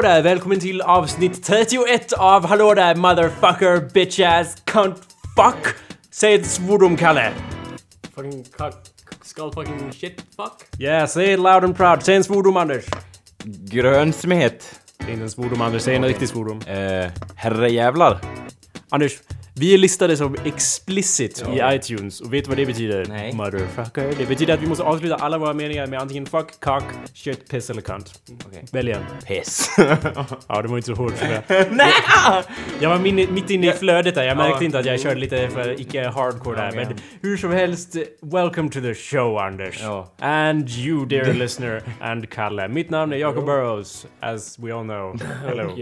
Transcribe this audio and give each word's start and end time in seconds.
Hallå 0.00 0.14
där, 0.14 0.22
välkommen 0.22 0.60
till 0.60 0.80
avsnitt 0.80 1.44
31 1.44 2.12
av 2.12 2.46
Hallå 2.46 2.74
där 2.74 2.94
motherfucker 2.94 3.92
bitch 3.94 4.20
ass 4.20 4.62
cunt 4.64 4.96
fuck. 5.36 5.74
Säg 6.10 6.34
ett 6.34 6.46
svordom 6.46 6.96
Kalle. 6.96 7.32
Fucking 8.14 8.44
cock, 8.44 8.74
skull 9.22 9.52
fucking 9.52 9.92
shit 9.92 10.24
fuck. 10.36 10.52
Ja, 10.78 10.90
yeah, 10.90 11.08
säg 11.08 11.32
it 11.32 11.38
loud 11.38 11.64
and 11.64 11.76
proud. 11.76 12.02
Säg 12.02 12.16
en 12.16 12.24
svordom 12.24 12.56
Anders. 12.56 12.84
Grönsmet. 13.44 14.80
Det 14.98 15.04
är 15.04 15.10
inte 15.10 15.22
en 15.22 15.30
svordom 15.30 15.60
Anders, 15.60 15.82
säg 15.82 15.96
en 15.96 16.04
riktig 16.04 16.28
svordom. 16.28 16.60
Eh, 16.60 17.10
herrejävlar. 17.36 18.20
Anders, 18.88 19.18
vi 19.60 19.74
är 19.74 19.78
listade 19.78 20.16
som 20.16 20.36
explicit 20.44 21.44
i 21.54 21.60
iTunes 21.74 22.20
och 22.20 22.34
vet 22.34 22.44
du 22.44 22.48
vad 22.48 22.56
det 22.58 22.66
betyder? 22.66 23.06
Nej. 23.08 23.32
Motherfucker. 23.34 24.14
Det 24.18 24.26
betyder 24.26 24.54
att 24.54 24.62
vi 24.62 24.66
måste 24.66 24.84
avsluta 24.84 25.14
alla 25.14 25.38
våra 25.38 25.52
meningar 25.52 25.86
med 25.86 26.00
antingen 26.00 26.26
fuck, 26.26 26.60
cock, 26.60 26.84
shit, 27.14 27.50
piss 27.50 27.70
eller 27.70 27.82
cunt. 27.82 28.20
Okej. 28.46 28.64
Välj 28.72 28.92
en. 28.92 29.02
Piss. 29.26 29.70
Ja, 30.48 30.62
det 30.62 30.68
var 30.68 30.76
inte 30.76 30.86
så 30.86 30.94
hårt 30.94 31.12
för 31.12 31.26
det. 31.28 31.68
Nej! 31.70 31.92
Jag 32.80 32.90
var 32.90 32.98
min, 32.98 33.34
mitt 33.34 33.50
inne 33.50 33.70
i 33.70 33.72
flödet 33.72 34.14
där. 34.14 34.22
Jag 34.22 34.36
märkte 34.36 34.64
inte 34.64 34.78
att 34.78 34.86
jag 34.86 35.00
körde 35.00 35.20
lite 35.20 35.48
för 35.48 35.80
icke-hardcore 35.80 36.56
där. 36.56 36.66
Ja, 36.66 36.74
Men 36.74 36.98
hur 37.22 37.36
som 37.36 37.52
helst, 37.52 37.96
welcome 38.22 38.70
to 38.70 38.80
the 38.80 38.94
show 38.94 39.38
Anders. 39.38 39.80
Ja. 39.82 40.12
And 40.18 40.70
you 40.70 41.06
dear 41.06 41.32
listener 41.34 41.82
and 42.00 42.30
Kalle. 42.30 42.68
Mitt 42.68 42.90
namn 42.90 43.12
är 43.12 43.16
Jacob 43.16 43.44
Burrows, 43.44 44.06
as 44.20 44.58
we 44.58 44.74
all 44.74 44.84
know. 44.84 45.20
Hello. 45.46 45.76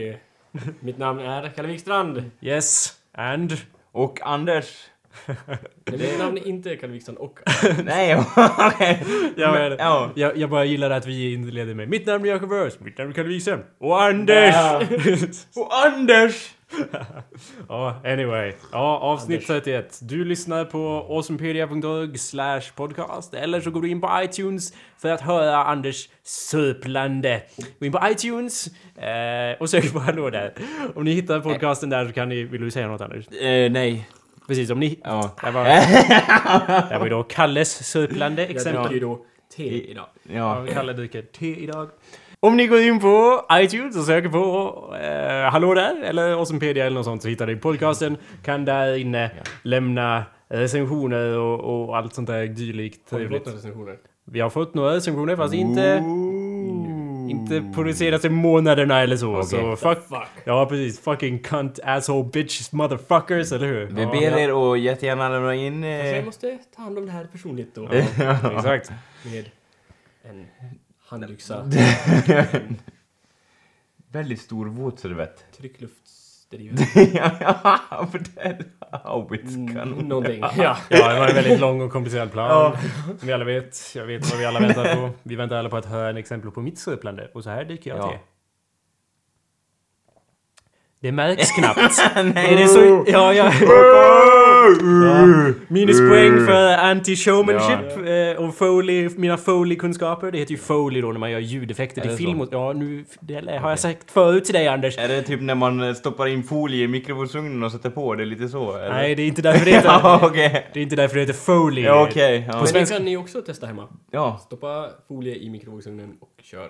Mitt 0.81 0.99
namn 0.99 1.21
är 1.21 1.53
Kalle 1.57 1.69
Wikstrand. 1.69 2.31
Yes, 2.41 2.95
and... 3.19 3.53
Och 3.93 4.19
Anders. 4.23 4.87
Mitt 5.93 6.19
namn 6.19 6.39
är 6.39 6.47
inte 6.49 6.77
Kalle 6.77 6.93
Wikstrand 6.93 7.19
och... 7.19 7.39
Nej, 7.85 8.17
okej. 8.59 9.05
Jag, 9.37 9.53
men, 9.53 9.77
Ja. 9.79 10.11
jag, 10.15 10.37
jag 10.37 10.51
bara 10.51 10.65
gillar 10.65 10.91
att 10.91 11.07
vi 11.07 11.33
inleder 11.35 11.75
med 11.75 11.89
Mitt 11.89 12.07
namn 12.07 12.25
är 12.25 12.29
Jacob 12.29 12.49
Burrows, 12.49 12.81
mitt 12.81 12.99
namn 12.99 13.11
är 13.11 13.15
Kalle 13.15 13.29
Wikström. 13.29 13.61
Och 13.81 14.03
Anders! 14.03 14.55
Och 15.57 15.85
Anders! 15.85 16.51
Ja, 17.69 18.01
anyway. 18.05 18.53
Ja, 18.73 18.99
avsnitt 18.99 19.47
31. 19.47 19.99
Du 20.03 20.25
lyssnar 20.25 20.65
på 20.65 21.07
awesomepedia.org 21.11 22.19
slash 22.19 22.61
podcast 22.77 23.35
eller 23.35 23.61
så 23.61 23.71
går 23.71 23.83
du 23.83 23.89
in 23.89 24.01
på 24.01 24.11
iTunes 24.23 24.73
för 24.99 25.09
att 25.11 25.21
höra 25.21 25.65
Anders 25.65 26.09
söplande. 26.23 27.43
Gå 27.79 27.87
in 27.87 27.93
på 27.93 28.01
iTunes 28.11 28.67
eh, 28.97 29.61
och 29.61 29.71
sök 29.71 29.93
på 29.93 29.99
Hallå 29.99 30.31
där. 30.31 30.55
Om 30.95 31.05
ni 31.05 31.13
hittar 31.13 31.41
podcasten 31.41 31.91
där 31.91 32.07
så 32.07 32.13
kan 32.13 32.29
ni... 32.29 32.43
Vill 32.45 32.61
du 32.61 32.71
säga 32.71 32.89
något 32.89 33.01
Anders? 33.01 33.29
Eh, 33.29 33.71
nej. 33.71 34.09
Precis, 34.49 34.71
om 34.71 34.81
ni... 34.81 35.01
Ja. 35.05 35.37
Det 35.45 35.51
var, 35.51 35.65
det 36.91 36.99
var 36.99 37.05
ju 37.07 37.11
då 37.11 37.23
Kalles 37.23 37.87
söplande 37.91 38.43
Jag 38.43 38.51
exempel. 38.51 38.83
dricker 38.83 38.95
ju 38.95 39.01
då 39.01 39.25
te 39.57 39.91
idag. 39.91 40.07
Ja, 40.23 40.65
Ja. 40.67 40.73
Kalle 40.75 40.93
dricker 40.93 41.23
te 41.23 41.57
idag. 41.63 41.89
Om 42.41 42.57
ni 42.57 42.67
går 42.67 42.81
in 42.81 43.01
på 43.01 43.47
iTunes 43.53 43.97
och 43.97 44.05
söker 44.05 44.29
på 44.29 44.97
eh, 45.03 45.51
Hallå 45.53 45.75
där 45.75 46.03
eller 46.03 46.33
Awesomepedia 46.33 46.87
eller 46.87 46.95
något 46.95 47.05
sånt 47.05 47.23
så 47.23 47.29
hittar 47.29 47.47
ni 47.47 47.57
podcasten. 47.57 48.17
Kan 48.45 48.65
där 48.65 48.97
inne 48.99 49.31
lämna 49.63 50.25
recensioner 50.49 51.39
och, 51.39 51.61
och 51.89 51.97
allt 51.97 52.15
sånt 52.15 52.27
där 52.27 52.47
dylikt 52.47 53.11
Har 53.11 53.19
vi 53.19 53.25
fått 53.25 53.31
trevligt. 53.31 53.47
några 53.47 53.59
recensioner? 53.59 53.97
Vi 54.25 54.41
har 54.41 54.51
fått 54.51 54.75
några 54.75 54.95
recensioner 54.95 55.37
fast 55.37 55.55
inte, 55.55 56.03
inte 57.31 57.83
de 57.85 57.93
senaste 57.95 58.31
månaderna 58.31 59.01
eller 59.03 59.17
så. 59.17 59.43
Så 59.43 59.77
fuck, 59.77 59.99
Fuck. 60.09 60.29
ja 60.45 60.67
precis. 60.67 61.01
Fucking 61.01 61.39
cunt, 61.39 61.79
asshole, 61.85 62.29
bitch, 62.33 62.73
motherfuckers, 62.73 63.53
eller 63.53 63.67
hur? 63.67 63.87
Vi 63.87 64.03
ja, 64.03 64.11
ber 64.11 64.39
er 64.39 64.73
att 64.73 64.81
jättegärna 64.81 65.29
lämna 65.29 65.55
in... 65.55 65.83
Så 65.83 65.89
jag 65.89 66.19
Eh, 66.19 66.25
måste 66.25 66.59
ta 66.77 66.83
hand 66.83 66.99
om 66.99 67.07
det 67.07 67.13
här 67.13 67.25
personligt 67.33 67.75
då. 67.75 67.89
Exakt. 68.57 68.91
Med 69.25 69.51
en 70.23 70.47
handyxa, 71.09 71.71
väldigt 74.13 74.41
stor 74.41 74.67
våtservett. 74.67 75.45
tryckluftsdriven. 75.59 76.79
ja, 77.15 78.09
för 78.13 78.19
det... 78.35 78.59
Haubitskanon. 79.05 80.09
Någonting. 80.09 80.41
Ja. 80.41 80.53
Ja, 80.57 80.77
det 80.89 81.19
var 81.19 81.29
en 81.29 81.35
väldigt 81.35 81.61
lång 81.61 81.81
och 81.81 81.93
komplicerad 81.93 82.33
plan. 82.33 82.49
Ja. 82.51 82.79
Som 83.19 83.27
vi 83.27 83.33
alla 83.33 83.45
vet. 83.45 83.79
Jag 83.95 84.05
vet 84.07 84.31
vad 84.31 84.39
vi 84.39 84.45
alla 84.45 84.61
väntar 84.61 84.95
på. 84.95 85.11
Vi 85.23 85.37
väntar 85.37 85.57
alla 85.57 85.69
på 85.69 85.77
att 85.77 85.87
höra 85.87 86.11
en 86.11 86.17
exempel 86.17 86.51
på 86.51 86.61
mitt 86.61 86.79
söplande. 86.79 87.31
Och 87.35 87.45
så 87.45 87.51
här 87.51 87.65
dyker 87.65 87.91
jag 87.91 87.99
Ja. 87.99 88.09
till. 88.11 88.19
Det 91.01 91.13
märks 91.13 91.51
knappt. 91.53 91.79
Är 92.17 92.57
det 92.57 92.69
så... 92.69 93.05
Ja, 93.07 93.33
ja. 93.35 93.53
Ja. 95.07 95.53
Minuspoäng 95.69 96.47
för 96.47 96.77
anti-showmanship 96.77 98.33
eh, 98.37 98.45
och 98.45 98.55
Foley, 98.55 99.09
mina 99.17 99.37
Foley-kunskaper. 99.37 100.31
Det 100.31 100.39
heter 100.39 100.53
ju 100.53 100.59
Foley 100.59 101.01
då 101.03 101.13
när 101.13 101.21
man 101.21 101.31
gör 101.31 101.39
ljudeffekter 101.39 102.01
till 102.03 102.11
film. 102.11 102.41
Och, 102.41 102.49
ja, 102.51 102.73
nu... 102.73 103.05
Det 103.21 103.59
har 103.59 103.71
jag 103.71 103.79
sagt 103.79 104.11
förut 104.11 104.45
till 104.45 104.55
dig 104.55 104.69
Anders. 104.69 104.99
Är 104.99 105.09
det 105.09 105.23
typ 105.23 105.41
när 105.41 105.55
man 105.55 105.83
eh, 105.83 105.95
stoppar 105.95 106.27
in 106.27 106.43
folie 106.43 106.85
i 106.85 106.89
mikrovågsugnen 106.89 107.63
och 107.63 107.73
sätter 107.73 107.91
på? 107.91 108.15
Det 108.15 108.23
är 108.23 108.27
lite 108.27 108.49
så? 108.49 108.77
Eller? 108.77 108.89
Nej, 108.89 109.15
det 109.15 109.23
är 109.23 109.27
inte 109.27 109.43
därför 109.43 109.65
det 109.65 109.71
heter... 109.71 109.89
Ja, 110.03 110.21
okej. 110.23 110.67
Det 110.73 110.81
är 110.81 110.83
inte 110.83 110.97
därför 110.97 111.15
det 111.15 111.21
heter 111.21 111.33
Foley. 111.35 111.85
Ja, 111.85 112.07
okej. 112.11 112.45
Ja. 112.49 112.65
Men 112.73 112.85
det 112.85 112.91
kan 112.91 113.05
ni 113.05 113.17
också 113.17 113.43
testa 113.43 113.67
hemma. 113.67 113.89
ja. 114.11 114.41
Stoppa 114.47 114.89
folie 115.09 115.35
i 115.37 115.51
mikrovågsugnen 115.51 116.17
och 116.21 116.43
kör. 116.43 116.69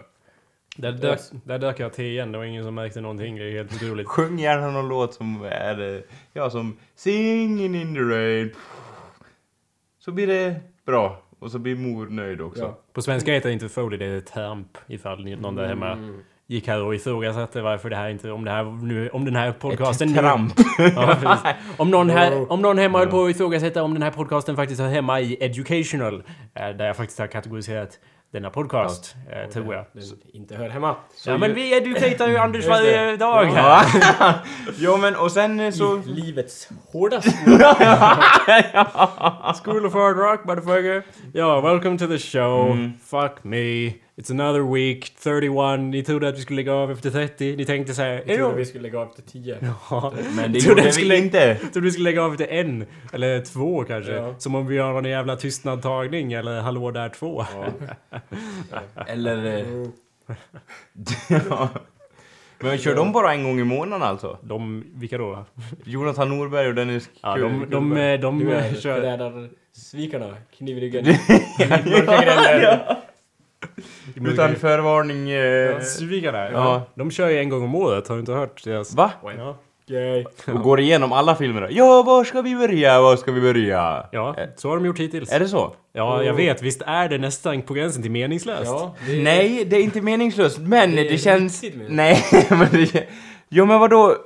Där 0.79 0.93
dök, 0.93 1.19
där 1.45 1.59
dök 1.59 1.81
jag 1.81 1.93
till 1.93 2.05
igen. 2.05 2.33
Det 2.33 2.39
var 2.39 2.45
ingen 2.45 2.65
som 2.65 2.75
märkte 2.75 3.01
någonting. 3.01 3.37
Det 3.37 3.45
är 3.45 3.53
helt 3.53 3.75
otroligt. 3.75 4.07
Sjung 4.09 4.39
gärna 4.39 4.71
någon 4.71 4.89
låt 4.89 5.15
som 5.15 5.43
är, 5.45 5.95
eh, 5.97 6.01
ja 6.33 6.51
som 6.51 6.77
Singing 6.95 7.75
in 7.75 7.95
the 7.95 8.01
rain. 8.01 8.51
Så 9.99 10.13
blir 10.13 10.27
det 10.27 10.55
bra. 10.87 11.23
Och 11.39 11.51
så 11.51 11.59
blir 11.59 11.77
mor 11.77 12.07
nöjd 12.07 12.41
också. 12.41 12.63
Ja. 12.63 12.79
På 12.93 13.03
svenska 13.03 13.33
heter 13.33 13.49
det 13.49 13.53
inte 13.53 13.69
Foley, 13.69 13.99
det 13.99 14.07
är 14.07 14.21
Tramp. 14.21 14.79
Ifall 14.87 15.37
någon 15.37 15.55
där 15.55 15.67
hemma 15.67 15.93
Mm. 15.93 16.21
gick 16.47 16.69
här 16.69 16.83
och 16.83 16.95
ifrågasatte 16.95 17.61
varför 17.63 17.91
det 17.91 17.97
här 17.97 18.09
inte... 18.09 18.31
Om 18.31 18.45
det 18.45 18.51
här 18.51 18.65
nu... 18.65 19.09
Om 19.09 19.25
den 19.25 19.37
här 19.37 19.53
podcasten... 19.53 20.09
Ett 20.09 20.15
nu- 20.15 20.21
tramp. 20.21 20.53
Ja, 20.79 21.17
precis. 21.23 21.47
om, 21.77 21.91
någon 21.91 22.11
här, 22.11 22.53
om 22.53 22.63
någon 22.63 22.79
hemma 22.79 22.99
höll 22.99 23.09
på 23.09 23.25
att 23.25 23.31
ifrågasätta 23.31 23.83
om 23.83 23.95
den 23.95 24.03
här 24.03 24.11
podcasten 24.11 24.57
faktiskt 24.57 24.81
hör 24.81 24.89
hemma 24.89 25.21
i 25.21 25.45
educational. 25.45 26.23
eh, 26.55 26.69
Där 26.69 26.87
jag 26.87 26.97
faktiskt 26.97 27.19
har 27.19 27.27
kategoriserat 27.27 27.99
denna 28.31 28.51
podcast, 28.51 29.17
eh, 29.31 29.51
tror 29.51 29.75
jag. 29.75 29.85
Den 29.93 30.03
inte 30.33 30.57
hör 30.57 30.69
hemma. 30.69 30.97
Ja 31.27 31.39
men 31.39 31.55
vi 31.55 31.77
educatar 31.77 32.29
ju 32.29 32.37
Anders 32.39 32.67
varje 32.67 33.17
dag 33.17 33.45
här. 33.45 33.85
Ja. 34.21 34.35
jo 34.79 34.97
men 34.97 35.17
och 35.17 35.33
sen 35.33 35.61
eh, 35.61 35.71
så... 35.71 35.99
I 35.99 36.03
livets 36.07 36.69
hårdaste 36.93 37.31
School 39.65 39.87
of 39.87 39.95
Hard 39.95 40.17
Rock, 40.17 40.45
motherfucker. 40.45 41.03
Ja, 41.33 41.61
welcome 41.61 41.99
to 41.99 42.07
the 42.07 42.19
show. 42.19 42.71
Mm. 42.71 42.93
Fuck 42.99 43.45
me. 43.45 43.93
It's 44.19 44.31
another 44.31 44.61
week, 44.75 45.13
31. 45.23 45.81
Ni 45.81 46.03
trodde 46.03 46.29
att 46.29 46.37
vi 46.39 46.41
skulle 46.43 46.57
lägga 46.57 46.73
av 46.75 46.91
efter 46.91 47.11
30. 47.11 47.57
Ni 47.57 47.65
tänkte 47.65 47.95
såhär... 47.95 48.23
Jag 48.27 48.37
trodde 48.37 48.55
vi 48.57 48.65
skulle 48.65 48.83
lägga 48.83 48.99
av 49.01 49.09
efter 49.09 49.23
10. 49.23 49.57
Ja. 49.91 50.13
Men 50.37 50.53
det 50.53 50.59
gjorde 50.59 50.83
vi 50.83 50.93
skulle- 50.93 51.17
inte. 51.17 51.55
Trodde 51.55 51.81
vi 51.81 51.91
skulle 51.91 52.05
lägga 52.05 52.23
av 52.23 52.33
efter 52.33 52.47
en. 52.49 52.87
Eller 53.13 53.41
två 53.41 53.85
kanske. 53.85 54.13
Ja. 54.13 54.35
Som 54.39 54.55
om 54.55 54.67
vi 54.67 54.75
gör 54.77 54.93
någon 54.93 55.05
jävla 55.05 55.37
tystnadtagning 55.37 56.33
eller 56.33 56.61
Hallå 56.61 56.91
där 56.91 57.09
två. 57.09 57.45
Eller... 59.07 59.59
eh, 59.59 59.67
Mm. 59.69 59.93
ja. 61.51 61.69
Men 62.61 62.79
kör 62.79 62.97
de 62.97 63.13
bara 63.13 63.33
en 63.35 63.45
gång 63.45 63.61
i 63.61 63.65
månaden 63.65 64.03
alltså? 64.09 64.39
De, 64.43 64.85
vilka 64.95 65.19
då? 65.19 65.45
Jonathan 65.85 66.29
Norberg 66.29 66.69
och 66.69 66.75
Dennis 66.75 67.11
Ja, 67.23 67.37
de, 67.37 67.67
de, 67.71 67.95
de, 67.95 68.17
de, 68.21 68.39
Du 68.39 68.53
är 68.53 68.75
kör... 68.75 68.95
förrädarsvikarna. 69.01 70.37
Kniv 70.59 70.79
i 70.79 70.81
ryggen. 70.81 71.05
Mörka 71.59 72.23
gränder. 72.25 72.97
Utan 74.33 74.55
förvarning... 74.57 75.31
Eh? 75.31 75.81
Ja. 76.53 76.53
Ja. 76.53 76.83
De 76.95 77.11
kör 77.11 77.29
ju 77.29 77.39
en 77.39 77.49
gång 77.49 77.63
om 77.65 77.75
året, 77.75 78.09
har 78.09 78.15
du 78.17 78.21
inte 78.21 78.33
hört 78.33 78.65
deras... 78.65 78.95
va? 78.95 79.11
Ja. 79.39 79.59
Yay. 79.91 80.25
Och 80.47 80.63
går 80.63 80.81
igenom 80.81 81.13
alla 81.13 81.37
filmerna. 81.37 81.67
Ja, 81.71 82.03
var 82.03 82.25
ska 82.25 82.43
vi 82.43 82.55
börja? 82.57 83.01
Var 83.01 83.17
ska 83.17 83.33
vi 83.33 83.41
börja? 83.41 84.07
ja, 84.13 84.37
så 84.57 84.69
har 84.69 84.77
de 84.77 84.87
gjort 84.87 84.99
hittills. 84.99 85.33
Är 85.33 85.41
det 85.41 85.49
så? 85.49 85.73
Ja, 85.93 86.23
jag 86.23 86.35
vet. 86.35 86.63
Visst 86.63 86.83
är 86.87 87.09
det 87.09 87.19
nästan 87.19 87.63
på 87.63 87.75
gränsen 87.75 88.03
till 88.03 88.11
meningslöst? 88.11 88.63
Ja, 88.65 88.95
det 89.07 89.17
är- 89.19 89.23
Nej, 89.23 89.65
det 89.65 89.77
är 89.77 89.81
inte 89.83 90.01
meningslöst, 90.01 90.59
men 90.59 90.97
Det 90.97 91.05
det, 91.09 91.19
känns... 91.19 91.65
Nej, 91.89 92.25
men 92.51 92.69
det... 92.73 93.09
Jo, 93.49 93.65
men 93.67 93.81
vadå? 93.81 94.17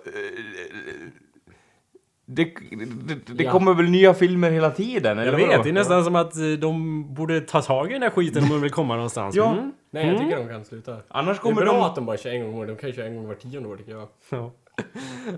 Det, 2.27 2.45
det, 2.45 3.35
det 3.35 3.45
Ja. 3.45 3.51
kommer 3.53 3.75
väl 3.75 3.87
nya 3.91 4.15
filmer 4.15 4.51
hela 4.51 4.71
tiden? 4.71 5.19
Jag 5.19 5.27
eller 5.29 5.39
vet, 5.39 5.49
vadå? 5.49 5.63
det 5.63 5.69
är 5.69 5.73
nästan 5.73 6.05
som 6.05 6.17
att 6.17 6.37
eh, 6.37 6.43
de 6.59 7.15
borde 7.15 7.41
ta 7.41 7.63
tag 7.63 7.91
i 7.91 7.93
den 7.93 8.03
här 8.03 8.11
skiten 8.11 8.43
om 8.43 8.49
de 8.49 8.61
vill 8.61 8.71
komma 8.71 8.95
någonstans. 8.95 9.35
Ja. 9.37 9.53
Mm. 9.53 9.73
Nej, 9.91 10.07
jag 10.09 10.19
tycker 10.19 10.37
de 10.37 10.49
kan 10.49 10.65
sluta. 10.65 10.97
Annars 11.09 11.37
Det 11.37 11.41
är 11.41 11.43
kommer 11.43 11.63
bra 11.63 11.73
de... 11.73 11.83
att 11.83 11.95
de 11.95 12.07
bara 12.07 12.17
kör 12.17 12.31
en 12.31 12.41
gång 12.41 12.53
om 12.53 12.59
året. 12.59 12.69
De 12.69 12.77
kan 12.81 12.89
ju 12.91 12.97
köra 12.97 13.07
en 13.07 13.17
gång 13.17 13.29
var 13.29 13.35
tionde 13.35 13.69
år 13.69 13.77
tycker 13.77 13.93
jag. 13.93 14.09
Ja. 14.31 14.53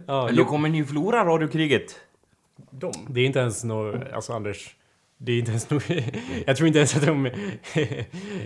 Ja, 0.07 0.27
Men 0.27 0.37
då 0.37 0.45
kommer 0.45 0.69
ni 0.69 0.79
ju 0.79 0.85
förlora 0.85 1.25
radiokriget. 1.25 2.01
De? 2.71 2.93
det 3.09 3.21
är 3.21 3.27
inte 3.27 3.39
ens 3.39 3.65
något... 3.65 3.95
Alltså 4.13 4.33
Anders. 4.33 4.77
Det 5.25 5.33
är 5.33 5.39
inte 5.39 5.51
ens 5.51 5.71
nog... 5.71 5.83
Jag 6.47 6.57
tror 6.57 6.67
inte 6.67 6.79
ens 6.79 6.97
att 6.97 7.07
de 7.07 7.27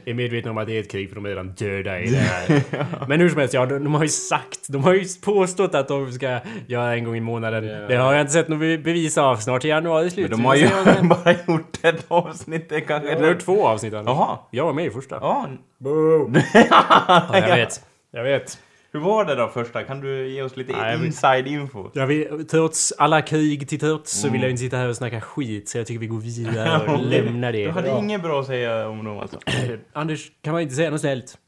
är 0.04 0.14
medvetna 0.14 0.50
om 0.50 0.58
att 0.58 0.66
det 0.66 0.76
är 0.76 0.80
ett 0.80 0.90
krig 0.90 1.08
för 1.08 1.14
de 1.14 1.24
är 1.24 1.28
redan 1.28 1.48
döda 1.48 2.00
i 2.00 2.10
det 2.10 2.16
här. 2.16 2.62
Men 3.08 3.20
hur 3.20 3.28
som 3.28 3.38
helst, 3.38 3.54
ja, 3.54 3.66
de, 3.66 3.84
de 3.84 3.94
har 3.94 4.02
ju 4.02 4.08
sagt, 4.08 4.68
de 4.68 4.84
har 4.84 4.94
ju 4.94 5.04
påstått 5.24 5.74
att 5.74 5.88
de 5.88 6.12
ska 6.12 6.40
göra 6.66 6.94
en 6.94 7.04
gång 7.04 7.16
i 7.16 7.20
månaden. 7.20 7.64
Ja. 7.64 7.88
Det 7.88 7.96
har 7.96 8.12
jag 8.12 8.20
inte 8.20 8.32
sett 8.32 8.48
något 8.48 8.58
bevis 8.58 9.18
av. 9.18 9.36
Snart 9.36 9.64
är 9.64 9.68
januari 9.68 10.10
slut. 10.10 10.30
Men 10.30 10.38
de 10.38 10.44
har 10.44 10.54
ju 10.54 10.68
bara 11.02 11.34
gjort 11.46 11.84
ett 11.84 12.04
avsnitt, 12.08 12.68
kanske... 12.86 13.14
De 13.14 13.20
har 13.20 13.28
gjort 13.28 13.44
två 13.44 13.66
avsnitt. 13.66 13.92
Jaha. 13.92 14.38
Jag 14.50 14.64
var 14.64 14.72
med 14.72 14.86
i 14.86 14.90
första. 14.90 15.18
Ja, 15.20 15.48
Boo! 15.78 16.32
Ja, 16.70 17.26
jag 17.32 17.56
vet. 17.56 17.80
Jag 18.10 18.24
vet. 18.24 18.58
Hur 18.92 19.00
var 19.00 19.24
det 19.24 19.34
då 19.34 19.48
första? 19.48 19.82
Kan 19.84 20.00
du 20.00 20.28
ge 20.28 20.42
oss 20.42 20.56
lite 20.56 20.72
Nej, 20.72 21.06
inside 21.06 21.46
info? 21.46 21.90
Jag 21.94 22.06
vill, 22.06 22.46
trots 22.50 22.92
alla 22.98 23.22
krig 23.22 23.68
till 23.68 23.80
trots 23.80 24.12
så 24.20 24.26
Mm. 24.26 24.32
vill 24.32 24.42
jag 24.42 24.50
inte 24.50 24.60
sitta 24.62 24.76
här 24.76 24.88
och 24.88 24.96
snacka 24.96 25.20
skit 25.20 25.68
så 25.68 25.78
jag 25.78 25.86
tycker 25.86 26.00
vi 26.00 26.06
går 26.06 26.18
vidare 26.20 26.80
och 26.92 26.98
lämnar 27.02 27.52
Du 27.52 27.64
det. 27.64 27.70
hade 27.70 27.88
Ja. 27.88 27.98
inget 27.98 28.22
bra 28.22 28.40
att 28.40 28.46
säga 28.46 28.88
om 28.88 29.04
dem 29.04 29.18
alltså. 29.18 29.38
Anders, 29.92 30.30
kan 30.42 30.52
man 30.52 30.62
inte 30.62 30.74
säga 30.74 30.90
något 30.90 31.00
snällt? 31.00 31.38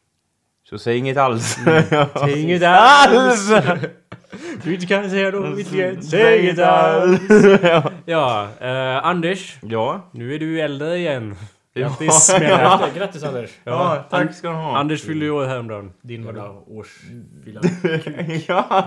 Så 0.69 0.79
säg 0.79 0.97
inget 0.99 1.17
alls. 1.17 1.59
Säg 2.21 2.41
inget 2.43 2.63
alls! 2.63 3.51
Du 4.65 4.75
inte 4.75 4.87
kan 4.87 5.11
säga 5.11 5.31
något 5.31 5.67
snällt, 5.67 6.05
säg 6.05 6.41
inget 6.43 6.59
alls! 6.59 7.21
ja. 7.63 7.91
Ja, 8.07 8.49
eh, 8.61 9.07
Anders, 9.07 9.57
ja. 9.63 10.11
nu 10.13 10.35
är 10.35 10.39
du 10.39 10.61
äldre 10.61 10.97
igen. 10.97 11.37
Ja. 11.73 11.89
Grattis 11.89 12.33
med 12.33 12.41
det. 12.43 12.99
Grattis, 12.99 13.23
Anders! 13.23 13.51
Ja, 13.65 14.05
tack 14.11 14.35
ska 14.35 14.49
du 14.49 14.55
ha. 14.55 14.79
Anders 14.79 15.03
fyllde 15.03 15.25
ju 15.25 15.31
år 15.31 15.45
häromdagen. 15.47 15.93
Din 16.03 16.25
Jävla 16.25 16.47
då. 16.47 16.65
årsfilla. 16.67 17.61
ja. 18.49 18.87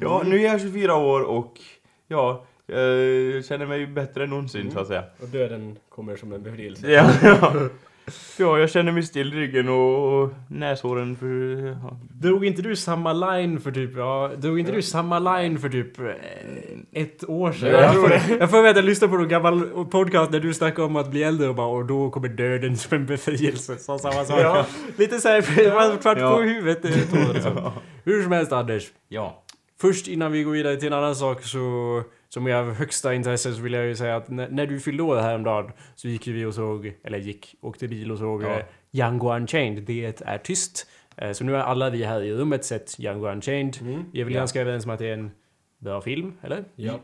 ja, 0.00 0.22
nu 0.24 0.36
är 0.40 0.44
jag 0.44 0.60
24 0.60 0.94
år 0.94 1.20
och 1.22 1.54
ja, 2.08 2.44
jag 2.66 3.44
känner 3.44 3.66
mig 3.66 3.86
bättre 3.86 4.24
än 4.24 4.30
någonsin 4.30 4.70
så 4.70 4.80
att 4.80 4.86
säga. 4.86 5.04
Och 5.22 5.28
döden 5.28 5.78
kommer 5.88 6.16
som 6.16 6.32
en 6.32 6.42
befrielse. 6.42 6.90
Ja, 6.90 7.10
ja. 8.38 8.44
ja 8.44 8.58
jag 8.58 8.70
känner 8.70 8.92
mig 8.92 9.02
still 9.02 9.34
i 9.34 9.36
ryggen 9.36 9.68
och, 9.68 10.22
och 10.22 10.30
näshåren 10.48 11.16
för... 11.16 11.26
Ja. 11.82 11.96
Drog 12.10 12.44
inte 12.44 12.62
du 12.62 12.76
samma 12.76 13.12
line 13.12 13.60
för 13.60 13.70
typ, 13.70 13.96
ja, 13.96 14.30
drog 14.36 14.58
inte 14.60 14.72
du 14.72 14.82
samma 14.82 15.18
line 15.18 15.58
för 15.58 15.68
typ 15.68 16.00
eh, 16.00 16.06
ett 16.92 17.28
år 17.28 17.52
sedan? 17.52 17.70
Ja, 17.70 17.80
jag 17.80 17.92
tror 17.92 18.08
får, 18.08 18.36
jag 18.40 18.50
får 18.50 18.66
jag 18.66 18.84
lyssnade 18.84 19.10
på 19.10 19.16
någon 19.18 19.28
gammal 19.28 19.60
podcast 19.90 20.32
där 20.32 20.40
du 20.40 20.54
snackade 20.54 20.86
om 20.86 20.96
att 20.96 21.10
bli 21.10 21.22
äldre 21.22 21.48
och 21.48 21.54
bara 21.54 21.66
och 21.66 21.86
då 21.86 22.10
kommer 22.10 22.28
döden 22.28 22.76
som 22.76 22.96
en 22.96 23.06
befrielse. 23.06 23.76
Så 23.76 23.98
samma 23.98 24.24
sak. 24.24 24.40
Ja. 24.40 24.66
Lite 24.96 25.20
såhär, 25.20 25.44
det 25.56 25.70
var 25.74 25.96
kvart 25.96 26.18
Ja. 26.20 26.36
på 26.36 26.42
huvudet. 26.42 26.82
det 26.82 26.92
tror 27.06 27.22
jag, 27.22 27.34
liksom. 27.34 27.70
Hur 28.04 28.22
som 28.22 28.32
helst 28.32 28.52
Anders. 28.52 28.88
ja. 29.08 29.42
Först 29.80 30.08
innan 30.08 30.32
vi 30.32 30.42
går 30.42 30.52
vidare 30.52 30.76
till 30.76 30.86
en 30.86 30.92
annan 30.98 31.16
sak 31.16 31.42
så 31.42 31.58
som 32.28 32.46
är 32.46 32.54
av 32.54 32.74
högsta 32.74 33.14
intresse 33.14 33.52
så 33.52 33.62
vill 33.62 33.72
jag 33.72 33.86
ju 33.86 33.96
säga 33.96 34.16
att 34.16 34.28
när, 34.28 34.48
när 34.48 34.66
du 34.66 34.80
fyllde 34.80 35.02
år 35.02 35.16
häromdagen 35.16 35.72
så 35.94 36.08
gick 36.08 36.26
ju 36.26 36.32
vi 36.32 36.44
och 36.44 36.54
såg, 36.54 36.92
eller 37.04 37.18
gick, 37.18 37.54
åkte 37.60 37.88
bil 37.88 38.12
och 38.12 38.18
såg 38.18 38.42
Ja. 38.42 38.58
eh, 38.58 38.64
Django 38.90 39.34
Unchained. 39.34 39.82
Det 39.82 40.22
är 40.26 40.38
tyst. 40.38 40.86
Eh, 41.16 41.32
så 41.32 41.44
nu 41.44 41.52
har 41.52 41.58
alla 41.60 41.90
vi 41.90 42.04
här 42.04 42.22
i 42.22 42.32
rummet 42.32 42.64
sett 42.64 42.98
Django 42.98 43.28
Unchained. 43.28 43.76
Mm. 43.80 44.04
Vi 44.12 44.20
är 44.20 44.24
väl 44.24 44.34
Ja. 44.34 44.40
ganska 44.40 44.60
överens 44.60 44.84
om 44.84 44.90
att 44.90 44.98
det 44.98 45.06
är 45.08 45.12
en 45.14 45.30
bra 45.78 46.00
film, 46.00 46.32
eller? 46.42 46.64
Ja. 46.74 47.00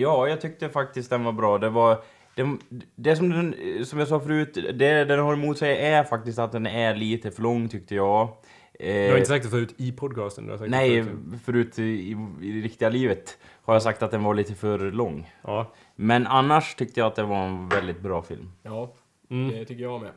Ja, 0.00 0.28
jag 0.28 0.40
tyckte 0.40 0.68
faktiskt 0.68 1.10
den 1.10 1.24
var 1.24 1.32
bra. 1.32 1.58
Det 1.58 1.68
var... 1.68 2.02
Det, 2.34 2.56
det 2.96 3.16
som, 3.16 3.30
den, 3.30 3.54
som 3.86 3.98
jag 3.98 4.08
sa 4.08 4.20
förut, 4.20 4.54
det 4.74 5.04
den 5.04 5.18
har 5.20 5.32
emot 5.32 5.58
sig 5.58 5.78
är 5.78 6.04
faktiskt 6.04 6.38
att 6.38 6.52
den 6.52 6.66
är 6.66 6.94
lite 6.94 7.30
för 7.30 7.42
lång 7.42 7.68
tyckte 7.68 7.94
jag. 7.94 8.28
Du 8.78 9.10
har 9.10 9.16
inte 9.16 9.28
sagt 9.28 9.44
det 9.44 9.50
förut 9.50 9.74
i 9.76 9.92
podcasten? 9.92 10.44
Du 10.46 10.50
har 10.50 10.58
sagt 10.58 10.70
Nej, 10.70 10.96
det 10.96 11.04
förut. 11.04 11.18
förut 11.44 11.78
i, 11.78 11.82
i, 11.82 12.16
i 12.42 12.52
det 12.52 12.60
riktiga 12.60 12.88
livet 12.88 13.38
har 13.62 13.74
jag 13.74 13.82
sagt 13.82 14.02
att 14.02 14.10
den 14.10 14.22
var 14.22 14.34
lite 14.34 14.54
för 14.54 14.78
lång. 14.78 15.30
Ja. 15.42 15.72
Men 15.96 16.26
annars 16.26 16.74
tyckte 16.74 17.00
jag 17.00 17.06
att 17.06 17.14
det 17.14 17.22
var 17.22 17.44
en 17.46 17.68
väldigt 17.68 18.00
bra 18.00 18.22
film. 18.22 18.50
Ja, 18.62 18.92
Mm, 19.30 19.52
det 19.58 19.64
tycker 19.64 19.82
jag 19.82 20.00
med. 20.00 20.10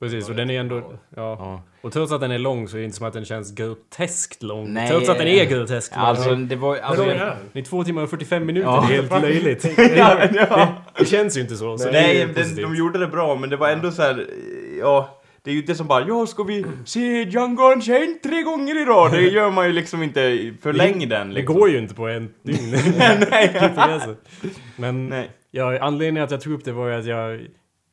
precis, 0.00 0.28
och 0.28 0.34
det 0.34 0.42
den 0.42 0.50
är 0.50 0.60
ändå... 0.60 0.76
Ja. 1.16 1.36
Ja. 1.38 1.62
Och 1.80 1.92
trots 1.92 2.12
att 2.12 2.20
den 2.20 2.30
är 2.30 2.38
lång 2.38 2.68
så 2.68 2.76
är 2.76 2.78
det 2.78 2.84
inte 2.84 2.96
som 2.96 3.06
att 3.06 3.12
den 3.12 3.24
känns 3.24 3.52
groteskt 3.54 4.42
lång. 4.42 4.72
Nej. 4.72 4.88
Trots 4.88 5.08
att 5.08 5.18
den 5.18 5.26
är 5.28 5.44
groteskt 5.44 5.96
lång. 5.96 6.04
Alltså, 6.04 6.34
det 6.34 6.56
var... 6.56 6.76
Alltså, 6.76 7.02
är 7.04 7.14
den? 7.18 7.36
Det 7.52 7.58
är 7.58 7.62
två 7.64 7.84
timmar 7.84 8.02
och 8.02 8.10
45 8.10 8.46
minuter, 8.46 8.68
Ja. 8.68 8.86
det 8.88 8.94
är 8.96 9.02
helt 9.02 9.22
löjligt. 9.22 9.64
ja, 9.96 10.28
ja. 10.34 10.74
Det 10.98 11.04
känns 11.04 11.36
ju 11.36 11.40
inte 11.40 11.56
så. 11.56 11.78
så 11.78 11.84
det 11.84 11.92
Nej, 11.92 12.26
den, 12.34 12.56
de 12.56 12.76
gjorde 12.76 12.98
det 12.98 13.06
bra, 13.06 13.34
men 13.36 13.50
det 13.50 13.56
var 13.56 13.68
ändå 13.68 13.90
så 13.90 14.02
här. 14.02 14.26
Ja, 14.80 15.20
det 15.44 15.50
är 15.50 15.54
ju 15.54 15.60
inte 15.60 15.74
som 15.74 15.86
bara 15.86 16.08
ja, 16.08 16.26
ska 16.26 16.42
vi 16.42 16.64
se 16.84 17.22
Django 17.22 17.72
Unchained 17.72 18.22
tre 18.22 18.42
gånger 18.42 18.82
idag? 18.82 19.12
Det 19.12 19.22
gör 19.22 19.50
man 19.50 19.66
ju 19.66 19.72
liksom 19.72 20.02
inte 20.02 20.52
för 20.60 20.72
länge 20.72 21.06
den 21.06 21.28
Det 21.28 21.34
liksom. 21.34 21.56
går 21.56 21.70
ju 21.70 21.78
inte 21.78 21.94
på 21.94 22.08
en 22.08 22.34
dygn. 22.42 22.70
Nej. 23.30 24.16
Men 24.76 25.08
Nej. 25.08 25.30
ja, 25.50 25.78
anledningen 25.80 26.24
att 26.24 26.30
jag 26.30 26.40
tog 26.40 26.52
upp 26.52 26.64
det 26.64 26.72
var 26.72 26.88
ju 26.88 26.94
att 26.94 27.06
jag... 27.06 27.40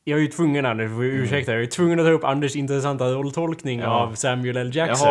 Jag 0.04 0.18
är 0.18 0.22
ju 0.22 0.28
tvungen 0.28 0.66
Anders, 0.66 0.90
du 0.90 0.94
får 0.96 1.04
Mm. 1.04 1.22
ursäkta, 1.22 1.52
jag 1.52 1.62
är 1.62 1.66
tvungen 1.66 2.00
att 2.00 2.06
ta 2.06 2.10
upp 2.12 2.24
Anders 2.24 2.56
intressanta 2.56 3.04
rolltolkning 3.04 3.80
Ja. 3.80 3.86
av 3.86 4.14
Samuel 4.14 4.56
L. 4.56 4.70
Jackson. 4.74 5.08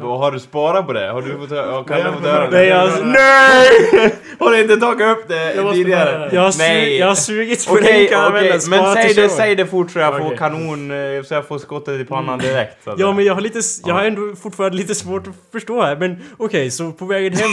Jaha, 0.00 0.18
har 0.18 0.30
du 0.32 0.40
sparat 0.40 0.86
på 0.86 0.92
det? 0.92 1.08
Har 1.10 1.22
du 1.22 1.38
fått 1.38 1.50
höra? 1.50 1.84
Kan 1.84 1.96
du 1.96 2.02
jag- 2.28 2.32
höra 2.32 2.50
det? 2.50 2.66
jag- 2.66 3.06
Nej! 3.06 4.14
Har 4.38 4.50
du 4.50 4.60
inte 4.60 4.76
tagit 4.76 5.06
upp 5.18 5.28
det 5.28 5.72
tidigare? 5.72 6.30
Jag 6.32 6.52
Nej. 6.58 6.98
jag 6.98 7.06
har 7.06 7.14
sugit 7.14 7.66
på 7.66 7.72
Okej, 7.74 7.98
den 7.98 8.08
karamellen, 8.08 8.50
men 8.52 8.60
sparat 8.60 8.94
säg 8.94 9.14
det, 9.14 9.28
säg 9.28 9.54
det 9.56 9.66
fort 9.66 9.90
så 9.90 9.98
jag 9.98 10.18
får 10.18 10.26
Okej. 10.26 10.38
kanon, 10.38 10.90
eh, 10.90 11.22
så 11.22 11.34
jag 11.34 11.48
får 11.48 11.58
skottet 11.58 12.00
i 12.00 12.04
pannan 12.04 12.38
direkt. 12.38 12.84
så 12.84 12.90
att 12.90 12.98
Ja 12.98 13.12
men 13.12 13.24
jag 13.24 13.34
har 13.34 13.40
lite, 13.40 13.58
jag 13.84 13.90
Ja. 13.90 13.94
har 13.98 14.04
ändå 14.04 14.36
fortfarande 14.42 14.76
lite 14.76 14.94
svårt 14.94 15.26
att 15.26 15.34
förstå 15.52 15.82
här 15.82 15.96
men 15.96 16.16
okej 16.36 16.70
så 16.70 16.92
på 16.92 17.04
vägen 17.06 17.32
hem 17.32 17.50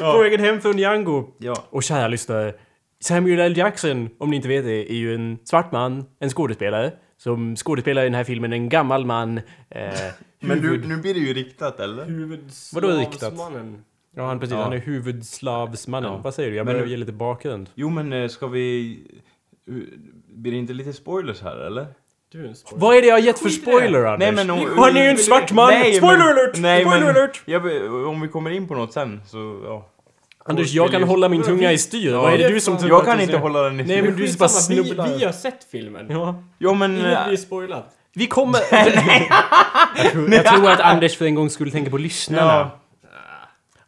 På 0.12 0.18
vägen 0.18 0.40
hem 0.40 0.60
från 0.60 0.78
Django 0.78 1.24
Ja. 1.38 1.54
Och 1.70 1.82
kära 1.82 2.08
lyssnare 2.08 2.52
Samuel 3.00 3.40
L. 3.40 3.56
Jackson, 3.56 4.08
om 4.18 4.30
ni 4.30 4.36
inte 4.36 4.48
vet 4.48 4.64
det, 4.64 4.92
är 4.92 4.96
ju 4.96 5.14
en 5.14 5.38
svart 5.44 5.72
man, 5.72 6.04
en 6.20 6.30
skådespelare 6.30 6.92
Som 7.16 7.56
skådespelar 7.56 8.02
i 8.02 8.04
den 8.04 8.14
här 8.14 8.24
filmen, 8.24 8.52
en 8.52 8.68
gammal 8.68 9.04
man 9.06 9.38
eh, 9.38 9.42
Men 10.40 10.60
huvud- 10.60 10.82
du, 10.82 10.88
nu 10.88 10.96
blir 10.96 11.14
det 11.14 11.20
ju 11.20 11.34
riktat 11.34 11.80
eller? 11.80 12.04
Vadå 12.74 12.88
riktat? 12.88 13.04
Huvudslavsmannen. 13.04 13.84
Ja 14.16 14.26
han 14.26 14.40
precis, 14.40 14.54
Ja. 14.54 14.62
han 14.62 14.72
är 14.72 14.78
huvudslavsmannen. 14.78 16.12
Ja. 16.12 16.20
Vad 16.24 16.34
säger 16.34 16.50
du? 16.50 16.56
Jag 16.56 16.64
Men- 16.64 16.72
behöver 16.74 16.90
ge 16.90 16.96
lite 16.96 17.12
bakgrund. 17.12 17.70
Jo 17.74 17.90
men 17.90 18.12
eh, 18.12 18.28
ska 18.28 18.46
vi... 18.46 18.98
Blir 20.34 20.52
det 20.52 20.58
inte 20.58 20.72
lite 20.72 20.92
spoilers 20.92 21.42
här 21.42 21.56
eller? 21.66 21.86
Du 22.32 22.44
är 22.44 22.48
en 22.48 22.54
spoiler. 22.54 22.80
Vad 22.86 22.96
är 22.96 23.00
det 23.02 23.06
jag 23.08 23.14
har 23.14 23.20
gett 23.20 23.38
för 23.38 23.48
spoiler 23.48 24.04
Anders? 24.04 24.18
Nej, 24.18 24.32
men 24.46 24.50
om- 24.50 24.68
Han 24.78 24.96
är 24.96 25.02
ju 25.02 25.08
en 25.10 25.16
svart 25.16 25.52
man! 25.52 25.68
Nej, 25.70 25.92
Spoiler 25.94 26.18
men- 26.18 26.28
alert! 26.28 26.58
Nej, 26.58 26.84
Spoiler 26.84 27.06
men- 27.06 27.16
alert! 27.16 27.42
Jag, 27.44 27.64
om 28.08 28.20
vi 28.20 28.28
kommer 28.28 28.50
in 28.50 28.68
på 28.68 28.74
något 28.74 28.92
sen 28.92 29.20
så 29.26 29.60
ja. 29.64 29.88
Anders, 30.48 30.72
jag 30.72 30.90
kan 30.90 31.02
hålla 31.02 31.28
min 31.28 31.42
tunga 31.42 31.72
i 31.72 31.78
styr. 31.78 32.10
Ja, 32.12 32.22
Vad 32.22 32.32
är 32.34 32.38
det 32.38 32.48
du 32.48 32.60
som 32.60 32.78
tror 32.78 32.90
Jag 32.90 32.98
att 33.00 33.04
kan 33.06 33.16
du 33.16 33.22
inte 33.22 33.32
säger? 33.32 33.42
hålla 33.42 33.62
den 33.62 33.80
i 33.80 33.84
Nej, 33.84 34.02
men 34.02 34.16
du 34.16 34.22
Skitsamma, 34.26 34.48
bara 34.48 34.82
vi, 34.82 34.84
snubblar. 34.84 35.18
vi 35.18 35.24
har 35.24 35.32
sett 35.32 35.66
filmen. 35.72 36.06
Ja. 36.10 36.42
Jo 36.58 36.74
men... 36.74 36.96
Inget 36.98 37.18
eh, 37.18 37.26
blir 37.26 37.36
spoilat. 37.36 37.94
Vi 38.14 38.26
kommer... 38.26 38.58
jag, 38.70 40.12
tror, 40.12 40.34
jag 40.34 40.44
tror 40.46 40.70
att 40.70 40.80
Anders 40.80 41.16
för 41.16 41.24
en 41.24 41.34
gång 41.34 41.50
skulle 41.50 41.70
tänka 41.70 41.90
på 41.90 41.98
lyssnarna. 41.98 42.70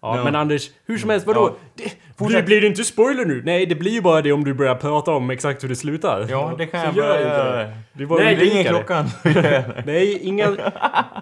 Ja. 0.02 0.24
Men 0.24 0.36
Anders, 0.36 0.70
hur 0.86 0.98
som 0.98 1.10
helst, 1.10 1.26
vadå? 1.26 1.54
Det, 1.74 1.92
blir, 2.26 2.42
blir 2.42 2.60
det 2.60 2.66
inte 2.66 2.84
spoiler 2.84 3.24
nu? 3.24 3.42
Nej, 3.44 3.66
det 3.66 3.74
blir 3.74 3.90
ju 3.92 4.00
bara 4.00 4.22
det 4.22 4.32
om 4.32 4.44
du 4.44 4.54
börjar 4.54 4.74
prata 4.74 5.10
om 5.10 5.30
exakt 5.30 5.64
hur 5.64 5.68
det 5.68 5.76
slutar. 5.76 6.26
Ja, 6.30 6.54
det 6.58 6.66
kan 6.66 6.80
Så 6.80 6.86
jag 6.86 6.96
gör 6.96 7.08
börja 7.14 7.20
inte 7.26 7.36
göra. 7.36 7.56
det. 7.64 7.72
Det 7.92 8.04
var 8.04 8.18
Nej, 8.20 8.34
Det 8.36 8.44
ringer 8.44 8.64
klockan. 8.64 9.06
Nej, 9.86 10.18
inga... 10.22 10.56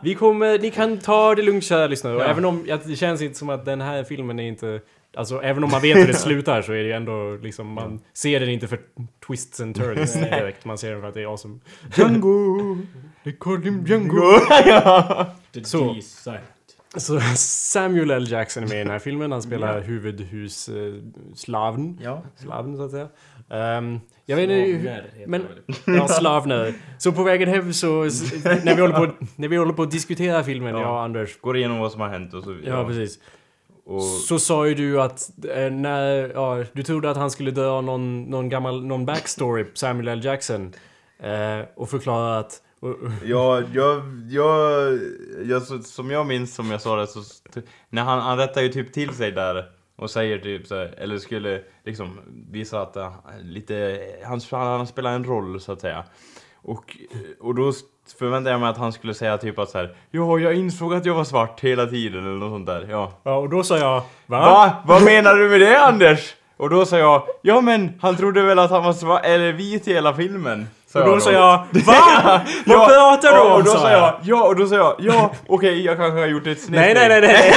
Vi 0.02 0.14
kommer... 0.14 0.58
Ni 0.58 0.70
kan 0.70 0.98
ta 0.98 1.34
det 1.34 1.42
lugnt 1.42 1.64
kära 1.64 1.86
lyssnare. 1.86 2.16
Och 2.16 2.22
Ja. 2.22 2.26
även 2.26 2.44
om... 2.44 2.64
ja, 2.66 2.78
Det 2.84 2.96
känns 2.96 3.22
inte 3.22 3.38
som 3.38 3.48
att 3.50 3.64
den 3.64 3.80
här 3.80 4.04
filmen 4.04 4.38
är 4.38 4.48
inte... 4.48 4.80
Alltså 5.18 5.42
även 5.42 5.64
om 5.64 5.70
man 5.70 5.82
vet 5.82 5.96
hur 5.96 6.06
det 6.06 6.14
slutar 6.28 6.62
så 6.62 6.72
är 6.72 6.76
det 6.76 6.82
ju 6.84 6.92
ändå 6.92 7.36
liksom... 7.42 7.66
Man 7.72 8.00
ser 8.12 8.40
den 8.40 8.48
inte 8.48 8.68
för 8.68 8.80
twists 9.26 9.60
and 9.60 9.76
turns 9.76 10.12
direkt. 10.12 10.64
Man 10.64 10.78
ser 10.78 10.90
den 10.92 11.00
för 11.00 11.08
att 11.08 11.14
det 11.14 11.22
är 11.22 11.26
awesome. 11.26 11.58
Django! 11.96 12.76
They 13.24 13.32
call 13.32 13.62
him 13.62 13.86
Django. 13.86 14.22
ja. 14.66 15.26
Så. 15.64 15.96
Så 16.96 17.20
Samuel 17.36 18.10
L. 18.10 18.26
Jackson 18.30 18.62
är 18.62 18.66
med 18.68 18.76
i 18.76 18.78
den 18.78 18.90
här 18.90 18.98
filmen. 18.98 19.32
Han 19.32 19.42
spelar 19.42 19.80
huvudhusslaven. 19.80 21.98
ja. 22.02 22.22
Slaven 22.36 22.76
så 22.76 22.82
att 22.84 22.90
säga. 22.90 23.08
Ehm, 23.50 24.00
jag 24.26 24.36
vet 24.36 24.50
inte... 24.50 25.04
men-. 25.26 25.46
Ja, 25.86 26.08
slavner. 26.08 26.74
Så 26.98 27.12
på 27.12 27.22
vägen 27.22 27.48
hem 27.48 27.72
så... 27.72 27.86
När 27.94 28.74
vi 28.74 28.80
håller 28.80 29.06
på, 29.06 29.12
när 29.36 29.48
vi 29.48 29.56
håller 29.56 29.72
på 29.72 29.82
att 29.82 29.90
diskutera 29.90 30.44
filmen, 30.44 30.74
Ja. 30.74 30.80
jag 30.80 30.90
och 30.92 31.00
Anders. 31.02 31.40
Går 31.40 31.56
igenom 31.56 31.78
vad 31.78 31.92
som 31.92 32.00
har 32.00 32.08
hänt 32.08 32.34
och 32.34 32.44
så 32.44 32.56
Ja, 32.64 32.84
precis. 32.86 33.18
Och, 33.88 34.02
Så 34.02 34.38
sa 34.38 34.66
ju 34.66 34.74
du 34.74 35.00
att 35.00 35.30
eh, 35.54 35.70
när... 35.70 36.30
Ja, 36.34 36.64
du 36.72 36.82
trodde 36.82 37.10
att 37.10 37.16
han 37.16 37.30
skulle 37.30 37.50
dra 37.50 37.80
någon, 37.80 38.22
någon 38.22 38.48
gammal... 38.48 38.84
Någon 38.86 39.06
backstory 39.06 39.64
Samuel 39.74 40.08
L. 40.08 40.24
Jackson. 40.24 40.72
Eh, 41.20 41.60
och 41.76 41.90
förklara 41.90 42.38
att... 42.38 42.62
Ja, 43.24 43.62
jag, 43.72 44.02
jag, 44.28 44.98
jag, 45.44 45.62
som 45.84 46.10
jag 46.10 46.26
minns 46.26 46.54
som 46.54 46.70
jag 46.70 46.82
sa 46.82 46.96
det 46.96 47.06
så, 47.06 47.22
när 47.90 48.02
han, 48.02 48.20
han 48.20 48.38
rättar 48.38 48.62
ju 48.62 48.68
typ 48.68 48.92
till 48.92 49.14
sig 49.14 49.32
där 49.32 49.64
och 49.96 50.10
säger 50.10 50.38
typ 50.38 50.66
så 50.66 50.74
här, 50.74 50.94
eller 50.98 51.18
skulle 51.18 51.62
liksom 51.84 52.20
visa 52.50 52.82
att 52.82 52.96
uh, 52.96 53.12
lite, 53.42 54.00
han, 54.24 54.40
han 54.50 54.86
spelar 54.86 55.12
en 55.12 55.24
roll 55.24 55.60
så 55.60 55.72
att 55.72 55.80
säga. 55.80 56.04
Och, 56.62 56.96
och 57.40 57.54
då 57.54 57.72
förväntade 58.18 58.50
jag 58.50 58.60
mig 58.60 58.68
att 58.68 58.78
han 58.78 58.92
skulle 58.92 59.14
säga 59.14 59.38
typ 59.38 59.58
att 59.58 59.70
så 59.70 59.78
här, 59.78 59.96
ja, 60.10 60.38
jag 60.38 60.54
insåg 60.54 60.94
att 60.94 61.06
jag 61.06 61.14
var 61.14 61.24
svart 61.24 61.60
hela 61.60 61.86
tiden 61.86 62.24
eller 62.24 62.38
något 62.38 62.52
sånt 62.52 62.66
där, 62.66 62.86
ja. 62.90 63.12
Ja, 63.22 63.36
och 63.36 63.48
då 63.48 63.62
sa 63.62 63.78
jag... 63.78 64.02
Va? 64.26 64.40
Va? 64.40 64.72
Vad 64.86 65.02
menar 65.02 65.34
du 65.34 65.48
med 65.48 65.60
det 65.60 65.80
Anders? 65.80 66.34
Och 66.56 66.70
då 66.70 66.86
sa 66.86 66.98
jag, 66.98 67.22
ja 67.42 67.60
men 67.60 67.98
han 68.00 68.16
trodde 68.16 68.42
väl 68.42 68.58
att 68.58 68.70
han 68.70 68.84
var 68.84 68.92
svart, 68.92 69.24
eller 69.24 69.52
vit 69.52 69.88
i 69.88 69.94
hela 69.94 70.14
filmen. 70.14 70.66
Och 70.94 71.04
då 71.04 71.20
sa 71.20 71.32
jag 71.32 71.58
VA? 71.72 71.82
Vad 72.66 72.76
Ja, 72.76 72.86
pratar 72.88 73.32
du 73.34 73.40
om? 73.40 73.52
och 73.52 73.64
då 73.64 73.70
sa 73.70 73.90
jag, 73.90 74.14
ja, 74.22 74.42
och 74.48 74.56
då 74.56 74.66
sa 74.66 74.74
jag, 74.74 74.94
ja, 74.98 75.30
okej, 75.46 75.84
jag 75.84 75.96
kanske 75.96 76.20
har 76.20 76.26
gjort 76.26 76.46
ett 76.46 76.60
snett 76.60 76.80
Nej, 76.80 76.94
nej, 76.94 77.08
nej, 77.08 77.20
nej. 77.20 77.52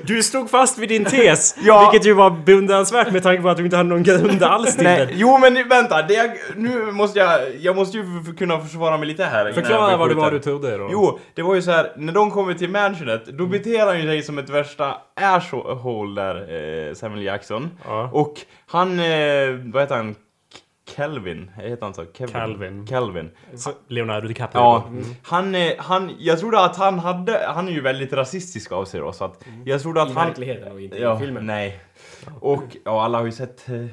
Du 0.02 0.22
stod 0.22 0.50
fast 0.50 0.78
vid 0.78 0.88
din 0.88 1.04
tes. 1.04 1.56
Ja. 1.62 1.90
Vilket 1.90 2.06
ju 2.08 2.12
var 2.12 2.30
beundransvärt 2.30 3.10
med 3.12 3.22
tanke 3.22 3.42
på 3.42 3.48
att 3.48 3.56
du 3.56 3.64
inte 3.64 3.76
hade 3.76 3.88
någon 3.88 4.02
grund 4.02 4.42
alls 4.42 4.74
till 4.74 4.84
Nej, 4.84 5.06
den. 5.06 5.08
jo 5.12 5.38
men 5.38 5.68
vänta, 5.68 6.02
det 6.02 6.14
jag, 6.14 6.30
nu 6.56 6.92
måste 6.92 7.18
jag, 7.18 7.40
jag 7.60 7.76
måste 7.76 7.96
ju 7.96 8.04
kunna 8.38 8.60
försvara 8.60 8.96
mig 8.96 9.08
lite 9.08 9.24
här 9.24 9.52
Förklara 9.52 9.96
vad 9.96 10.08
det 10.08 10.14
var 10.14 10.30
du 10.30 10.38
trodde 10.38 10.76
då. 10.76 10.88
Jo, 10.92 11.18
det 11.34 11.42
var 11.42 11.54
ju 11.54 11.62
så 11.62 11.70
här, 11.70 11.92
när 11.96 12.12
de 12.12 12.30
kommer 12.30 12.54
till 12.54 12.70
mansionet, 12.70 13.26
då 13.26 13.46
beter 13.46 13.86
han 13.86 14.00
ju 14.00 14.06
sig 14.06 14.22
som 14.22 14.38
ett 14.38 14.50
värsta 14.50 14.94
asshole 15.20 16.22
där, 16.22 16.34
eh, 16.88 16.94
Samuel 16.94 17.22
Jackson. 17.22 17.70
Ja. 17.84 18.10
Och 18.12 18.34
han, 18.66 19.00
eh, 19.00 19.06
vad 19.72 19.82
heter 19.82 19.96
han? 19.96 20.14
Kelvin? 20.96 21.50
Heter 21.56 21.84
han 21.84 21.94
så? 21.94 22.04
Kevin? 22.14 22.32
Calvin. 22.32 22.86
Calvin. 22.86 23.30
Så 23.54 23.70
Leonardo 23.88 24.28
DiCaprio. 24.28 24.60
Ja, 24.60 24.88
han, 25.22 25.54
eh, 25.54 25.72
han, 25.78 26.10
jag 26.18 26.40
trodde 26.40 26.60
att 26.64 26.76
han 26.76 26.98
hade, 26.98 27.46
han 27.54 27.68
är 27.68 27.72
ju 27.72 27.80
väldigt 27.80 28.12
rasistisk 28.12 28.72
av 28.72 28.84
sig 28.84 29.00
då, 29.00 29.12
så 29.12 29.24
att 29.24 29.44
jag 29.64 29.82
trodde 29.82 30.02
att 30.02 30.10
I 30.10 30.12
han... 30.12 30.26
verkligheten 30.26 30.72
och 30.72 30.80
inte 30.80 30.98
Ja, 30.98 31.16
i 31.16 31.18
filmen. 31.18 31.46
nej. 31.46 31.80
Och, 32.40 32.62
ja, 32.84 33.04
alla 33.04 33.18
har 33.18 33.24
ju 33.24 33.32
sett 33.32 33.68
eh, 33.68 33.86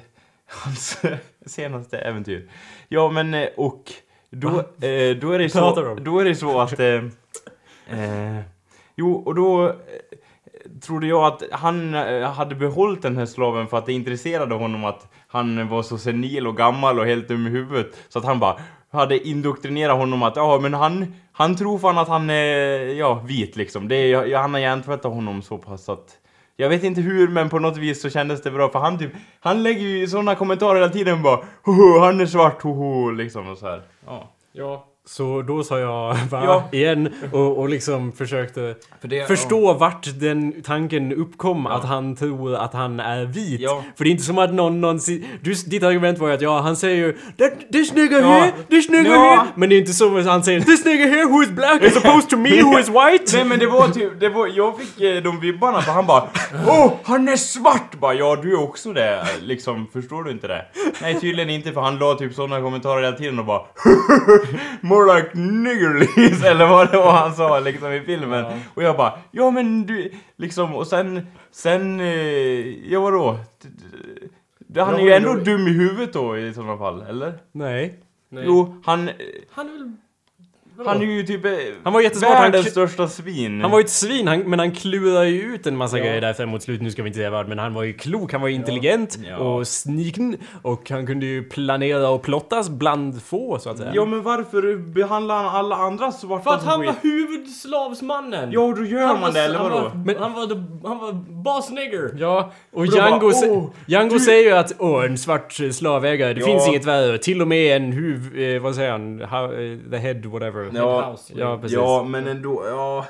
hans 0.47 1.01
senaste 1.45 1.97
äventyr. 1.99 2.49
Ja, 2.87 3.09
men, 3.11 3.33
eh, 3.33 3.47
och 3.57 3.83
då, 4.29 4.49
eh, 4.59 5.15
då 5.21 5.31
är 5.31 5.39
det 5.39 5.49
så, 5.49 5.91
om? 5.91 6.03
då 6.03 6.19
är 6.19 6.25
det 6.25 6.35
så 6.35 6.59
att... 6.61 6.79
Eh, 6.79 7.03
eh, 7.89 8.39
jo, 8.95 9.13
och 9.15 9.35
då 9.35 9.67
eh, 9.67 9.73
trodde 10.81 11.07
jag 11.07 11.23
att 11.25 11.43
han 11.51 11.93
eh, 11.93 12.31
hade 12.31 12.55
behållit 12.55 13.01
den 13.01 13.17
här 13.17 13.25
slaven 13.25 13.67
för 13.67 13.77
att 13.77 13.85
det 13.85 13.93
intresserade 13.93 14.55
honom 14.55 14.85
att 14.85 15.11
han 15.37 15.67
var 15.67 15.83
så 15.83 15.97
senil 15.97 16.47
och 16.47 16.57
gammal 16.57 16.99
och 16.99 17.05
helt 17.05 17.27
dum 17.27 17.47
i 17.47 17.49
huvudet. 17.49 17.97
Så 18.09 18.19
att 18.19 18.25
han 18.25 18.39
bara 18.39 18.59
hade 18.91 19.27
indoktrinerat 19.27 19.97
honom 19.97 20.23
att 20.23 20.35
ja, 20.35 20.59
men 20.61 20.73
han, 20.73 21.15
han 21.31 21.55
tror 21.55 21.79
fan 21.79 21.97
att 21.97 22.07
han 22.07 22.29
är, 22.29 22.79
ja, 22.93 23.13
vit 23.13 23.55
liksom. 23.55 23.87
Det 23.87 23.95
är, 23.95 24.37
han 24.37 24.53
har 24.53 24.61
hjärntvättat 24.61 25.13
honom 25.13 25.41
så 25.41 25.57
pass 25.57 25.89
att 25.89 26.17
jag 26.55 26.69
vet 26.69 26.83
inte 26.83 27.01
hur, 27.01 27.27
men 27.27 27.49
på 27.49 27.59
något 27.59 27.77
vis 27.77 28.01
så 28.01 28.09
kändes 28.09 28.41
det 28.41 28.51
bra 28.51 28.69
för 28.69 28.79
han 28.79 28.97
typ, 28.97 29.11
han 29.39 29.63
lägger 29.63 29.81
ju 29.81 30.07
sådana 30.07 30.35
kommentarer 30.35 30.79
hela 30.79 30.93
tiden 30.93 31.23
bara 31.23 31.39
Hoho, 31.63 31.99
han 31.99 32.21
är 32.21 32.25
svart, 32.25 32.61
hoho, 32.61 33.11
liksom 33.11 33.47
och 33.47 33.57
så 33.57 33.67
här. 33.67 33.81
Ja. 34.05 34.31
Ja. 34.51 34.85
Så 35.09 35.41
då 35.41 35.63
sa 35.63 35.79
jag 35.79 36.15
va? 36.31 36.43
Ja. 36.45 36.63
igen 36.71 37.09
och, 37.31 37.57
och 37.59 37.69
liksom 37.69 38.11
försökte 38.11 38.75
För 39.01 39.07
det, 39.07 39.27
förstå 39.27 39.73
vart 39.73 40.07
den 40.19 40.61
tanken 40.63 41.13
uppkom 41.13 41.67
att 41.67 41.83
han 41.85 42.15
tror 42.15 42.55
att 42.55 42.73
han 42.73 42.99
är 42.99 43.25
vit. 43.25 43.61
Ja. 43.61 43.83
För 43.97 44.03
det 44.03 44.09
är 44.09 44.11
inte 44.11 44.23
som 44.23 44.37
att 44.37 44.53
någon 44.53 44.81
någonsin... 44.81 45.25
Du, 45.41 45.53
ditt 45.53 45.83
argument 45.83 46.19
var 46.19 46.27
ju 46.27 46.33
att 46.33 46.41
ja, 46.41 46.59
han 46.59 46.75
säger 46.75 46.95
ju 46.95 47.13
"That, 47.37 47.71
This 47.71 47.93
nigga 47.93 48.19
Ja. 48.19 48.27
here, 48.27 48.51
this 48.69 48.89
nigga 48.89 49.09
Ja. 49.11 49.35
here. 49.35 49.47
Men 49.55 49.69
det 49.69 49.75
är 49.75 49.79
inte 49.79 49.93
som 49.93 50.15
att 50.17 50.25
han 50.25 50.43
säger 50.43 50.61
This 50.61 50.85
nigga 50.85 51.05
here 51.05 51.25
who 51.25 51.43
is 51.43 51.49
black 51.49 51.83
as 51.83 51.95
opposed 51.97 52.29
to 52.29 52.37
me 52.37 52.61
who 52.61 52.79
is 52.79 52.89
white. 52.89 53.37
Nej 53.37 53.45
men 53.45 53.59
det 53.59 53.67
var 53.67 53.87
typ, 53.87 54.19
det 54.19 54.29
var, 54.29 54.47
jag 54.47 54.77
fick 54.79 55.01
eh, 55.01 55.23
de 55.23 55.39
vibbarna 55.39 55.81
för 55.81 55.91
han 55.91 56.05
bara 56.05 56.23
Åh, 56.67 56.91
han 57.03 57.27
är 57.27 57.35
svart! 57.35 57.99
Bara 57.99 58.13
ja, 58.13 58.35
du 58.41 58.51
är 58.53 58.63
också 58.63 58.93
det. 58.93 59.25
Liksom, 59.41 59.87
förstår 59.93 60.23
du 60.23 60.31
inte 60.31 60.47
det? 60.47 60.65
Nej 61.01 61.19
tydligen 61.19 61.49
inte 61.49 61.71
för 61.71 61.81
han 61.81 61.97
la 61.99 62.13
typ 62.15 62.33
sådana 62.33 62.61
kommentarer 62.61 63.03
hela 63.03 63.17
tiden 63.17 63.39
och 63.39 63.45
bara 63.45 63.61
More 64.97 65.17
like 65.19 65.29
niggerlies 65.37 66.43
eller 66.45 66.67
vad 66.67 66.91
det 66.91 66.97
var 66.97 67.11
han 67.11 67.35
sa 67.35 67.59
liksom 67.59 67.91
i 67.91 68.01
filmen. 68.01 68.45
Och 68.73 68.83
jag 68.83 68.97
bara 68.97 69.13
ja 69.31 69.51
men 69.51 69.85
du, 69.85 70.11
liksom 70.35 70.75
och 70.75 70.87
sen, 70.87 71.27
sen, 71.51 71.99
eh, 71.99 72.91
ja 72.91 72.99
vadå? 73.01 73.39
Han 74.77 74.95
är 74.95 74.99
ju 74.99 75.09
Ja, 75.09 75.15
ändå 75.15 75.33
då- 75.33 75.39
dum 75.39 75.67
i 75.67 75.71
huvudet 75.71 76.13
då 76.13 76.37
i 76.37 76.53
sådana 76.53 76.77
fall, 76.77 77.01
eller? 77.09 77.33
Nej. 77.51 77.99
Nej. 78.29 78.43
Jo, 78.47 78.81
han, 78.85 79.09
Han 79.51 79.67
är 79.67 79.71
väl... 79.71 79.91
han 80.85 81.01
är 81.01 81.05
ju 81.05 81.23
typ 81.23 81.45
eh, 81.45 81.51
Han 81.83 81.93
var 81.93 82.01
jättesmart, 82.01 82.31
han 82.33 82.41
världens 82.43 82.67
kl- 82.67 82.69
största 82.71 83.07
svin. 83.07 83.61
Han 83.61 83.71
var 83.71 83.79
ju 83.79 83.83
ett 83.83 83.89
svin, 83.89 84.27
han, 84.27 84.39
men 84.39 84.59
han 84.59 84.71
klurar 84.71 85.23
ju 85.23 85.41
ut 85.41 85.67
en 85.67 85.77
massa 85.77 85.97
Ja. 85.97 86.03
grejer 86.05 86.21
där 86.21 86.45
mot 86.45 86.63
slutet. 86.63 86.83
Nu 86.83 86.91
ska 86.91 87.03
vi 87.03 87.07
inte 87.07 87.17
säga 87.17 87.29
vad, 87.29 87.47
men 87.47 87.59
han 87.59 87.73
var 87.73 87.83
ju 87.83 87.93
klok, 87.93 88.31
han 88.31 88.41
var 88.41 88.47
ju 88.47 88.55
intelligent 88.55 89.17
Ja. 89.29 89.37
och 89.37 89.67
sniken. 89.67 90.37
Och 90.61 90.89
han 90.89 91.07
kunde 91.07 91.25
ju 91.25 91.43
planera 91.43 92.09
och 92.09 92.21
plottas 92.21 92.69
bland 92.69 93.21
få, 93.21 93.59
så 93.59 93.69
att 93.69 93.77
säga. 93.77 93.91
Ja 93.93 94.05
men 94.05 94.21
varför 94.23 94.75
behandlar 94.93 95.35
han 95.43 95.55
alla 95.55 95.75
andra 95.75 96.11
svarta 96.11 96.43
För 96.43 96.51
att 96.53 96.63
han 96.63 96.85
var 96.85 96.95
huvudslavsmannen! 97.01 98.49
Ja, 98.51 98.73
då 98.77 98.85
gör 98.85 99.05
Han 99.07 99.19
man 99.21 99.33
det, 99.33 99.39
eller 99.41 99.55
han 99.59 99.71
vadå? 99.71 99.81
Var, 99.83 99.91
Men- 100.05 100.15
han 100.17 100.33
var, 100.33 100.47
the, 100.47 100.87
han 100.87 100.97
var 100.99 101.11
boss 101.43 101.69
nigger! 101.69 102.15
Ja, 102.17 102.51
och 102.73 102.85
Django, 102.85 103.31
"Åh, 103.47 103.69
Django 103.85 104.13
du-" 104.13 104.19
säger 104.19 104.43
ju 104.43 104.51
att 104.57 104.73
åh, 104.79 105.05
en 105.05 105.17
svart 105.17 105.53
slavägare, 105.71 106.33
det 106.33 106.39
Ja. 106.39 106.45
finns 106.45 106.67
inget 106.67 106.85
värre. 106.85 107.17
Till 107.17 107.41
och 107.41 107.47
med 107.47 107.75
en 107.77 107.91
huv... 107.91 108.37
Eh, 108.39 108.61
vad 108.61 108.75
säger 108.75 108.91
han? 108.91 109.21
How, 109.21 109.53
eh, 109.53 109.77
the 109.91 109.97
head, 109.97 110.21
whatever. 110.25 110.66
Ja. 110.75 111.15
Ja, 111.35 111.57
precis. 111.61 111.75
ja 111.77 112.03
men 112.03 112.27
ändå, 112.27 112.63
ja... 112.67 113.05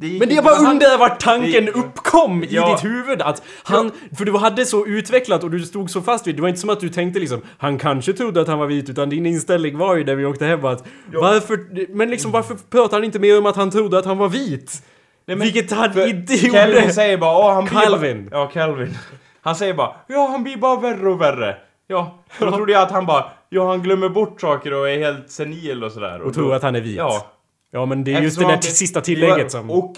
Det 0.00 0.06
Men 0.06 0.18
det 0.18 0.24
jag 0.24 0.30
inte- 0.30 0.42
bara 0.42 0.70
undrar 0.70 0.98
vart 0.98 1.20
tanken 1.20 1.64
Det- 1.64 1.70
uppkom 1.72 2.42
i 2.44 2.46
Ja. 2.50 2.70
ditt 2.74 2.84
huvud 2.84 3.22
att 3.22 3.42
han... 3.62 3.90
För 4.18 4.24
du 4.24 4.36
hade 4.36 4.64
så 4.66 4.86
utvecklat 4.86 5.44
och 5.44 5.50
du 5.50 5.60
stod 5.60 5.90
så 5.90 6.02
fast 6.02 6.26
vid 6.26 6.36
det 6.36 6.42
var 6.42 6.48
inte 6.48 6.60
som 6.60 6.70
att 6.70 6.80
du 6.80 6.88
tänkte 6.88 7.20
liksom 7.20 7.40
Han 7.58 7.78
kanske 7.78 8.12
trodde 8.12 8.40
att 8.40 8.48
han 8.48 8.58
var 8.58 8.66
vit 8.66 8.90
utan 8.90 9.08
din 9.10 9.26
inställning 9.26 9.78
var 9.78 9.96
ju 9.96 10.04
när 10.04 10.14
vi 10.14 10.24
åkte 10.24 10.44
hem 10.46 10.64
att 10.64 10.84
Varför... 11.12 11.66
Men 11.96 12.10
liksom 12.10 12.30
varför 12.32 12.56
pratar 12.70 12.96
han 12.96 13.04
inte 13.04 13.18
mer 13.18 13.38
om 13.38 13.46
att 13.46 13.56
han 13.56 13.70
trodde 13.70 13.98
att 13.98 14.04
han 14.04 14.18
var 14.18 14.28
vit? 14.28 14.82
Nej, 15.26 15.36
men- 15.36 15.44
Vilket 15.44 15.70
han 15.72 15.84
inte 16.08 16.36
Calvin 16.38 16.76
gjorde! 16.80 16.92
säger 16.92 17.18
bara, 17.18 17.38
åh 17.38 17.54
han 17.54 17.64
blir 17.64 17.80
Calvin. 17.80 18.28
Bara, 18.30 18.40
ja, 18.40 18.46
Calvin. 18.46 18.98
Han 19.40 19.54
säger 19.56 19.74
bara, 19.74 19.92
ja 20.06 20.28
han 20.30 20.42
blir 20.42 20.56
bara 20.56 20.80
värre 20.80 21.08
och 21.10 21.20
värre. 21.20 21.56
Ja, 21.86 22.18
då 22.38 22.50
trodde 22.52 22.72
jag 22.72 22.82
att 22.82 22.90
han 22.90 23.06
bara, 23.06 23.24
ja 23.48 23.68
han 23.68 23.82
glömmer 23.82 24.08
bort 24.08 24.40
saker 24.40 24.72
och 24.72 24.90
är 24.90 24.98
helt 24.98 25.30
senil 25.30 25.84
och 25.84 25.92
sådär. 25.92 26.20
Och 26.20 26.34
tror 26.34 26.54
att 26.54 26.62
han 26.62 26.76
är 26.76 26.80
vit. 26.80 26.96
Ja. 26.96 27.26
Ja 27.70 27.86
men 27.86 28.04
det 28.04 28.14
är 28.14 28.20
just 28.20 28.38
det 28.38 28.46
där 28.46 28.60
sista 28.60 29.00
tillägget 29.00 29.52
som... 29.52 29.70
Och 29.70 29.96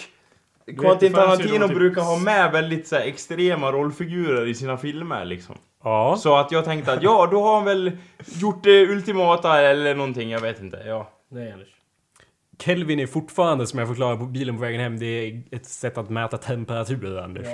Quentin 0.78 1.12
Tarantino 1.12 1.69
typ- 1.69 1.76
brukar 1.76 2.02
ha 2.02 2.19
med 2.19 2.52
väldigt 2.52 2.88
så 2.88 2.97
här, 2.97 3.02
extrema 3.02 3.73
rollfigurer 3.73 4.47
i 4.47 4.54
sina 4.54 4.76
filmer 4.76 5.25
liksom. 5.25 5.57
Ja. 5.85 6.16
Så 6.19 6.37
att 6.37 6.52
jag 6.52 6.64
tänkte 6.64 6.92
att 6.92 7.02
ja, 7.02 7.28
då 7.30 7.42
har 7.42 7.54
han 7.54 7.64
väl 7.64 7.92
gjort 8.40 8.64
det 8.64 8.87
ultimata 8.87 9.61
eller 9.61 9.95
någonting, 9.95 10.30
jag 10.30 10.40
vet 10.40 10.61
inte. 10.61 10.83
Ja. 10.87 11.11
Nej 11.28 11.52
Anders. 11.52 11.69
Kelvin 12.59 13.00
är 13.00 13.07
fortfarande, 13.07 13.66
som 13.66 13.78
jag 13.78 13.88
förklarade 13.88 14.19
på 14.19 14.25
bilen 14.25 14.57
på 14.57 14.61
vägen 14.61 14.80
hem, 14.80 14.99
det 14.99 15.07
är 15.07 15.42
ett 15.50 15.66
sätt 15.66 15.99
att 15.99 16.11
mäta 16.11 16.37
temperatur, 16.37 17.19
Anders. 17.19 17.47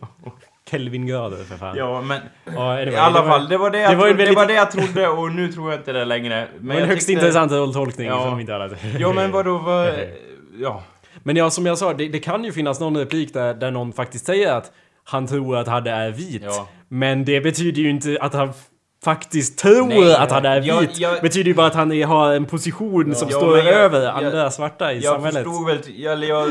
Ja. 0.00 0.08
Kelvingrader 0.70 1.44
för 1.44 1.56
fan. 1.56 1.76
Ja, 1.76 2.00
men 2.00 2.20
Ja, 2.54 2.80
i 2.82 2.96
alla 2.96 3.22
fall, 3.24 3.48
det 3.48 3.56
var 3.58 3.70
det, 3.70 3.78
jag 3.80 3.90
det 3.92 3.96
var 3.96 4.02
trodde, 4.04 4.16
väldigt- 4.18 4.28
det 4.36 4.40
var 4.40 4.46
det 4.46 4.54
jag 4.54 4.70
trodde 4.70 5.08
och 5.08 5.32
nu 5.32 5.52
tror 5.52 5.70
jag 5.70 5.80
inte 5.80 5.92
det 5.92 6.04
längre. 6.04 6.48
Men 6.60 6.76
jag 6.76 6.82
en 6.82 6.88
högst 6.88 7.06
tyckte- 7.08 7.20
intressant 7.26 7.52
rolltolkning 7.52 8.06
Ja. 8.06 8.22
som 8.24 8.40
inte 8.40 8.54
alla... 8.54 8.68
Ja 8.98 9.12
men 9.12 9.30
vadå, 9.32 9.58
vad... 9.58 9.88
Ja. 10.60 10.82
Men 11.22 11.36
ja, 11.36 11.50
som 11.50 11.66
jag 11.66 11.78
sa, 11.78 11.92
det, 11.94 12.08
det 12.08 12.18
kan 12.18 12.44
ju 12.44 12.52
finnas 12.52 12.80
någon 12.80 12.96
replik 12.96 13.34
där, 13.34 13.54
där 13.54 13.70
någon 13.70 13.92
faktiskt 13.92 14.26
säger 14.26 14.52
att 14.52 14.72
han 15.04 15.26
tror 15.26 15.56
att 15.56 15.66
han 15.68 15.86
är 15.86 16.10
vit. 16.10 16.42
Ja. 16.44 16.68
Men 16.88 17.24
det 17.24 17.40
betyder 17.40 17.82
ju 17.82 17.90
inte 17.90 18.18
att 18.20 18.34
han 18.34 18.52
faktiskt 19.04 19.58
tror 19.58 19.86
Nej, 19.86 20.14
att 20.14 20.30
han 20.30 20.44
är 20.44 20.62
jag- 20.62 20.80
vit. 20.80 20.98
jag- 20.98 21.20
betyder 21.22 21.48
ju 21.48 21.54
bara 21.54 21.66
att 21.66 21.74
han 21.74 21.92
är, 21.92 22.06
har 22.06 22.32
en 22.34 22.44
position 22.46 23.14
som 23.14 23.28
Ja, 23.30 23.36
står 23.38 23.56
men 23.56 23.66
jag- 23.66 23.74
över 23.74 24.02
jag- 24.02 24.24
andra 24.24 24.50
svarta 24.50 24.92
i 24.92 25.00
Jag 25.00 25.14
samhället. 25.14 25.44
förstod 25.44 25.66
väl, 25.66 25.78
jag, 25.86 26.24
jag, 26.24 26.48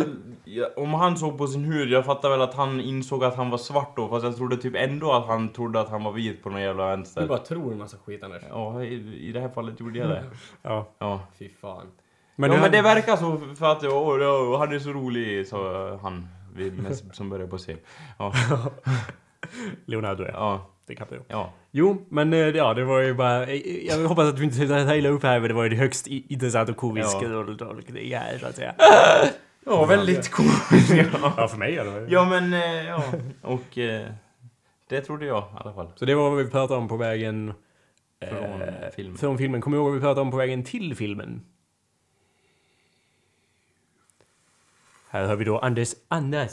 jag, 0.55 0.77
om 0.77 0.93
han 0.93 1.17
såg 1.17 1.37
på 1.37 1.47
sin 1.47 1.63
hud, 1.63 1.89
jag 1.89 2.05
fattar 2.05 2.29
väl 2.29 2.41
att 2.41 2.53
han 2.53 2.81
insåg 2.81 3.23
att 3.23 3.35
han 3.35 3.49
var 3.49 3.57
svart 3.57 3.95
då, 3.95 4.07
fast 4.09 4.23
jag 4.25 4.35
trodde 4.37 4.57
typ 4.57 4.75
ändå 4.75 5.11
att 5.13 5.27
han 5.27 5.49
trodde 5.49 5.79
att 5.79 5.89
han 5.89 6.03
var 6.03 6.11
vit 6.11 6.43
på 6.43 6.49
någon 6.49 6.61
jävla 6.61 6.83
Du 6.83 6.89
vänster. 6.89 7.27
bara 7.27 7.37
tror 7.39 7.71
en 7.71 7.77
massa 7.77 7.97
skit 8.05 8.23
Anders. 8.23 8.43
Ja, 8.49 8.83
i, 8.83 9.17
i 9.27 9.31
det 9.31 9.39
här 9.39 9.49
fallet 9.49 9.79
gjorde 9.79 9.99
jag 9.99 10.09
det. 10.09 10.23
Ja. 10.61 10.87
Ja. 10.99 11.21
Fy 11.39 11.49
fan. 11.61 11.87
Men, 12.35 12.51
ja, 12.51 12.61
men 12.61 12.71
det 12.71 12.81
verkar 12.81 13.15
så 13.15 13.37
för 13.55 13.71
att 13.71 13.83
åh, 13.83 14.21
ja, 14.21 14.57
han 14.59 14.75
är 14.75 14.79
så 14.79 14.89
rolig, 14.89 15.47
sa 15.47 15.97
han 16.01 16.27
vi 16.55 16.71
mest, 16.71 17.15
som 17.15 17.29
började 17.29 17.51
på 17.51 17.57
C. 17.57 17.75
Ja, 18.17 18.33
Leonardo 19.85 20.23
är. 20.23 20.31
ja, 20.31 20.69
DiCaprio. 20.87 21.21
ja. 21.27 21.53
Jo, 21.71 22.05
men 22.09 22.33
eh, 22.33 22.39
ja, 22.39 22.73
det 22.73 22.83
var 22.83 22.99
ju 22.99 23.13
bara... 23.13 23.43
eh, 23.47 23.85
Jag 23.87 24.07
hoppas 24.07 24.25
att 24.29 24.37
du 24.37 24.43
inte 24.43 24.67
tar 24.67 24.93
illa 24.95 25.09
upp 25.09 25.23
här, 25.23 25.39
men 25.39 25.47
det 25.47 25.53
var 25.55 25.63
ju 25.65 25.75
högst 25.75 26.07
i- 26.07 26.25
intressant 26.33 26.69
och 26.69 26.77
komisk 26.77 27.17
Ja. 27.21 27.27
rolltolkning 27.29 28.15
här, 28.15 28.37
så 28.37 28.45
att 28.47 28.55
säga. 28.55 28.73
Ja, 29.69 29.85
väldigt 29.85 30.31
coolt. 30.31 30.89
ja. 30.89 31.03
Ja, 31.37 31.47
för 31.47 31.57
mig 31.57 31.79
alla 31.79 31.91
fall. 31.91 32.05
ja, 32.11 32.25
men 32.25 32.53
eh, 32.53 32.87
ja, 32.87 33.03
och 33.41 33.77
eh, 33.77 34.07
det 34.89 35.01
trodde 35.01 35.25
jag 35.25 35.39
i 35.43 35.57
alla 35.63 35.73
fall. 35.73 35.91
Så 35.95 36.05
det 36.05 36.15
var 36.15 36.29
vad 36.29 36.37
vi 36.45 36.51
pratade 36.51 36.79
om 36.79 36.87
på 36.87 36.97
vägen... 36.97 37.53
Från 38.29 38.61
eh, 38.61 38.73
filmen. 38.95 39.17
Från 39.17 39.37
filmen. 39.37 39.61
Kommer 39.61 39.77
du 39.77 39.81
ihåg 39.83 39.89
vad 39.91 39.95
vi 39.95 40.01
pratade 40.01 40.21
om 40.21 40.31
på 40.31 40.37
vägen 40.37 40.63
till 40.63 40.95
filmen? 40.95 41.41
Här 45.09 45.25
har 45.27 45.35
vi 45.35 45.45
då 45.45 45.59
Anders 45.59 45.89
Anders. 46.07 46.51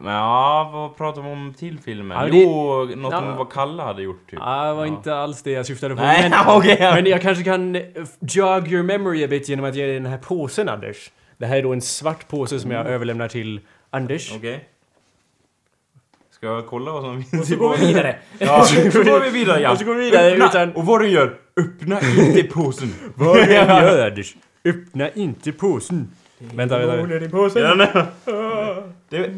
Men 0.00 0.12
ja, 0.14 0.70
vad 0.72 0.96
pratar 0.96 1.22
vi 1.22 1.28
om 1.32 1.54
till 1.58 1.78
filmen? 1.78 2.18
Ja, 2.18 2.24
det- 2.24 2.38
jo, 2.38 2.84
något 2.96 3.12
Ja. 3.12 3.18
om 3.30 3.36
vad 3.36 3.52
Kalle 3.52 3.82
hade 3.82 4.02
gjort 4.02 4.30
typ. 4.30 4.38
Ah, 4.42 4.68
det 4.68 4.74
var 4.74 4.86
inte 4.86 5.14
alls 5.16 5.42
det 5.42 5.50
jag 5.50 5.66
syftade 5.66 5.94
på. 5.96 6.02
Nej, 6.02 6.30
men, 6.30 6.38
okej. 6.56 6.76
men 6.80 7.06
jag 7.06 7.22
kanske 7.22 7.44
kan 7.44 7.76
eh, 7.76 7.82
jog 8.20 8.68
your 8.68 8.82
memory 8.82 9.24
a 9.24 9.28
bit 9.28 9.48
genom 9.48 9.64
att 9.64 9.74
ge 9.74 9.86
dig 9.86 9.94
den 9.94 10.06
här 10.06 10.18
påsen, 10.18 10.68
Anders. 10.68 11.10
Det 11.40 11.46
här 11.46 11.56
är 11.56 11.62
då 11.62 11.72
en 11.72 11.80
svart 11.80 12.28
påse 12.28 12.60
som 12.60 12.70
jag 12.70 12.86
överlämnar 12.86 13.28
till 13.28 13.60
Anders. 13.90 14.32
Okej. 14.36 14.68
Ska 16.30 16.46
jag 16.46 16.66
kolla 16.66 16.92
vad 16.92 17.02
som 17.02 17.16
Och 17.18 17.24
finns 17.24 17.48
så 17.48 17.54
i 17.54 17.56
går 17.56 17.76
vi 17.76 17.86
vidare. 17.86 18.16
Ja, 18.38 18.64
så 18.64 18.74
går 19.02 19.20
vi 19.20 19.30
vidare 19.30 19.60
ja. 19.60 19.70
Och 19.72 19.78
så 19.78 19.84
går 19.84 19.94
vi 19.94 20.04
vidare 20.04 20.30
Öppna. 20.32 20.46
utan- 20.46 20.72
Och 20.72 20.86
vad 20.86 21.00
du 21.00 21.08
gör, 21.08 21.38
Öppna 21.56 22.00
inte 22.00 22.42
påsen! 22.42 22.94
Vad 23.14 23.36
du 23.36 23.42
än 23.42 23.66
gör 23.68 24.06
Anders, 24.10 24.36
öppna 24.64 25.10
inte 25.10 25.52
påsen. 25.52 26.10
Vänta, 26.38 26.78
vänta. 26.78 26.96
Demoner 26.96 27.22
i 27.22 27.28
påsen! 27.28 27.62
Ja, 27.62 27.74
nej. 27.74 27.88
det, 29.08 29.28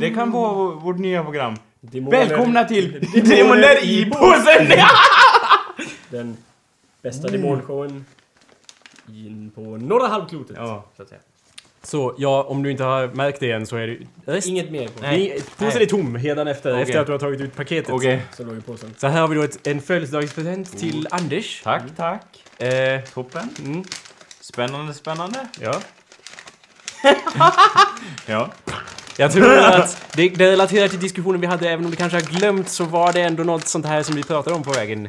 det 0.00 0.14
kan 0.14 0.30
vara 0.30 0.52
vår- 0.54 0.74
vårt 0.80 0.98
nya 0.98 1.24
program. 1.24 1.54
Demoner- 1.80 2.10
Välkomna 2.10 2.64
till 2.64 3.06
Demoner 3.24 3.84
i 3.84 4.04
påsen! 4.10 4.66
Den 6.10 6.36
bästa 7.02 7.28
demonshowen 7.28 8.04
in 9.08 9.50
på 9.54 9.60
norra 9.60 10.06
halvklotet. 10.08 10.56
Ja. 10.60 10.84
Så 10.96 11.02
att 11.02 11.08
säga. 11.08 11.20
Så 11.82 12.14
ja, 12.18 12.42
om 12.42 12.62
du 12.62 12.70
inte 12.70 12.84
har 12.84 13.06
märkt 13.08 13.40
det 13.40 13.52
än 13.52 13.66
så 13.66 13.76
är 13.76 13.86
det... 13.86 13.98
Rest, 14.32 14.48
Inget 14.48 14.70
mer 14.70 14.88
på 14.88 15.02
Nej. 15.02 15.42
Påsen 15.58 15.82
är 15.82 15.86
tom 15.86 16.16
hedan 16.16 16.48
efter, 16.48 16.70
Okej. 16.72 16.82
efter 16.82 17.00
att 17.00 17.06
du 17.06 17.12
har 17.12 17.18
tagit 17.18 17.40
ut 17.40 17.56
paketet. 17.56 17.90
Okej. 17.90 18.22
Så 18.36 18.44
låg 18.44 18.56
i 18.58 18.60
påsen. 18.60 18.94
Så 18.98 19.06
här 19.06 19.20
har 19.20 19.28
vi 19.28 19.34
då 19.34 19.42
ett, 19.42 19.66
en 19.66 19.80
födelsedagspresent 19.80 20.78
till 20.78 21.08
Anders. 21.10 21.60
Tack, 21.64 21.82
tack. 21.96 22.62
Eh, 22.62 23.00
Toppen. 23.14 23.48
mm, 23.64 23.84
Spännande, 24.40 24.94
spännande. 24.94 25.48
ja. 25.60 25.74
Ja. 28.26 28.50
Jag 29.16 29.32
tror 29.32 29.58
att 29.58 30.06
det, 30.16 30.28
det 30.28 30.50
relaterar 30.52 30.88
till 30.88 31.00
diskussionen 31.00 31.40
vi 31.40 31.46
hade, 31.46 31.68
även 31.70 31.84
om 31.84 31.90
du 31.90 31.96
kanske 31.96 32.16
har 32.18 32.22
glömt 32.38 32.68
så 32.68 32.84
var 32.84 33.12
det 33.12 33.20
ändå 33.20 33.42
något 33.42 33.68
sånt 33.68 33.86
här 33.86 34.02
som 34.02 34.14
vi 34.14 34.22
pratade 34.22 34.56
om 34.56 34.62
på 34.62 34.72
vägen. 34.72 35.08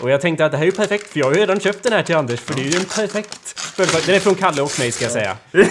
Och 0.00 0.10
jag 0.10 0.20
tänkte 0.20 0.44
att 0.44 0.52
det 0.52 0.58
här 0.58 0.64
är 0.64 0.70
ju 0.70 0.76
perfekt, 0.76 1.12
för 1.12 1.18
jag 1.18 1.26
har 1.26 1.32
ju 1.32 1.40
redan 1.40 1.60
köpt 1.60 1.82
den 1.82 1.92
här 1.92 2.02
till 2.02 2.16
Anders, 2.16 2.40
för 2.40 2.54
det 2.54 2.60
är 2.60 2.70
ju 2.70 2.78
en 2.78 2.84
perfekt 2.84 3.60
födelsedag. 3.60 4.02
Den 4.06 4.14
är 4.14 4.20
från 4.20 4.34
Kalle 4.34 4.62
och 4.62 4.78
mig 4.78 4.92
ska 4.92 5.04
jag 5.04 5.12
säga. 5.12 5.36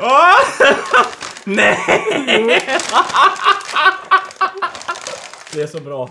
Nej! 1.44 2.68
Det 5.52 5.62
är 5.62 5.66
så 5.66 5.80
bra. 5.80 6.10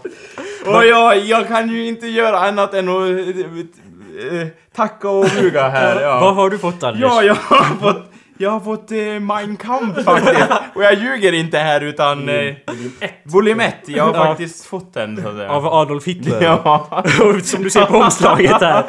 Och 0.66 0.86
jag, 0.86 1.18
jag 1.18 1.48
kan 1.48 1.70
ju 1.70 1.88
inte 1.88 2.08
göra 2.08 2.40
annat 2.40 2.74
än 2.74 2.90
att 2.90 3.10
eh, 3.10 4.42
eh, 4.42 4.48
tacka 4.76 5.10
och 5.10 5.26
buga 5.42 5.70
här. 5.70 6.02
Ja. 6.02 6.20
Vad 6.20 6.36
har 6.36 6.50
du 6.50 6.58
fått 6.58 6.84
Anders? 6.84 7.02
Ja, 7.02 7.24
jag 7.24 7.36
har 7.36 7.94
fått, 7.94 8.12
jag 8.42 8.50
har 8.50 8.60
fått 8.60 8.92
eh, 8.92 8.98
Mein 9.20 9.58
Kampf 9.58 10.04
faktiskt. 10.06 10.48
Och 10.76 10.84
jag 10.84 10.94
ljuger 10.94 11.34
inte 11.34 11.58
här 11.58 11.82
utan... 11.82 12.30
Eh, 12.30 12.56
volym 13.24 13.60
1. 13.60 13.76
Jag 13.88 14.04
har 14.04 14.14
Ja. 14.16 14.26
faktiskt 14.26 14.66
fått 14.66 14.94
den 14.94 15.22
så 15.22 15.28
att 15.28 15.36
säga. 15.36 15.50
Av 15.52 15.66
Adolf 15.68 16.06
Hitler. 16.08 16.42
Ja. 16.44 17.04
Och 17.24 17.42
som 17.46 17.64
du 17.64 17.70
ser 17.70 17.86
på 17.86 17.98
omslaget 17.98 18.62
här. 18.62 18.84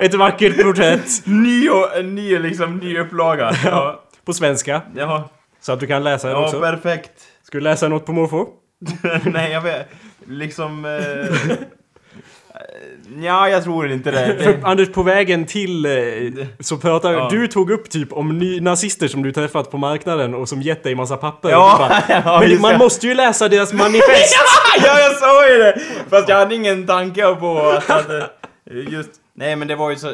Ett 0.00 0.14
vackert 0.14 0.62
porträtt 0.62 1.26
Ny, 1.26 1.68
och, 1.68 2.04
ny 2.04 2.38
liksom, 2.38 2.76
ny 2.76 2.98
upplaga. 2.98 3.52
Ja. 3.64 4.00
på 4.24 4.32
svenska. 4.32 4.82
Ja, 4.96 5.28
Så 5.60 5.72
att 5.72 5.80
du 5.80 5.86
kan 5.86 6.04
läsa 6.04 6.28
den 6.28 6.36
ja 6.36 6.44
också. 6.44 6.60
perfekt. 6.60 7.10
Ska 7.42 7.58
du 7.58 7.64
läsa 7.64 7.88
något 7.88 8.06
på 8.06 8.12
måfå? 8.12 8.46
Nej, 9.24 9.52
jag 9.52 9.60
vet. 9.60 9.88
Liksom... 10.26 10.84
Eh, 10.84 11.56
ja, 13.22 13.48
jag 13.48 13.64
tror 13.64 13.90
inte 13.90 14.10
det. 14.10 14.36
För 14.44 14.58
Anders, 14.62 14.92
på 14.92 15.02
vägen 15.02 15.46
till 15.46 15.86
eh, 15.86 15.92
så 16.60 16.76
pratar 16.76 17.12
Ja. 17.12 17.28
du 17.30 17.48
tog 17.48 17.70
upp 17.70 17.90
typ 17.90 18.12
om 18.12 18.38
ny 18.38 18.60
nazister 18.60 19.08
som 19.08 19.22
du 19.22 19.32
träffat 19.32 19.70
på 19.70 19.78
marknaden 19.78 20.34
och 20.34 20.48
som 20.48 20.62
gett 20.62 20.82
dig 20.82 20.94
massa 20.94 21.16
papper. 21.16 21.50
Ja, 21.50 21.76
bara, 21.78 22.22
ja, 22.24 22.40
Men 22.40 22.60
man 22.60 22.78
måste 22.78 23.06
ju 23.06 23.14
läsa 23.14 23.48
deras 23.48 23.72
manifest! 23.72 24.36
ja, 24.84 24.98
jag 25.00 25.16
sa 25.16 25.48
ju 25.48 25.58
det! 25.58 25.80
Fast 26.10 26.28
jag 26.28 26.36
hade 26.36 26.54
ingen 26.54 26.86
tanke 26.86 27.34
på 27.34 27.58
att... 27.58 27.90
att 27.90 28.10
eh, 28.10 28.22
just... 28.88 29.10
Nej, 29.34 29.56
men 29.56 29.68
det 29.68 29.76
var 29.76 29.90
ju 29.90 29.96
så... 29.96 30.12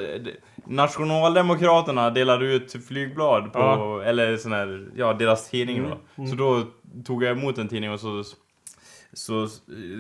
Nationaldemokraterna 0.69 2.11
delade 2.11 2.47
ut 2.47 2.77
flygblad 2.89 3.53
på... 3.53 3.59
Ja. 3.59 4.03
Eller 4.05 4.37
sån 4.37 4.53
här... 4.53 4.87
Ja, 4.97 5.13
deras 5.13 5.51
tidning 5.51 5.83
då. 5.83 6.27
Så 6.27 6.35
då 6.35 6.63
tog 7.07 7.25
jag 7.25 7.33
emot 7.39 7.59
en 7.59 7.69
tidning 7.69 7.91
och 7.93 8.01
så... 8.01 8.23
Så 9.17 9.49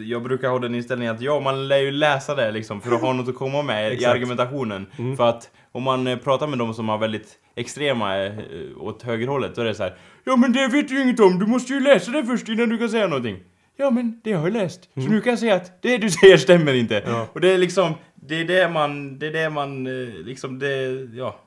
jag 0.04 0.22
brukar 0.22 0.48
ha 0.48 0.58
den 0.58 0.74
inställningen 0.74 1.14
att 1.14 1.20
ja, 1.20 1.40
man 1.40 1.68
lär 1.68 1.78
ju 1.78 1.90
läsa 1.90 2.34
det 2.34 2.50
liksom 2.50 2.80
för 2.80 2.92
att 2.92 3.00
ha 3.00 3.12
något 3.12 3.28
att 3.28 3.34
komma 3.34 3.62
med 3.62 3.92
i 4.00 4.04
argumentationen. 4.04 4.86
För 5.16 5.28
att 5.28 5.50
om 5.72 5.82
man 5.82 6.06
eh, 6.06 6.18
pratar 6.18 6.46
med 6.46 6.58
de 6.58 6.74
som 6.74 6.88
har 6.88 6.98
väldigt 6.98 7.38
extrema 7.54 8.24
eh, 8.24 8.32
åt 8.76 9.02
högerhållet, 9.02 9.54
då 9.54 9.62
är 9.62 9.64
det 9.64 9.74
så 9.74 9.82
här. 9.82 9.94
Ja 10.24 10.36
men 10.36 10.52
det 10.52 10.68
vet 10.68 10.88
du 10.88 11.02
inget 11.02 11.20
om, 11.20 11.38
du 11.38 11.46
måste 11.46 11.72
ju 11.72 11.80
läsa 11.80 12.10
det 12.10 12.24
först 12.24 12.48
innan 12.48 12.68
du 12.68 12.78
kan 12.78 12.88
säga 12.88 13.06
någonting. 13.06 13.36
Ja 13.76 13.90
men 13.90 14.20
det 14.24 14.32
har 14.32 14.46
jag 14.46 14.52
läst, 14.52 14.88
så 14.94 15.00
nu 15.00 15.20
kan 15.20 15.30
jag 15.30 15.38
säga 15.38 15.54
att 15.54 15.82
det 15.82 15.98
du 15.98 16.10
säger 16.20 16.36
stämmer 16.36 16.74
inte. 16.74 17.02
Ja. 17.06 17.26
Och 17.32 17.40
det 17.40 17.52
är 17.52 17.58
liksom, 17.58 17.94
det 18.14 18.40
är 18.40 18.44
det 18.44 18.68
man, 18.68 19.18
det 19.18 19.26
är 19.26 19.32
det 19.32 19.50
man, 19.50 19.86
eh, 19.86 20.08
liksom 20.24 20.58
det, 20.58 21.08
ja. 21.14 21.40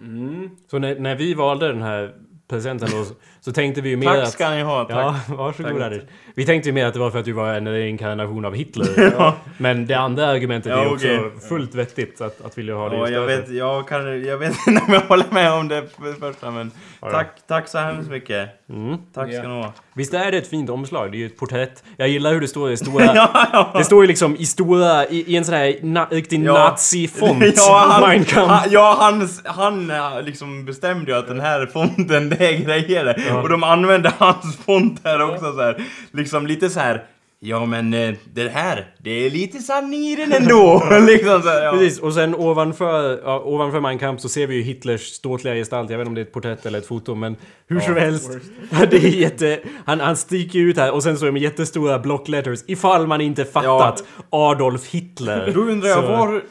Mm. 0.00 0.50
Så 0.70 0.78
när, 0.78 0.98
när 0.98 1.16
vi 1.16 1.34
valde 1.34 1.68
den 1.68 1.82
här 1.82 2.14
presenten 2.48 2.88
då, 2.90 3.04
så, 3.44 3.52
tänkte 3.52 3.80
vi 3.80 3.88
ju 3.90 3.96
mer 3.96 4.06
Tack 4.06 4.18
att... 4.22 4.32
ska 4.32 4.50
ni 4.50 4.62
ha, 4.62 4.84
tack. 4.84 4.96
Ja, 4.96 5.16
varsågod 5.36 5.72
Tack. 5.72 5.82
Anders. 5.82 6.02
Vi 6.34 6.46
tänkte 6.46 6.68
ju 6.68 6.72
mer 6.72 6.86
att 6.86 6.92
det 6.94 7.00
var 7.00 7.10
för 7.10 7.18
att 7.18 7.24
du 7.24 7.32
var 7.32 7.54
en 7.54 7.66
inkarnation 7.76 8.44
av 8.44 8.54
Hitler. 8.54 9.32
Men 9.58 9.86
det 9.86 9.94
andra 9.94 10.26
argumentet 10.26 10.72
Ja, 10.72 10.82
är 10.82 10.92
också 10.92 11.06
okej. 11.06 11.30
fullt 11.48 11.74
vettigt 11.74 12.20
att, 12.20 12.44
att 12.44 12.58
vilja 12.58 12.74
ha 12.74 12.88
det 12.88 12.96
Ja, 12.96 13.08
jag 13.08 13.26
vet, 13.26 13.48
jag 13.50 13.88
kan, 13.88 14.24
jag 14.24 14.38
vet 14.38 14.54
inte 14.66 14.82
om 14.86 14.92
jag 14.94 15.00
håller 15.00 15.26
med 15.30 15.52
om 15.52 15.68
det 15.68 15.82
för 16.00 16.06
det 16.08 16.14
första 16.14 16.50
men 16.50 16.70
Ja, 17.00 17.08
ja. 17.08 17.10
tack, 17.18 17.28
tack 17.48 17.68
så 17.68 17.78
hemskt 17.78 18.10
mycket. 18.10 18.48
Mm. 18.68 18.96
Tack 19.14 19.28
ska 19.28 19.36
Ja. 19.42 19.48
ni 19.48 19.62
ha. 19.62 19.72
Visst 19.94 20.14
är 20.14 20.30
det 20.32 20.38
ett 20.38 20.46
fint 20.48 20.70
omslag? 20.70 21.12
Det 21.12 21.16
är 21.16 21.18
ju 21.18 21.26
ett 21.26 21.38
porträtt. 21.38 21.84
Jag 21.96 22.08
gillar 22.08 22.32
hur 22.32 22.40
det 22.40 22.48
står 22.48 22.70
i 22.70 22.76
stora... 22.86 23.04
ja, 23.04 23.48
ja. 23.52 23.72
Det 23.78 23.84
står 23.84 24.02
ju 24.02 24.08
liksom 24.08 24.36
i 24.36 24.46
stora, 24.46 25.06
i, 25.06 25.24
i 25.32 25.36
en 25.36 25.44
sån 25.44 25.54
här 25.54 25.74
na, 25.82 26.06
riktig 26.10 26.44
Ja. 26.44 26.52
nazi-font. 26.52 27.44
Ja, 27.56 27.86
han, 27.90 28.24
han, 28.48 28.60
ja, 28.70 28.96
han, 29.44 29.90
han 29.90 30.24
liksom 30.24 30.64
bestämde 30.64 31.12
ju 31.12 31.18
att 31.18 31.28
den 31.28 31.40
här 31.40 31.66
fonten, 31.66 32.28
det 32.28 32.36
är 32.48 32.58
grejer. 32.64 33.14
Ja. 33.28 33.31
Och 33.36 33.48
de 33.48 33.64
använde 33.64 34.12
hans 34.18 34.56
font 34.56 35.00
här 35.04 35.22
också 35.22 35.52
så 35.52 35.60
här. 35.60 35.82
Liksom 36.12 36.46
lite 36.46 36.70
så 36.70 36.80
här. 36.80 37.04
Ja 37.44 37.66
men 37.66 37.94
eh, 37.94 38.14
det 38.34 38.48
här, 38.48 38.94
det 38.98 39.10
är 39.10 39.30
lite 39.30 39.58
sanning 39.58 40.00
i 40.00 40.16
den 40.16 40.32
ändå. 40.32 40.82
liksom 41.06 41.42
så 41.42 41.48
här, 41.48 41.64
ja. 41.64 41.72
Precis, 41.72 41.98
och 41.98 42.14
sen 42.14 42.34
ovanför, 42.34 43.20
ja, 43.24 43.40
ovanför 43.40 43.80
Mein 43.80 43.98
Kampf 43.98 44.22
så 44.22 44.28
ser 44.28 44.46
vi 44.46 44.54
ju 44.54 44.62
Hitlers 44.62 45.00
ståtliga 45.00 45.54
gestalt. 45.54 45.90
Jag 45.90 45.98
vet 45.98 46.02
inte 46.04 46.08
om 46.08 46.14
det 46.14 46.20
är 46.20 46.24
ett 46.24 46.32
porträtt 46.32 46.66
eller 46.66 46.78
ett 46.78 46.86
foto, 46.86 47.14
men 47.14 47.36
hur 47.68 47.80
som 47.80 47.96
helst. 47.96 48.30
Det 48.90 48.96
är 48.96 49.08
jätte... 49.08 49.60
Han, 49.84 50.00
han 50.00 50.16
sticker 50.16 50.58
ut 50.58 50.76
här 50.76 50.92
och 50.94 51.02
sen 51.02 51.18
så 51.18 51.24
är 51.24 51.26
det 51.26 51.32
med 51.32 51.42
jättestora 51.42 51.98
block 51.98 52.28
letters 52.28 52.60
ifall 52.66 53.06
man 53.06 53.20
inte 53.20 53.44
fattat 53.44 54.04
Adolf 54.30 54.86
Hitler. 54.90 55.52
Då 55.54 55.60
undrar 55.60 55.88
jag 55.88 56.04
Så- 56.04 56.06
var... 56.10 56.42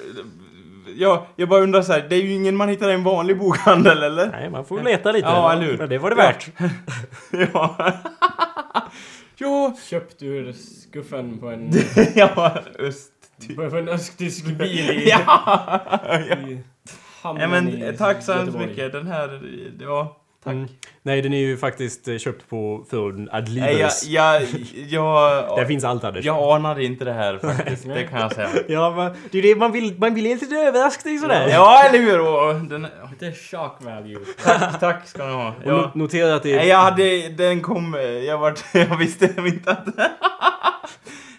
Ja, 1.01 1.27
jag 1.35 1.49
bara 1.49 1.61
undrar 1.61 1.81
så 1.81 1.93
här, 1.93 2.05
det 2.09 2.15
är 2.15 2.21
ju 2.21 2.33
ingen 2.33 2.55
man 2.55 2.69
hittar 2.69 2.89
i 2.89 2.93
en 2.93 3.03
vanlig 3.03 3.37
bokhandel 3.37 4.03
eller? 4.03 4.27
Nej, 4.27 4.49
man 4.49 4.65
får 4.65 4.81
leta 4.81 5.11
lite. 5.11 5.27
Ja, 5.27 5.53
eller 5.53 5.63
hur? 5.65 5.77
Men 5.77 5.89
det 5.89 5.97
var 5.97 6.09
det 6.09 6.15
värt. 6.15 6.49
Ja. 7.53 7.75
ja, 9.37 9.75
Köpt 9.89 10.23
ur 10.23 10.53
skuffen 10.53 11.37
på 11.39 11.49
en, 11.49 11.71
ja, 12.15 12.55
öst. 12.79 13.11
på 13.55 13.61
en 13.61 13.89
östtysk 13.89 14.45
bil 14.45 14.89
i, 14.89 15.09
Ja! 15.09 15.99
i 16.47 16.63
hamnen 17.21 17.41
Ja 17.41 17.47
men 17.47 17.67
i 17.67 17.97
tack 17.97 18.23
så 18.23 18.33
hemskt 18.33 18.57
mycket, 18.57 18.91
den 18.91 19.07
här, 19.07 19.41
ja, 19.79 20.20
tack. 20.43 20.53
Mm. 20.53 20.67
Nej, 21.03 21.21
den 21.21 21.33
är 21.33 21.37
ju 21.37 21.57
faktiskt 21.57 22.07
eh, 22.07 22.17
köpt 22.17 22.49
på 22.49 22.85
från 22.89 23.15
Nej, 23.15 23.27
jag, 23.31 23.37
Adlibris. 23.37 24.03
jag, 24.07 24.41
jag, 24.89 25.45
Där 25.57 25.65
finns 25.65 25.83
allt 25.83 26.03
Anders. 26.03 26.25
jag 26.25 26.55
anade 26.55 26.83
inte 26.83 27.05
det 27.05 27.13
här 27.13 27.37
faktiskt, 27.37 27.85
det 27.85 28.03
kan 28.03 28.19
jag 28.21 28.31
säga. 28.33 28.49
Ja, 28.67 28.93
men 28.95 29.13
det 29.31 29.37
är 29.37 29.41
det 29.41 29.55
man 29.55 29.71
vill, 29.71 29.95
man 29.99 30.13
vill 30.15 30.25
ge 30.25 30.35
lite 30.35 30.55
överraskning 30.55 31.19
sådär. 31.19 31.47
Ja, 31.49 31.83
eller 31.83 31.99
hur? 31.99 32.19
Och 32.19 32.55
den, 32.55 32.87
Lite 33.11 33.31
shock 33.39 33.77
value. 33.79 34.19
tack, 34.43 34.79
tack 34.79 35.07
ska 35.07 35.25
ni 35.27 35.33
ha. 35.33 35.53
Ja. 35.65 35.71
no- 35.71 35.91
notera 35.97 36.35
att 36.35 36.43
det 36.43 36.51
är... 36.53 36.55
Nej, 36.57 36.67
jag 36.67 36.77
hade, 36.77 37.29
den 37.29 37.61
kom, 37.61 37.95
eh, 37.95 38.01
jag 38.01 38.37
vart, 38.37 38.59
jag 38.73 38.97
visste 38.97 39.25
inte 39.37 39.71
att... 39.71 39.85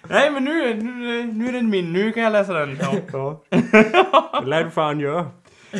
Nej 0.08 0.30
men 0.30 0.44
nu, 0.44 0.74
nu, 0.74 1.24
nu 1.32 1.48
är 1.48 1.52
den 1.52 1.70
min, 1.70 1.92
nu 1.92 2.12
kan 2.12 2.22
jag 2.22 2.32
läsa 2.32 2.52
den. 2.52 2.78
Ja. 2.80 2.94
Ja. 3.12 3.42
Det 4.42 4.46
lär 4.48 4.64
du 4.64 4.70
fan 4.70 5.00
göra. 5.00 5.26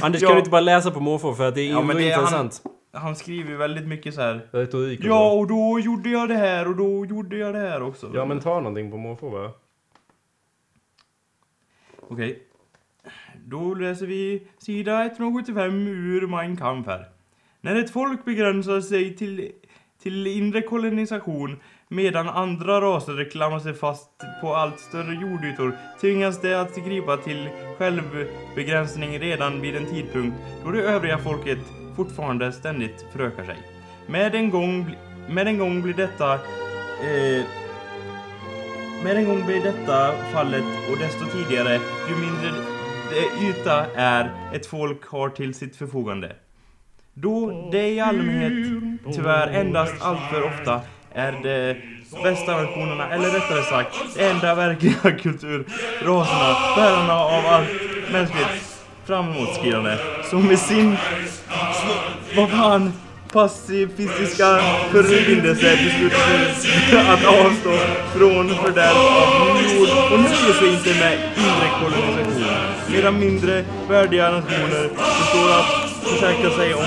Anders, 0.03 0.23
Ja. 0.23 0.29
kan 0.29 0.35
du 0.37 0.39
inte 0.39 0.51
bara 0.51 0.61
läsa 0.61 0.91
på 0.91 1.01
måfå 1.01 1.35
för 1.35 1.49
att 1.49 1.55
det 1.55 1.61
är 1.61 1.71
Ja, 1.71 2.01
ja, 2.01 2.49
Han 2.93 3.17
skriver 3.17 3.51
ju 3.51 3.57
väldigt 3.57 3.87
mycket 3.89 4.15
så 4.15 4.21
här. 4.21 4.49
Retorik 4.51 5.01
och 5.01 5.07
Ja, 5.07 5.31
så. 5.31 5.39
och 5.39 5.47
då 5.47 5.81
gjorde 5.81 6.09
jag 6.11 6.29
det 6.29 6.35
här 6.35 6.69
och 6.69 6.77
då 6.77 7.07
gjorde 7.07 7.37
jag 7.37 7.55
det 7.55 7.61
här 7.61 7.83
också. 7.83 8.11
Ja, 8.15 8.25
men 8.25 8.41
ta 8.41 8.55
någonting 8.61 8.91
på 8.91 8.97
måfå 8.97 9.31
bara. 9.31 9.51
Okej. 12.09 12.43
Då 13.45 13.75
läser 13.75 14.07
vi 14.07 14.43
sida 14.59 15.05
175 15.05 15.87
ur 15.87 16.27
Mein 16.27 16.57
Kampf 16.57 16.87
här. 16.89 17.09
När 17.61 17.77
ett 17.77 17.91
folk 17.91 18.25
begränsar 18.25 18.81
sig 18.81 19.17
till, 19.17 19.53
till 20.03 20.27
inre 20.27 20.63
kolonisation 20.63 21.57
medan 21.89 22.29
andra 22.29 22.81
raser 22.81 23.31
klamrar 23.31 23.59
sig 23.59 23.75
fast 23.75 24.11
på 24.41 24.55
allt 24.55 24.81
större 24.81 25.15
jordytor 25.15 25.77
tvingas 26.01 26.41
det 26.41 26.61
att 26.61 26.77
gripa 26.77 27.17
till 27.17 27.49
självbegränsning 27.79 29.19
redan 29.19 29.61
vid 29.61 29.77
en 29.77 29.87
tidpunkt 29.87 30.37
då 30.65 30.71
det 30.71 30.83
övriga 30.83 31.19
folket 31.19 31.59
fortfarande 31.97 32.53
ständigt 32.53 33.07
förökar 33.13 33.45
sig. 33.45 33.57
Med 34.07 34.35
en 34.35 34.51
gång, 34.51 34.85
bli- 34.85 34.97
med 35.29 35.47
en 35.49 35.59
gång 35.59 35.83
blir 35.83 35.95
detta 35.95 36.35
eh, 36.35 37.45
med 39.05 39.17
en 39.17 39.25
gång 39.29 39.47
blir 39.47 39.63
detta 39.63 40.13
fallet 40.33 40.65
och 40.93 40.99
desto 40.99 41.25
tidigare 41.25 41.73
ju 42.09 42.17
mindre 42.17 42.51
det 43.11 43.47
yta 43.49 43.87
är 43.97 44.31
ett 44.55 44.67
folk 44.67 45.07
har 45.07 45.29
till 45.29 45.55
sitt 45.55 45.77
förfogande. 45.77 46.33
Då 47.15 47.69
det 47.73 47.89
i 47.91 48.01
allmänhet 48.01 48.53
tyvärr 49.15 49.49
endast 49.49 49.95
alltför 50.03 50.43
ofta 50.43 50.81
är 51.15 51.33
det 51.43 51.77
bästa 52.23 52.57
versionerna 52.57 53.11
eller 53.11 53.29
rättare 53.31 53.63
sagt, 53.63 53.97
de 54.17 54.25
enda 54.25 54.55
verkliga 54.55 54.95
kulturraserna, 55.23 56.77
bärarna 56.77 57.15
av 57.15 57.47
allt 57.47 57.69
mänskligt 58.13 58.81
framåtskridande, 59.05 59.97
som 60.31 60.47
med 60.47 60.59
sin, 60.59 60.97
vad 62.37 62.51
fan, 62.51 62.93
pacifistiska 63.33 64.59
förbindelse 64.93 65.79
beslutade 65.85 67.13
att 67.13 67.25
avstå 67.25 67.71
från 68.17 68.49
fördärv 68.49 68.97
av 68.97 69.63
jord 69.63 69.89
och 70.13 70.21
nöjer 70.21 70.53
sig 70.59 70.69
inte 70.69 71.01
med 71.01 71.19
inre 71.37 71.69
kolonisation. 71.81 72.45
Medan 72.89 73.19
mindre 73.19 73.65
värdiga 73.89 74.31
nationer 74.31 74.89
består 74.89 75.51
att 75.59 75.91
försäkra 76.05 76.51
sig 76.51 76.75
om 76.75 76.85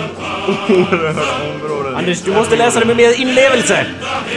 oerhörda 0.69 1.21
områden. 1.53 1.95
Anders, 1.95 2.21
du 2.21 2.31
måste 2.33 2.55
läsa 2.55 2.79
det 2.79 2.85
med 2.85 2.97
mer 2.97 3.21
inlevelse! 3.21 3.85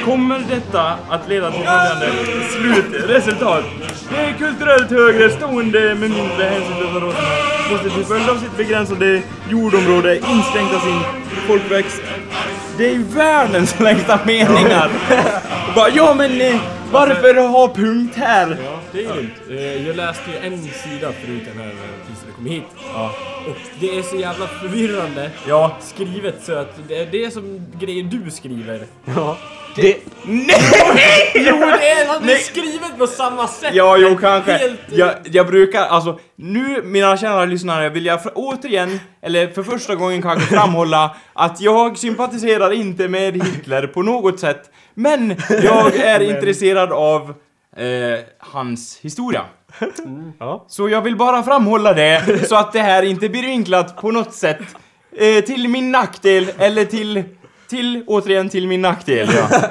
Kommer 0.04 0.44
detta 0.50 0.98
att 1.08 1.28
leda 1.28 1.50
till 1.50 1.60
följande 1.60 2.12
slutresultat? 2.50 3.64
Det 4.10 4.34
kulturellt 4.38 4.90
högre 4.90 5.30
stående 5.30 5.80
med 5.80 6.10
mindre 6.10 6.44
hänsynslösa 6.44 7.06
raserna 7.06 7.47
måste 7.70 7.90
till 7.90 8.04
följd 8.04 8.28
av 8.28 8.38
sitt 8.38 8.56
begränsade 8.56 9.22
jordområde 9.50 10.16
inskränka 10.16 10.80
sin 10.80 11.00
folkväxt. 11.46 12.02
Det 12.78 12.86
är 12.86 12.92
ju 12.92 13.02
världens 13.02 13.80
längsta 13.80 14.18
meningar! 14.26 14.90
Och 15.68 15.74
bara, 15.74 15.88
ja 15.88 16.14
men 16.14 16.40
eh, 16.40 16.56
varför 16.92 17.34
ha 17.48 17.74
punkt 17.74 18.16
här? 18.16 18.56
Ja, 18.92 18.98
det 19.00 19.04
är 19.04 19.14
lugnt. 19.14 19.32
Eh, 19.50 19.86
Jag 19.86 19.96
läste 19.96 20.30
ju 20.30 20.36
en 20.46 20.58
sida 20.62 21.12
förut 21.12 21.42
den 21.54 21.58
här 21.62 21.68
eh, 21.70 22.06
tills 22.06 22.18
jag 22.26 22.36
kom 22.36 22.46
hit. 22.46 22.62
Ja. 22.94 23.14
Och 23.48 23.56
det 23.80 23.98
är 23.98 24.02
så 24.02 24.16
jävla 24.16 24.46
förvirrande 24.46 25.30
Ja. 25.48 25.76
skrivet 25.80 26.34
så 26.44 26.54
att 26.54 26.78
det 26.88 26.96
är, 27.02 27.06
det 27.06 27.24
är 27.24 27.30
som 27.30 27.66
grejer 27.80 28.02
du 28.02 28.30
skriver. 28.30 28.80
Ja. 29.16 29.36
Det, 29.76 29.96
Nej! 30.24 30.46
Jo, 31.34 31.56
det 31.80 31.90
är, 31.90 32.26
det 32.26 32.32
är 32.32 32.36
skrivet 32.36 32.98
på 32.98 33.06
samma 33.06 33.48
sätt! 33.48 33.74
Ja, 33.74 33.96
jo 33.96 34.16
kanske. 34.20 34.52
Helt, 34.52 34.80
Jag, 34.92 35.10
jag 35.24 35.46
brukar, 35.46 35.80
alltså 35.86 36.18
nu 36.36 36.82
mina 36.84 37.16
kära 37.16 37.44
lyssnare 37.44 37.88
vill 37.88 38.06
jag 38.06 38.22
för, 38.22 38.32
återigen, 38.34 39.00
eller 39.22 39.48
för 39.48 39.62
första 39.62 39.94
gången 39.94 40.22
kanske 40.22 40.54
framhålla 40.54 41.16
att 41.32 41.60
jag 41.60 41.98
sympatiserar 41.98 42.72
inte 42.72 43.08
med 43.08 43.34
Hitler 43.44 43.86
på 43.86 44.02
något 44.02 44.40
sätt. 44.40 44.70
Men 44.94 45.36
jag 45.62 45.96
är 45.96 46.20
intresserad 46.36 46.92
av 46.92 47.34
eh, 47.78 48.18
hans 48.38 48.98
historia. 49.00 49.44
ja. 50.38 50.64
Så 50.68 50.88
jag 50.88 51.02
vill 51.02 51.16
bara 51.16 51.42
framhålla 51.42 51.92
det, 51.92 52.48
så 52.48 52.56
att 52.56 52.72
det 52.72 52.80
här 52.80 53.02
inte 53.02 53.28
blir 53.28 53.42
vinklat 53.42 53.96
på 53.96 54.10
något 54.10 54.34
sätt. 54.34 54.60
Eh, 55.16 55.44
till 55.44 55.68
min 55.68 55.92
nackdel, 55.92 56.50
eller 56.58 56.84
till, 56.84 57.24
till, 57.68 58.04
återigen 58.06 58.48
till 58.48 58.68
min 58.68 58.82
nackdel. 58.82 59.28
Ja, 59.34 59.48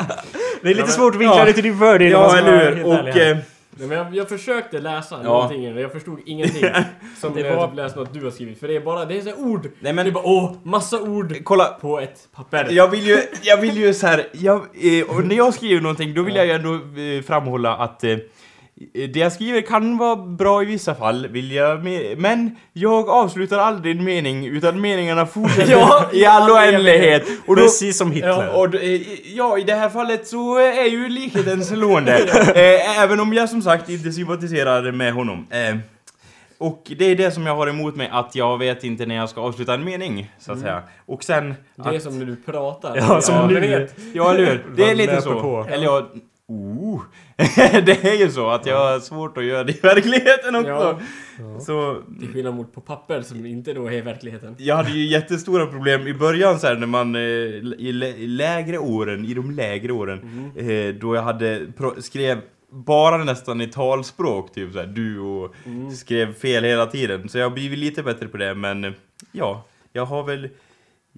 Det 0.62 0.70
är 0.70 0.76
lite 0.76 0.92
svårt 0.92 1.16
att 1.16 1.22
vinkla 1.22 1.40
ja. 1.40 1.46
det 1.46 1.54
till 1.54 1.64
din 1.64 1.80
fördel. 1.80 2.12
ja 2.12 2.38
eller 2.38 2.76
hur? 2.76 2.84
Och... 2.86 3.48
Nej, 3.80 3.88
men 3.88 3.98
jag, 3.98 4.16
jag 4.16 4.30
försökte 4.30 4.80
läsa 4.80 5.16
Ja. 5.16 5.24
någonting 5.24 5.74
och 5.76 5.82
jag 5.82 5.92
förstod 5.92 6.20
ingenting. 6.26 6.64
Som 7.22 7.34
Det 7.34 7.42
när 7.42 7.50
jag 7.50 7.56
var- 7.56 7.68
typ 7.68 7.76
läste 7.76 8.00
något 8.00 8.14
du 8.14 8.24
har 8.24 8.32
skrivit. 8.32 8.60
För 8.60 8.68
det 8.68 8.76
är 8.76 8.80
bara, 8.82 9.06
det 9.06 9.18
är 9.18 9.22
så 9.22 9.30
här 9.30 9.40
ord. 9.40 9.68
Nej, 9.80 9.94
men- 9.94 10.06
Det 10.06 10.10
är 10.10 10.14
bara 10.14 10.24
åh, 10.28 10.54
massa 10.64 11.02
ord 11.02 11.36
kolla, 11.44 11.66
på 11.82 12.00
ett 12.00 12.28
papper. 12.36 12.68
Jag 12.72 12.88
vill 12.88 13.08
ju, 13.08 13.18
jag 13.44 13.58
vill 13.58 13.78
ju 13.78 13.94
så 13.94 14.08
här, 14.08 14.28
jag, 14.32 14.56
eh, 14.58 15.16
och 15.18 15.24
när 15.26 15.36
jag 15.36 15.54
skriver 15.54 15.82
någonting 15.82 16.14
då 16.14 16.22
vill 16.24 16.36
jag 16.36 16.46
ju 16.46 16.52
ändå 16.52 16.74
eh, 16.74 17.22
framhålla 17.24 17.76
att 17.78 18.04
eh, 18.04 18.18
det 18.94 19.16
jag 19.20 19.32
skriver 19.32 19.62
kan 19.62 19.98
vara 19.98 20.16
bra 20.16 20.62
i 20.62 20.66
vissa 20.66 20.96
fall, 20.96 21.28
vill 21.28 21.52
jag 21.52 21.84
men 22.18 22.56
jag 22.74 23.10
avslutar 23.10 23.58
aldrig 23.60 23.98
en 23.98 24.04
mening 24.04 24.46
utan 24.48 24.82
meningarna 24.82 25.26
fortsätter 25.26 25.72
Ja, 25.80 26.10
i 26.14 26.26
all 26.26 26.52
oändlighet. 26.52 27.24
Och 27.46 27.56
då, 27.56 27.62
Precis 27.62 27.98
som 27.98 28.12
Hitler. 28.12 28.30
Ja, 28.30 28.52
och, 28.52 28.76
eh, 28.76 29.02
ja, 29.36 29.58
i 29.58 29.64
det 29.64 29.74
här 29.76 29.90
fallet 29.90 30.28
så 30.28 30.58
är 30.58 30.90
ju 30.90 31.10
likheten 31.10 31.66
slående. 31.66 32.18
eh, 32.56 33.02
även 33.04 33.20
om 33.20 33.34
jag 33.34 33.50
som 33.50 33.62
sagt 33.62 33.90
inte 33.90 34.12
sympatiserar 34.12 34.92
med 34.92 35.14
honom. 35.14 35.48
Eh, 35.50 35.78
och 36.58 36.92
det 36.98 37.06
är 37.06 37.16
det 37.16 37.32
som 37.32 37.46
jag 37.46 37.56
har 37.56 37.68
emot 37.68 37.96
mig, 37.96 38.10
att 38.12 38.36
jag 38.36 38.58
vet 38.58 38.84
inte 38.84 39.06
när 39.06 39.16
jag 39.16 39.30
ska 39.30 39.42
avsluta 39.42 39.74
en 39.74 39.84
mening, 39.84 40.32
så 40.40 40.52
att 40.52 40.60
säga. 40.60 40.82
Och 41.06 41.24
sen... 41.24 41.56
Det 41.76 41.90
är 41.90 41.96
att- 41.96 42.04
som 42.04 42.20
när 42.20 42.26
du 42.26 42.36
pratar. 42.36 42.96
Ja, 42.98 43.22
som 43.22 43.48
nu. 43.48 43.60
det- 43.60 43.90
Ja, 44.14 44.34
eller 44.34 44.46
hur? 44.46 44.66
Det 44.76 44.90
är 44.90 44.96
lite 44.96 45.22
så. 45.22 45.42
på. 45.42 45.68
Eller 45.70 45.84
jag... 45.84 46.06
Oh. 46.50 47.02
det 47.86 48.04
är 48.06 48.20
ju 48.20 48.30
så 48.32 48.50
att 48.50 48.66
jag 48.66 48.78
har 48.94 49.00
svårt 49.00 49.38
att 49.38 49.44
göra 49.46 49.64
det 49.64 49.72
i 49.78 49.80
verkligheten 49.82 50.56
också. 50.56 50.70
Ja. 51.40 51.60
Så 51.60 52.02
Till 52.20 52.34
skillnad 52.34 52.56
mot 52.56 52.74
på 52.74 52.82
papper 52.82 53.22
som 53.22 53.46
inte 53.46 53.74
då 53.74 53.92
är 53.92 54.02
verkligheten. 54.02 54.56
jag 54.60 54.76
hade 54.76 54.90
ju 54.92 55.06
jättestora 55.08 55.66
problem 55.68 56.08
i 56.08 56.14
början 56.14 56.60
så 56.60 56.68
här, 56.68 56.76
när 56.76 56.88
man 56.88 57.16
eh, 57.16 57.22
i, 57.22 57.92
lä- 57.94 58.16
i 58.18 58.28
lägre 58.28 58.78
åren, 58.78 59.26
i 59.26 59.34
de 59.34 59.52
lägre 59.52 59.92
åren, 59.94 60.52
eh, 60.56 60.96
då 61.02 61.16
jag 61.16 61.22
hade 61.22 61.68
skrev 62.00 62.42
bara 62.72 63.24
nästan 63.24 63.62
i 63.62 63.68
talspråk, 63.68 64.54
typ 64.54 64.74
såhär 64.74 64.88
du 64.88 65.20
och 65.20 65.56
skrev 65.94 66.34
fel 66.34 66.64
hela 66.64 66.86
tiden. 66.86 67.30
Så 67.30 67.38
jag 67.38 67.46
har 67.50 67.54
blivit 67.54 67.80
lite 67.80 68.04
bättre 68.04 68.28
på 68.28 68.38
det, 68.38 68.56
men 68.56 68.94
ja, 69.32 69.66
jag 69.94 70.06
har 70.06 70.24
väl 70.24 70.50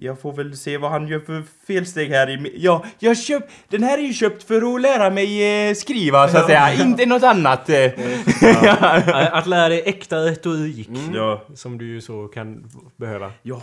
jag 0.02 0.20
får 0.20 0.32
väl 0.32 0.56
se 0.56 0.78
vad 0.78 0.90
han 0.90 1.08
gör 1.08 1.20
för 1.20 1.42
felsteg 1.66 2.08
här 2.10 2.30
i... 2.30 2.52
Ja, 2.56 2.84
jag 2.98 3.18
köp... 3.18 3.42
Den 3.68 3.82
här 3.82 3.98
är 3.98 4.02
ju 4.02 4.12
köpt 4.12 4.42
för 4.42 4.74
att 4.74 4.80
lära 4.80 5.10
mig 5.10 5.68
eh, 5.68 5.74
skriva, 5.74 6.28
så 6.28 6.38
att 6.38 6.46
säga. 6.46 6.74
Inte 6.74 7.06
något 7.06 7.22
annat. 7.22 7.68
Eh. 7.68 7.90
Att- 8.80 9.08
Att 9.32 9.46
lära 9.46 9.68
dig 9.68 9.82
äkta 9.86 10.16
retorik. 10.16 10.88
Ja. 11.14 11.42
Som 11.54 11.78
du 11.78 11.86
ju 11.86 12.00
så 12.00 12.28
kan 12.28 12.70
behöva. 12.96 13.32
Ja. 13.42 13.62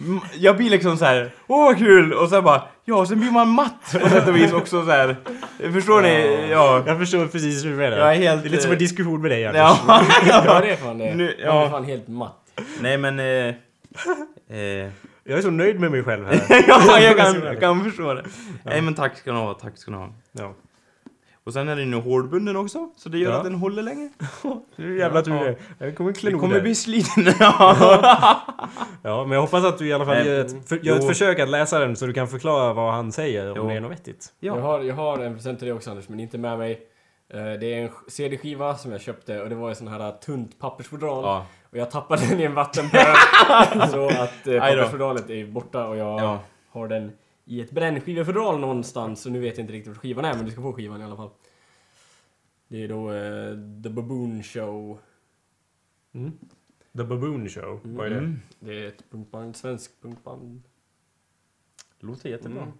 Mm, 0.00 0.20
Jag 0.38 0.56
blir 0.56 0.70
liksom 0.70 0.96
så 0.96 1.04
här, 1.04 1.30
åh 1.46 1.64
vad 1.64 1.78
kul! 1.78 2.12
Och 2.12 2.28
sen 2.28 2.44
bara, 2.44 2.62
ja, 2.84 3.06
sen 3.06 3.20
blir 3.20 3.30
man 3.30 3.48
matt 3.48 3.98
på 4.02 4.08
sätt 4.08 4.28
och 4.28 4.36
vis 4.36 4.52
också 4.52 4.84
så 4.84 4.90
här. 4.90 5.16
Förstår 5.72 6.02
ni? 6.02 6.46
Ja. 6.50 6.82
Jag 6.86 6.98
förstår 6.98 7.26
precis 7.26 7.64
hur 7.64 7.70
du 7.70 7.76
menar. 7.76 7.96
Jag 7.98 8.12
är 8.16 8.18
helt, 8.18 8.42
Det 8.42 8.48
är 8.48 8.50
lite 8.50 8.62
som 8.62 8.70
en 8.70 8.76
eh, 8.76 8.78
diskussion 8.78 9.22
med 9.22 9.30
dig 9.30 9.46
Anders. 9.46 9.60
Ja. 9.88 10.02
Ja, 10.44 10.60
det 10.60 10.70
är 10.70 10.76
fan 10.76 10.98
det. 10.98 11.14
Nu- 11.14 11.36
Jag 11.38 11.56
är 11.56 11.60
ja. 11.62 11.70
fan 11.70 11.84
helt 11.84 12.08
matt. 12.08 12.36
Nej 12.80 12.96
men... 12.98 13.18
Eh, 13.20 13.54
eh, 14.52 14.90
Jag 15.24 15.38
är 15.38 15.42
så 15.42 15.50
nöjd 15.50 15.80
med 15.80 15.90
mig 15.90 16.02
själv 16.04 16.26
här. 16.26 16.42
ja, 16.68 17.00
jag 17.00 17.16
kan, 17.16 17.42
jag 17.42 17.60
kan 17.60 17.84
förstå 17.84 18.14
det. 18.14 18.24
Nej 18.64 18.82
men 18.82 18.94
tack 18.94 19.16
ska 19.18 19.32
ni 19.32 19.38
ha, 19.38 19.54
tack 19.54 19.76
ska 19.78 19.90
ni 19.90 19.96
ha. 19.96 20.08
Ja. 20.32 20.54
Och 21.44 21.52
sen 21.52 21.68
är 21.68 21.76
den 21.76 21.90
ju 21.92 22.00
hårdbunden 22.00 22.56
också, 22.56 22.90
så 22.96 23.08
det 23.08 23.18
gör 23.18 23.30
Ja. 23.30 23.36
att 23.36 23.44
den 23.44 23.54
håller 23.54 23.82
länge. 23.82 24.10
Hur 24.76 24.98
jävla 24.98 25.22
tur 25.22 25.34
Ja. 25.34 25.40
det 25.44 25.48
är. 25.48 25.56
Jag 25.86 25.96
kommer 25.96 26.12
Det 26.24 26.30
nog 26.30 26.40
kommer 26.40 26.60
bli 26.60 26.74
sliten. 26.74 27.24
ja. 27.40 27.76
Ja, 29.02 29.24
men 29.24 29.32
jag 29.34 29.40
hoppas 29.40 29.64
att 29.64 29.78
du 29.78 29.86
i 29.86 29.92
alla 29.92 30.04
fall 30.04 30.26
gör 30.26 30.40
ett, 30.44 30.68
för, 30.68 30.76
gör 30.76 30.96
ett 30.96 31.06
försök 31.06 31.38
att 31.38 31.48
läsa 31.48 31.78
den 31.78 31.96
så 31.96 32.06
du 32.06 32.12
kan 32.12 32.28
förklara 32.28 32.72
vad 32.72 32.92
han 32.92 33.12
säger 33.12 33.50
om 33.50 33.56
Jo. 33.56 33.68
det 33.68 33.74
är 33.74 33.80
något 33.80 33.92
vettigt. 33.92 34.26
Jag, 34.40 34.56
ja. 34.56 34.60
har, 34.60 34.80
jag 34.80 34.94
har 34.94 35.18
en 35.18 35.34
present 35.34 35.58
till 35.58 35.66
dig 35.68 35.74
också 35.76 35.90
Anders, 35.90 36.08
men 36.08 36.20
inte 36.20 36.38
med 36.38 36.58
mig. 36.58 36.72
Eh, 37.34 37.38
Det 37.60 37.74
är 37.74 37.82
en 37.82 37.90
CD-skiva 38.08 38.74
som 38.76 38.92
jag 38.92 39.00
köpte 39.00 39.42
och 39.42 39.48
det 39.48 39.54
var 39.54 39.70
i 39.70 39.74
sån 39.74 39.88
här 39.88 40.12
tunt 40.12 40.58
pappersfodral. 40.58 41.24
ja. 41.24 41.46
Och 41.72 41.78
jag 41.78 41.90
tappade 41.90 42.26
den 42.28 42.40
i 42.40 42.42
en 42.42 42.54
vattenpöl. 42.54 43.00
så 43.90 44.06
att 44.08 44.46
eh, 44.46 44.58
pappersfodralet 44.60 45.30
är 45.30 45.46
borta 45.46 45.86
och 45.88 45.96
jag 45.96 46.20
Ja. 46.20 46.40
har 46.68 46.88
den 46.88 47.12
i 47.44 47.60
ett 47.60 47.70
brännskivefodral 47.70 48.60
någonstans. 48.60 49.20
Så 49.22 49.30
nu 49.30 49.38
vet 49.40 49.56
jag 49.58 49.62
inte 49.64 49.72
riktigt 49.72 49.88
vad 49.92 49.96
skivan 50.02 50.24
är, 50.24 50.34
men 50.34 50.44
du 50.44 50.50
ska 50.50 50.62
få 50.62 50.72
skivan 50.72 51.00
i 51.00 51.04
alla 51.04 51.16
fall. 51.16 51.30
Det 52.68 52.84
är 52.84 52.88
då 52.88 53.12
eh, 53.12 53.82
The 53.82 53.88
Baboon 53.90 54.42
Show. 54.42 54.98
The 56.96 57.04
Baboon 57.04 57.48
Show. 57.48 57.80
Vad 57.82 58.06
är 58.06 58.10
det? 58.10 58.18
Mm. 58.18 58.40
Det 58.60 58.84
är 58.84 58.88
ett 58.88 59.10
punkband, 59.10 59.56
svenskt 59.56 60.02
punkband. 60.02 60.62
Låter 62.00 62.28
jättebra. 62.30 62.62
Mm. 62.62 62.74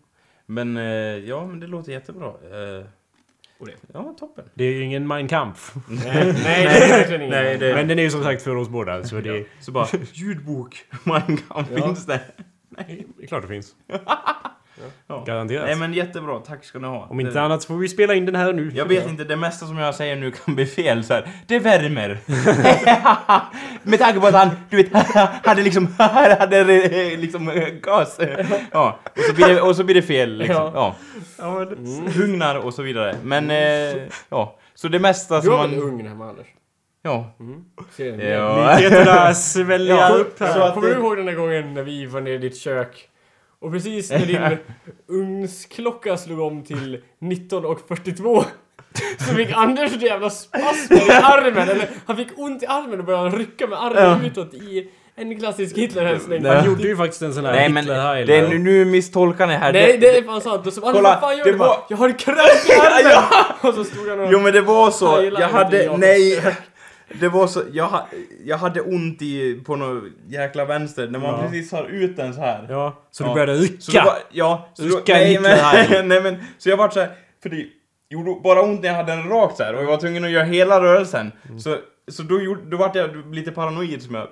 Men 0.46 0.76
eh, 0.76 1.28
ja, 1.28 1.46
men 1.46 1.60
det 1.60 1.66
låter 1.66 1.92
jättebra. 1.92 2.28
Eh, 2.28 2.84
Och 3.62 3.68
det. 3.68 3.74
ja, 3.94 4.14
toppen. 4.18 4.44
Det 4.54 4.64
är 4.64 4.72
ju 4.72 4.82
ingen 4.84 5.06
Mein 5.06 5.28
Kampf. 5.28 5.74
Nej, 5.88 6.04
nej, 6.04 6.64
det 6.64 6.84
är 6.84 6.88
verkligen 6.88 7.22
ingen. 7.22 7.30
Nej, 7.34 7.58
det- 7.58 7.74
Men 7.74 7.88
den 7.88 7.98
är 7.98 8.02
ju 8.02 8.10
som 8.10 8.22
sagt 8.22 8.42
för 8.42 8.56
oss 8.56 8.68
båda, 8.68 9.04
så 9.04 9.20
det, 9.20 9.44
Så 9.60 9.72
bara, 9.72 9.86
ljudbok, 10.12 10.84
Mein 11.04 11.36
Kampf, 11.36 11.68
Ja. 11.76 11.86
finns 11.86 12.06
det? 12.06 12.20
det 12.70 13.22
är 13.22 13.26
klart 13.26 13.42
det 13.42 13.48
finns. 13.48 13.74
Ja. 15.06 15.24
Garanterat. 15.26 15.66
Nej 15.66 15.76
men 15.76 15.92
jättebra, 15.94 16.38
tack 16.38 16.64
ska 16.64 16.78
ni 16.78 16.86
ha. 16.88 17.06
Om 17.10 17.20
inte 17.20 17.32
det, 17.32 17.42
annat 17.42 17.62
så 17.62 17.66
får 17.68 17.76
vi 17.76 17.88
spela 17.88 18.14
in 18.14 18.26
den 18.26 18.34
här 18.34 18.52
nu. 18.52 18.70
Jag 18.74 18.84
vet 18.84 19.08
inte, 19.08 19.24
det 19.24 19.36
mesta 19.36 19.66
som 19.66 19.78
jag 19.78 19.94
säger 19.94 20.16
nu 20.16 20.30
kan 20.30 20.54
bli 20.54 20.66
fel 20.66 21.04
så 21.04 21.14
här. 21.14 21.28
Det 21.46 21.58
värmer. 21.58 22.18
Med 23.82 23.98
tanke 23.98 24.20
på 24.20 24.26
att 24.26 24.34
han, 24.34 24.48
du 24.70 24.76
vet, 24.76 24.92
hade 25.46 25.62
liksom, 25.62 25.86
hade 25.98 26.58
eh, 26.60 27.18
liksom 27.18 27.48
eh, 27.48 27.68
gas. 27.68 28.18
Ja, 28.72 28.98
och 29.16 29.22
så 29.28 29.34
blir 29.34 29.46
det, 29.48 29.60
och 29.60 29.76
så 29.76 29.84
blir 29.84 29.94
det 29.94 30.02
fel 30.02 30.36
liksom. 30.36 30.70
Ja. 30.74 30.94
Ja, 31.38 31.66
men, 31.70 32.12
Hugnar 32.16 32.56
och 32.56 32.74
så 32.74 32.82
vidare. 32.82 33.16
Men, 33.22 33.50
eh, 33.50 34.02
ja. 34.28 34.58
Så 34.74 34.88
det 34.88 34.98
mesta 34.98 35.36
Du 35.36 35.42
som 35.42 35.52
har 35.52 35.68
väl 35.68 35.76
man... 35.78 35.88
ugn 35.88 36.06
hemma 36.06 36.28
Anders? 36.28 36.46
Ja. 37.02 37.34
Du? 37.96 38.04
Ja. 38.04 38.76
Likheterna 38.76 39.34
sväljer 39.34 39.96
Ja, 39.96 40.08
upp 40.08 40.40
här. 40.40 40.52
så 40.52 40.62
att 40.62 40.74
Kommer 40.74 40.88
du 40.88 40.94
ihåg 40.94 41.16
den 41.16 41.26
där 41.26 41.34
gången 41.34 41.74
när 41.74 41.82
vi 41.82 42.06
var 42.06 42.20
nere 42.20 42.34
i 42.34 42.38
ditt 42.38 42.56
kök? 42.56 43.08
Och 43.62 43.72
precis 43.72 44.10
när 44.10 44.18
din 44.26 44.58
ugnsklocka 45.08 46.16
slog 46.16 46.40
om 46.40 46.62
till 46.64 47.00
19.42 47.20 48.44
så 49.28 49.34
fick 49.34 49.52
Anders 49.52 49.92
så 49.92 49.98
jävla 49.98 50.30
spasmer 50.30 50.96
i 51.08 51.10
armen, 51.22 51.68
eller 51.68 51.88
han 52.06 52.16
fick 52.16 52.28
ont 52.36 52.62
i 52.62 52.66
armen 52.66 52.98
och 52.98 53.04
började 53.04 53.36
rycka 53.36 53.66
med 53.66 53.78
armen 53.82 54.20
Ja. 54.22 54.26
utåt 54.26 54.54
i 54.54 54.90
En 55.14 55.38
klassisk 55.40 55.76
Hitlerhälsning. 55.78 56.44
Han 56.46 56.66
gjorde 56.66 56.82
ju 56.82 56.96
faktiskt 56.96 57.22
en 57.22 57.34
sån 57.34 57.44
här 57.44 57.52
Nej 57.52 57.68
men, 57.68 57.84
Hitler-heil. 57.84 58.26
det 58.26 58.36
är, 58.36 58.48
nu, 58.48 58.58
nu 58.58 58.84
misstolkar 58.84 59.46
ni 59.46 59.54
här. 59.54 59.72
Nej, 59.72 59.98
det, 59.98 60.16
är 60.18 60.22
fan 60.22 60.40
sant. 60.40 60.66
Och 60.66 60.72
så, 60.72 60.80
alltså, 60.80 60.80
Kolla, 60.80 61.08
vad 61.10 61.20
fan 61.20 61.36
gör 61.38 61.44
det 61.44 61.52
du? 61.52 61.58
Bara, 61.58 61.68
var- 61.68 61.84
Jag 61.88 61.96
har 61.96 62.08
en 62.08 62.14
kramp 62.14 62.38
i 62.68 62.72
armen! 62.72 63.24
Och 63.68 63.74
så 63.74 63.84
stod 63.84 64.08
han 64.08 64.20
och... 64.20 64.28
Jo 64.32 64.40
men 64.40 64.52
det 64.52 64.60
var 64.60 64.90
så, 64.90 65.30
jag 65.40 65.48
hade, 65.48 65.84
jag 65.84 65.98
nej! 66.00 66.42
Det 67.20 67.28
var 67.28 67.46
så, 67.46 67.62
jag, 67.72 67.84
ha, 67.84 68.08
jag 68.44 68.56
hade 68.58 68.80
ont 68.80 69.22
i, 69.22 69.54
på 69.64 69.76
något 69.76 70.04
jäkla 70.28 70.64
vänster 70.64 71.08
när 71.08 71.18
man 71.18 71.30
Ja. 71.30 71.42
precis 71.42 71.72
har 71.72 71.84
ut 71.84 72.16
den 72.16 72.34
så 72.34 72.40
här. 72.40 72.66
Ja, 72.70 73.02
så 73.10 73.22
Ja. 73.24 73.28
du 73.28 73.34
började 73.34 73.54
rycka. 73.54 73.80
Så 73.80 73.92
var, 74.04 74.14
ja, 74.30 74.68
så 74.74 74.82
då, 74.82 74.88
Rycka 74.96 75.12
nej, 75.12 75.38
men, 75.40 76.08
nej 76.08 76.22
men, 76.22 76.36
så 76.58 76.68
jag 76.70 76.76
vart 76.76 76.92
så 76.92 77.00
här, 77.00 77.10
för 77.42 77.48
det 77.50 77.66
gjorde 78.10 78.40
bara 78.44 78.62
ont 78.62 78.80
när 78.82 78.88
jag 78.88 78.96
hade 78.96 79.12
den 79.12 79.28
rakt 79.28 79.56
så 79.56 79.62
här 79.62 79.74
och 79.74 79.82
jag 79.82 79.86
var 79.86 79.96
tvungen 79.96 80.24
att 80.24 80.30
göra 80.30 80.44
hela 80.44 80.80
rörelsen. 80.80 81.32
Mm. 81.48 81.60
Så, 81.60 81.76
så 82.10 82.22
då, 82.22 82.40
gjorde, 82.40 82.70
då 82.70 82.76
vart 82.76 82.94
jag 82.94 83.34
lite 83.34 83.50
paranoid 83.52 84.02
som 84.02 84.14
jag 84.14 84.28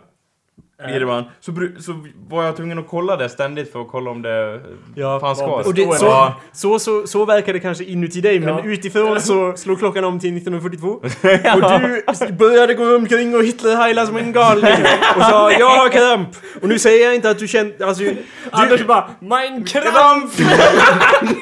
blir 0.87 1.07
man. 1.07 1.25
Så, 1.41 1.53
så 1.81 1.95
var 2.29 2.45
jag 2.45 2.57
tvungen 2.57 2.79
att 2.79 2.89
kolla 2.89 3.17
det 3.17 3.29
ständigt 3.29 3.73
för 3.73 3.81
att 3.81 3.89
kolla 3.89 4.11
om 4.11 4.23
det 4.23 4.61
Ja, 4.95 5.21
fanns 5.21 5.39
kvar. 5.39 5.63
Och 5.67 5.75
det, 5.75 5.99
så, 5.99 6.05
Ja. 6.05 6.35
så, 6.53 6.79
så, 6.79 7.07
så 7.07 7.25
verkar 7.25 7.53
det 7.53 7.61
kanske 7.61 7.85
inuti 7.85 8.21
dig, 8.21 8.41
men 8.41 8.49
Ja. 8.49 8.63
utifrån 8.65 9.21
så 9.21 9.53
slog 9.57 9.79
klockan 9.79 10.05
om 10.05 10.21
till 10.21 10.37
1942. 10.37 10.89
Och 10.95 12.27
du 12.27 12.33
började 12.33 12.75
gå 12.75 12.97
omkring 12.97 13.35
och 13.35 13.43
Hitler-heila 13.45 14.07
som 14.07 14.17
en 14.17 14.33
galning. 14.33 14.73
Och 15.17 15.23
sa 15.23 15.53
jag 15.53 15.69
har 15.71 15.89
kramp. 15.89 16.29
Och 16.63 16.69
nu 16.69 16.79
säger 16.79 17.05
jag 17.07 17.15
inte 17.15 17.31
att 17.31 17.39
du 17.39 17.49
känner... 17.49 17.85
Alltså, 17.87 18.03
du, 18.03 18.17
Anders 18.51 18.87
bara 18.87 19.11
Mein 19.21 19.65
Kramp! 19.65 20.33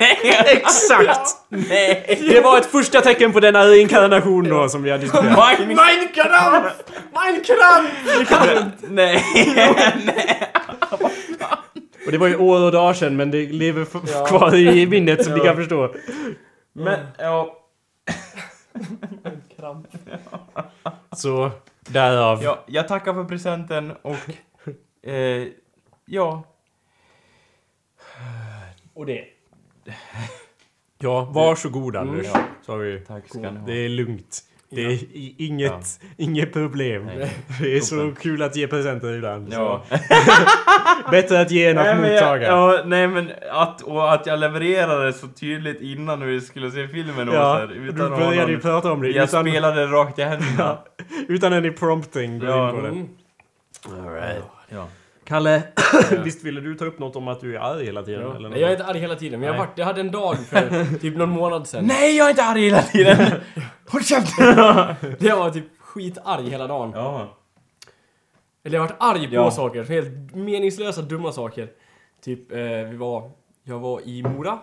exakt! 0.46 1.36
Nej! 1.48 2.18
Det 2.28 2.40
var 2.40 2.58
ett 2.58 2.66
första 2.66 3.00
tecken 3.00 3.32
på 3.32 3.40
denna 3.40 3.64
reinkarnation 3.64 4.48
då 4.48 4.68
som 4.68 4.82
vi 4.82 4.90
har 4.90 4.98
diskuterat. 4.98 5.58
Mein, 5.58 5.68
Mein 5.76 6.08
Kramp! 6.14 6.64
Mein 7.14 7.44
Kramp! 7.44 8.74
nej! 8.88 9.24
Och 12.06 12.12
det 12.12 12.18
var 12.18 12.26
ju 12.28 12.36
år 12.36 12.60
och 12.64 12.72
dagar 12.72 12.94
sedan, 12.94 13.16
men 13.16 13.30
det 13.30 13.46
lever 13.52 13.86
Ja. 14.06 14.26
kvar 14.26 14.54
i 14.56 14.86
minnet 14.86 15.24
som 15.24 15.34
ni 15.34 15.40
kan 15.40 15.56
förstå. 15.56 15.94
Men, 16.72 17.06
ja, 17.18 17.56
Kramp. 19.56 19.86
Så, 21.16 21.50
därav. 21.80 22.42
ja, 22.42 22.64
jag 22.66 22.88
tackar 22.88 23.14
för 23.14 23.24
presenten 23.24 23.92
och... 24.02 24.16
Eh, 25.10 25.46
ja. 26.06 26.42
Och 28.94 29.06
det. 29.06 29.24
Ja, 30.98 31.28
varsågod 31.34 31.96
Anders. 31.96 32.26
Ja. 32.34 32.40
Sa 32.66 32.74
vi. 32.76 33.00
Tack 33.00 33.28
ska 33.28 33.38
ni 33.38 33.46
ha. 33.46 33.66
Det 33.66 33.84
är 33.84 33.88
lugnt. 33.88 34.40
Det 34.70 34.84
är 34.84 34.90
i- 34.90 35.34
inget, 35.38 35.70
Ja. 35.72 36.08
inget 36.16 36.52
problem. 36.52 37.04
Nej. 37.06 37.30
Det 37.60 37.76
är 37.76 37.80
så 37.80 38.12
kul 38.20 38.42
att 38.42 38.56
ge 38.56 38.68
presenter 38.68 39.14
ibland. 39.14 39.48
Ja. 39.52 39.82
Så. 39.90 39.96
Bättre 41.10 41.40
att 41.40 41.50
ge 41.50 41.66
än 41.66 41.78
att 41.78 41.96
mottaga. 41.96 42.46
ja, 42.46 42.82
nej 42.86 43.08
men 43.08 43.30
att, 43.52 43.82
och 43.82 44.12
att 44.12 44.26
jag 44.26 44.38
levererade 44.38 45.12
så 45.12 45.28
tydligt 45.28 45.80
innan 45.80 46.26
vi 46.26 46.40
skulle 46.40 46.70
se 46.70 46.88
filmen 46.88 47.28
och 47.28 47.34
så 47.34 47.40
Ja, 47.40 47.54
här, 47.54 47.66
du 47.66 47.92
började 47.92 48.52
ju 48.52 48.60
prata 48.60 48.92
om 48.92 49.02
det. 49.02 49.08
Jag 49.10 49.24
utan, 49.28 49.44
spelade 49.48 49.86
rakt 49.86 50.18
i 50.18 50.22
händerna. 50.22 50.54
ja, 50.58 50.84
utan 51.28 51.52
any 51.52 51.70
prompting. 51.70 52.38
Gå 52.38 52.46
Ja. 52.46 52.68
in 52.70 52.74
på 52.76 52.80
det. 52.82 52.88
Mm. 52.88 53.08
All 54.06 54.12
right. 54.14 54.42
Ja. 54.68 54.88
Kalle, 55.28 55.62
visst 56.24 56.44
ville 56.44 56.60
du 56.60 56.74
ta 56.74 56.84
upp 56.84 56.98
något 56.98 57.16
om 57.16 57.28
att 57.28 57.40
du 57.40 57.56
är 57.56 57.60
arg 57.60 57.84
hela 57.84 58.02
tiden? 58.02 58.20
Ja. 58.22 58.36
Eller 58.36 58.56
jag 58.56 58.68
är 58.68 58.72
inte 58.72 58.84
arg 58.84 58.98
hela 58.98 59.16
tiden, 59.16 59.40
men 59.40 59.48
jag, 59.48 59.58
vart, 59.58 59.78
jag 59.78 59.86
hade 59.86 60.00
en 60.00 60.10
dag 60.10 60.38
för 60.38 60.98
typ 61.00 61.16
någon 61.16 61.30
månad 61.30 61.66
sedan. 61.66 61.84
Nej, 61.86 62.16
jag 62.16 62.26
är 62.26 62.30
inte 62.30 62.44
arg 62.44 62.60
hela 62.64 62.82
tiden! 62.82 63.40
Håll 63.88 64.02
käften! 64.04 64.56
Jag 65.18 65.36
var 65.36 65.50
typ 65.50 65.64
skitarg 65.80 66.50
hela 66.50 66.66
dagen. 66.66 66.92
ja. 66.94 67.34
Eller 68.64 68.76
jag 68.78 68.82
har 68.82 68.88
varit 68.88 68.96
arg 69.18 69.28
på 69.28 69.34
Ja. 69.34 69.50
saker, 69.50 69.82
helt 69.84 70.34
meningslösa, 70.34 71.02
dumma 71.02 71.32
saker. 71.32 71.68
Typ, 72.24 72.52
eh, 72.52 72.58
vi 72.90 72.96
var... 72.96 73.30
Jag 73.64 73.78
var 73.78 74.00
i 74.08 74.22
Mora. 74.22 74.58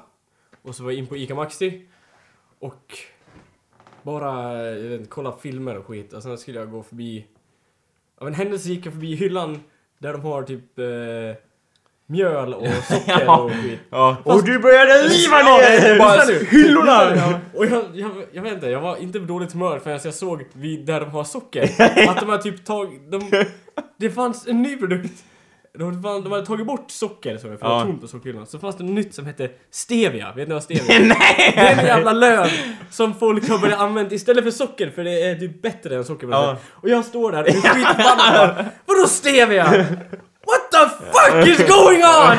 Och 0.62 0.76
så 0.76 0.84
var 0.84 0.92
jag 0.92 1.00
in 1.00 1.08
på 1.08 1.18
ICA 1.18 1.36
Maxi. 1.36 1.88
Och... 2.60 2.98
Bara, 4.04 4.62
jag 4.64 4.90
vet 4.98 5.10
kolla 5.10 5.32
filmer 5.32 5.78
och 5.78 5.86
skit. 5.86 6.14
Och 6.14 6.24
sen 6.24 6.38
skulle 6.38 6.60
jag 6.60 6.72
gå 6.72 6.84
förbi... 6.84 7.26
Av 8.18 8.28
en 8.28 8.34
händelse 8.34 8.70
gick 8.70 8.86
jag 8.86 8.94
förbi 8.94 9.16
hyllan 9.16 9.60
där 10.00 10.12
de 10.14 10.22
har 10.22 10.44
typ... 10.44 10.80
Eh, 10.80 10.86
mjöl 12.08 12.54
och 12.54 12.68
socker 12.88 13.24
Ja. 13.26 13.42
och 13.42 13.52
skit. 13.52 13.80
ja. 13.90 14.18
Och 14.24 14.44
du 14.44 14.60
började 14.60 14.94
riva 14.94 15.38
ner 15.38 16.00
bara 16.00 16.22
hyllorna! 16.50 17.16
Ja. 17.16 17.40
Och 17.54 17.66
jag, 17.66 17.84
jag, 17.94 18.12
jag 18.32 18.44
vet 18.44 18.54
inte, 18.54 18.68
jag 18.68 18.82
var 18.82 18.98
inte 18.98 19.20
på 19.20 19.26
dåligt 19.26 19.54
humör 19.54 19.80
förrän 19.80 20.00
jag 20.04 20.14
såg 20.14 20.46
vid 20.54 20.86
där 20.86 21.00
de 21.00 21.10
har 21.10 21.24
socker. 21.24 21.64
att 22.10 22.20
de 22.20 22.30
har 22.30 22.38
typ 22.38 22.66
tagit... 22.66 23.12
De, 23.12 23.46
det 23.98 24.10
fanns 24.10 24.48
en 24.48 24.62
ny 24.62 24.78
produkt. 24.78 25.24
De, 25.80 26.02
de 26.02 26.32
hade 26.32 26.46
tagit 26.46 26.68
bort 26.68 26.92
socker 26.92 27.38
så 27.38 27.48
det 27.48 27.58
var 27.58 27.82
tomt 27.82 28.02
på 28.02 28.08
sockerhyllan. 28.08 28.46
Så 28.46 28.60
fanns 28.60 28.78
det 28.78 28.84
något 28.84 28.94
nytt 28.94 29.14
som 29.16 29.26
hette 29.26 29.50
Stevia. 29.72 30.34
Vet 30.36 30.48
ni 30.48 30.54
vad 30.54 30.64
Stevia 30.64 30.96
är? 30.96 31.00
Nej! 31.00 31.54
Det 31.56 31.60
är 31.60 31.80
en 31.80 31.86
jävla 31.86 32.14
lön 32.14 32.50
som 32.92 33.14
folk 33.14 33.50
har 33.50 33.58
börjat 33.60 33.80
använda 33.80 34.16
istället 34.16 34.44
för 34.44 34.52
socker 34.52 34.90
för 34.90 35.04
det 35.04 35.22
är 35.22 35.36
typ 35.36 35.62
bättre 35.62 35.96
än 35.96 36.06
socker. 36.06 36.28
Ja. 36.32 36.58
Och 36.72 36.90
jag 36.90 37.06
står 37.06 37.32
där 37.32 37.42
och 37.42 37.48
är 37.48 37.54
skitförbannad 37.54 38.34
bara, 38.34 38.66
Vadå 38.86 39.08
Stevia? 39.08 39.66
What 40.46 40.72
the 40.72 40.90
fuck 41.06 41.48
is 41.48 41.68
going 41.68 42.04
on? 42.04 42.38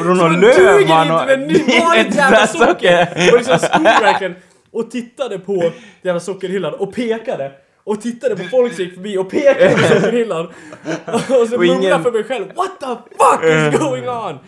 Och 0.00 0.06
då 0.06 0.14
någon 0.14 0.40
löv 0.40 0.56
duger 0.56 0.88
man 0.88 1.02
inte 1.06 1.14
och... 1.14 1.26
med 1.26 1.38
ny 1.38 1.80
vanligt 1.80 2.14
jävla 2.16 2.46
socker! 2.46 3.08
Och 3.32 3.38
liksom 3.38 3.58
stod 3.58 3.82
verkligen 3.82 4.34
och 4.72 4.90
tittade 4.90 5.38
på 5.38 5.54
den 5.54 5.72
jävla 6.02 6.20
sockerhyllan 6.20 6.74
och 6.74 6.94
pekade. 6.94 7.52
Och 7.90 8.00
tittade 8.00 8.36
på 8.36 8.44
folk 8.44 8.74
som 8.74 8.84
gick 8.84 8.94
förbi 8.94 9.18
och 9.18 9.30
pekade 9.30 9.70
på 9.74 9.78
sockerhyllan. 9.94 10.46
Och 10.46 11.20
så 11.20 11.34
mumlade 11.38 11.66
ingen- 11.66 11.82
jag 11.82 12.02
för 12.02 12.12
mig 12.12 12.24
själv 12.24 12.46
What 12.54 12.80
the 12.80 12.86
fuck 12.86 13.44
is 13.74 13.80
going 13.80 14.08
on? 14.08 14.38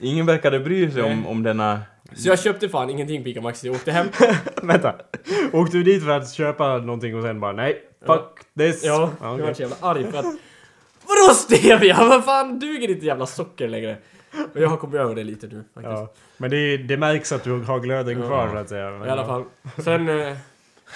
Ingen 0.00 0.26
verkade 0.26 0.60
bry 0.60 0.90
sig 0.90 1.02
om, 1.02 1.26
om 1.26 1.42
denna... 1.42 1.80
Så 2.16 2.28
jag 2.28 2.38
köpte 2.38 2.68
fan 2.68 2.90
ingenting 2.90 3.22
på 3.22 3.28
Ica 3.28 3.40
Maxi, 3.40 3.66
jag 3.66 3.76
åkte 3.76 3.92
hem. 3.92 4.06
Vänta. 4.62 4.94
Åkte 5.52 5.76
du 5.76 5.82
dit 5.82 6.04
för 6.04 6.10
att 6.10 6.32
köpa 6.32 6.78
någonting 6.78 7.16
och 7.16 7.22
sen 7.22 7.40
bara 7.40 7.52
nej, 7.52 7.82
fuck 8.06 8.38
this? 8.58 8.84
Ja, 8.84 9.10
Ja, 9.20 9.26
jag 9.26 9.34
okej. 9.34 9.46
var 9.46 9.52
så 9.54 9.62
jävla 9.62 9.76
arg 9.80 10.04
för 10.12 10.18
att 10.18 10.24
Vadå 11.06 11.34
stevia? 11.34 11.96
Vad 12.08 12.24
fan 12.24 12.58
duger 12.58 12.90
inte 12.90 13.06
jävla 13.06 13.26
socker 13.26 13.68
längre? 13.68 13.96
Och 14.54 14.60
jag 14.60 14.68
har 14.68 14.76
kommit 14.76 15.00
över 15.00 15.14
det 15.14 15.24
lite 15.24 15.46
nu 15.46 15.64
faktiskt. 15.74 15.92
Ja. 15.98 16.12
Men 16.36 16.50
det, 16.50 16.76
det 16.76 16.96
märks 16.96 17.32
att 17.32 17.44
du 17.44 17.52
har 17.52 17.80
glöden 17.80 18.20
Ja. 18.20 18.26
kvar 18.26 18.48
så 18.52 18.56
att 18.56 18.68
säga. 18.68 18.90
Men, 18.90 19.08
I 19.08 19.10
alla 19.10 19.22
ja. 19.22 19.26
fall. 19.26 19.44
Sen... 19.84 20.36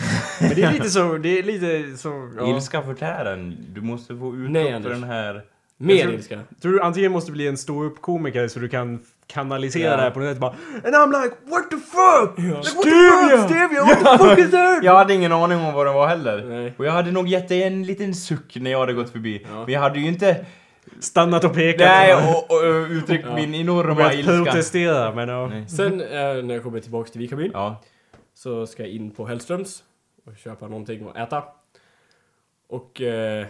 Men 0.40 0.55
det 0.55 0.62
är 0.62 0.72
lite 0.72 0.90
så, 0.90 1.18
det 1.18 1.38
är 1.38 1.42
lite 1.42 1.96
så... 1.96 2.31
Ja. 2.38 2.55
Ilska 2.57 2.83
förtär 2.83 3.24
en. 3.24 3.57
Du 3.74 3.81
måste 3.81 4.16
få 4.16 4.33
Nej, 4.33 4.62
utlopp 4.62 4.64
för 4.66 4.74
Anders. 4.76 4.92
den 4.92 5.05
här... 5.05 5.42
mer 5.76 6.02
tror- 6.02 6.14
ilska. 6.14 6.40
Tror 6.62 6.72
du 6.72 6.81
antingen 6.83 7.12
måste 7.12 7.33
bli 7.33 7.46
en 7.48 7.57
stor 7.57 7.90
komiker 8.00 8.48
så 8.48 8.59
du 8.59 8.68
kan 8.68 9.00
kanalisera 9.26 9.90
Ja. 9.90 9.96
det 9.96 10.02
här 10.02 10.11
på 10.11 10.18
något 10.20 10.28
sätt 10.28 10.38
bara 10.38 10.55
And 10.85 10.94
I'm 10.94 11.22
like 11.22 11.35
what 11.46 11.70
the 11.70 11.76
fuck? 11.76 12.35
Ja. 12.37 12.42
Like, 12.42 12.76
what 12.76 12.85
the 12.85 13.38
fuck? 13.38 13.50
Stevia? 13.50 13.85
What 13.85 13.98
the 14.18 14.24
fuck 14.28 14.38
is 14.38 14.50
that? 14.50 14.85
Jag 14.85 14.94
hade 14.96 15.14
ingen 15.14 15.33
aning 15.33 15.59
om 15.59 15.74
vad 15.74 15.87
det 15.87 15.92
var 15.92 16.07
heller. 16.09 16.44
Nej. 16.48 16.74
Och 16.76 16.87
jag 16.87 16.92
hade 16.92 17.11
nog 17.11 17.28
gett 17.28 17.48
dig 17.48 17.62
en 17.62 17.83
liten 17.83 18.14
suck 18.14 18.57
när 18.57 18.70
jag 18.70 18.78
hade 18.81 18.92
gått 18.92 19.11
förbi. 19.11 19.46
Ja. 19.50 19.64
Men 19.64 19.74
jag 19.74 19.81
hade 19.81 19.98
ju 20.00 20.07
inte... 20.09 20.44
Stannat 21.00 21.44
och 21.44 21.55
pekat. 21.55 21.87
Nej, 21.87 22.14
och, 22.14 22.50
och, 22.50 22.59
och, 22.59 22.87
uttryckt 22.90 23.24
Ja. 23.28 23.35
min 23.35 23.55
enorma 23.55 23.94
börjat 23.94 24.14
ilska. 24.14 24.33
protestera 24.44 25.14
men 25.14 25.28
ja. 25.28 25.46
Nej. 25.46 25.68
Sen 25.68 26.00
eh, 26.00 26.07
när 26.44 26.55
jag 26.55 26.62
kommer 26.62 26.81
tillbaks 26.81 27.11
till 27.11 27.20
Vikabyn 27.20 27.50
Ja. 27.55 27.83
Så 28.35 28.66
ska 28.66 28.83
jag 28.83 28.92
in 28.92 29.11
på 29.11 29.27
Hellströms 29.27 29.85
och 30.27 30.37
köpa 30.37 30.68
någonting 30.68 31.09
att 31.09 31.16
äta. 31.16 31.45
Och 32.68 33.01
eh, 33.01 33.47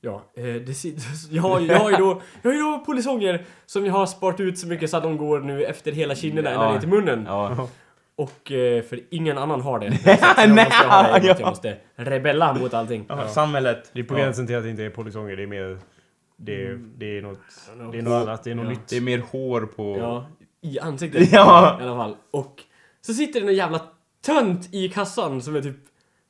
ja, 0.00 0.22
eh, 0.34 0.44
det 0.44 0.84
jag, 1.30 1.42
har, 1.42 1.60
jag 1.60 1.78
har 1.78 1.90
ju 1.90 1.96
då, 1.96 2.22
jag 2.42 2.50
har 2.50 2.54
ju 2.56 2.60
då 2.62 2.78
polisonger 2.86 3.44
som 3.66 3.86
jag 3.86 3.92
har 3.92 4.06
sparat 4.06 4.40
ut 4.40 4.58
så 4.58 4.66
mycket 4.66 4.90
så 4.90 4.96
att 4.96 5.02
de 5.02 5.16
går 5.16 5.40
nu 5.40 5.64
efter 5.64 5.92
hela 5.92 6.14
kinderna 6.14 6.50
ända 6.50 6.64
Ja. 6.64 6.72
ner 6.72 6.80
till 6.80 6.88
munnen. 6.88 7.24
Ja. 7.26 7.68
Och 8.16 8.52
eh, 8.52 8.82
för 8.82 9.00
ingen 9.10 9.38
annan 9.38 9.60
har 9.60 9.78
det. 9.78 9.96
Så 9.98 10.08
jag 10.10 10.50
måste 10.50 10.86
ha 10.88 11.18
det, 11.18 11.26
jag 11.26 11.48
måste 11.48 11.76
rebella 11.96 12.54
mot 12.54 12.74
allting. 12.74 13.04
ja. 13.08 13.28
Samhället. 13.28 13.90
Det 13.92 14.00
är 14.00 14.04
på 14.04 14.14
Ja. 14.14 14.18
gränsen 14.18 14.46
till 14.46 14.56
att 14.56 14.62
det 14.62 14.70
inte 14.70 14.82
är 14.84 14.90
polisonger, 14.90 15.36
det 15.36 15.42
är 15.42 15.46
mer... 15.46 15.78
Det 16.36 16.62
är, 16.62 16.66
Mm. 16.70 16.92
det 16.96 17.18
är 17.18 17.22
något... 17.22 17.38
Det 17.92 17.98
är 17.98 18.02
något 18.02 18.12
annat, 18.28 18.44
det 18.44 18.50
är 18.50 18.54
något 18.54 18.64
Ja. 18.64 18.70
nytt. 18.70 18.88
Det 18.88 18.96
är 18.96 19.00
mer 19.00 19.18
hår 19.18 19.60
på... 19.60 19.96
Ja, 19.98 20.26
i 20.60 20.78
ansiktet. 20.78 21.28
Ja. 21.32 21.78
I 21.80 21.84
alla 21.84 21.96
fall. 21.96 22.16
Och 22.30 22.62
så 23.06 23.14
sitter 23.14 23.40
det 23.40 23.46
en 23.48 23.54
jävla 23.54 23.80
tönt 24.26 24.68
i 24.74 24.88
kassan 24.88 25.42
som 25.42 25.56
är 25.56 25.62
typ, 25.62 25.76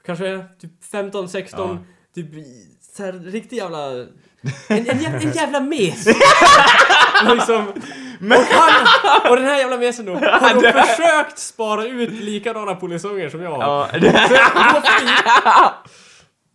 kanske 0.07 0.45
typ 0.61 0.85
15, 0.91 1.29
16, 1.29 1.71
Ja. 1.71 1.79
typ 2.15 2.27
så 2.97 3.03
här 3.05 3.13
riktig 3.13 3.57
jävla... 3.57 3.91
En, 3.93 4.07
en, 4.69 4.85
jävla, 4.85 5.19
en 5.21 5.33
jävla 5.33 5.61
mes! 5.61 6.07
och 7.29 7.37
liksom, 7.37 7.67
och, 8.21 8.45
han, 8.51 9.31
och 9.31 9.37
den 9.37 9.45
här 9.45 9.59
jävla 9.59 9.77
mesen 9.77 10.07
då, 10.07 10.15
har 10.15 10.55
då 10.55 10.61
försökt 10.87 11.39
spara 11.39 11.85
ut 11.87 12.13
likadana 12.13 12.75
polisonger 12.75 13.29
som 13.29 13.43
jag 13.43 13.51
har. 13.51 13.89
Ja. 13.93 15.75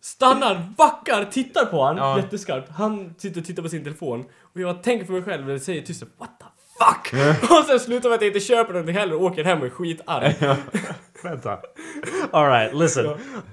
Stannar, 0.00 0.72
backar, 0.76 1.24
tittar 1.24 1.64
på 1.64 1.84
han 1.84 1.96
Ja. 1.96 2.16
jätteskarpt. 2.16 2.70
Han 2.70 3.14
sitter 3.18 3.40
och 3.40 3.46
tittar 3.46 3.62
på 3.62 3.68
sin 3.68 3.84
telefon. 3.84 4.24
Och 4.54 4.60
jag 4.60 4.82
tänker 4.82 5.06
för 5.06 5.12
mig 5.12 5.22
själv 5.22 5.50
och 5.50 5.60
säger 5.60 5.82
tyst 5.82 6.02
What 6.18 6.30
the 6.40 6.44
fuck! 6.84 7.14
och 7.50 7.64
sen 7.66 7.80
slutar 7.80 8.08
med 8.08 8.16
att 8.16 8.22
jag 8.22 8.28
inte 8.28 8.40
köper 8.40 8.72
någonting 8.72 8.96
heller 8.96 9.14
och 9.14 9.22
åker 9.22 9.44
hem 9.44 9.60
och 9.60 9.66
är 9.66 9.70
skitarg. 9.70 10.34
Vänta. 11.24 11.58
Alright, 12.30 12.74
listen. 12.74 13.06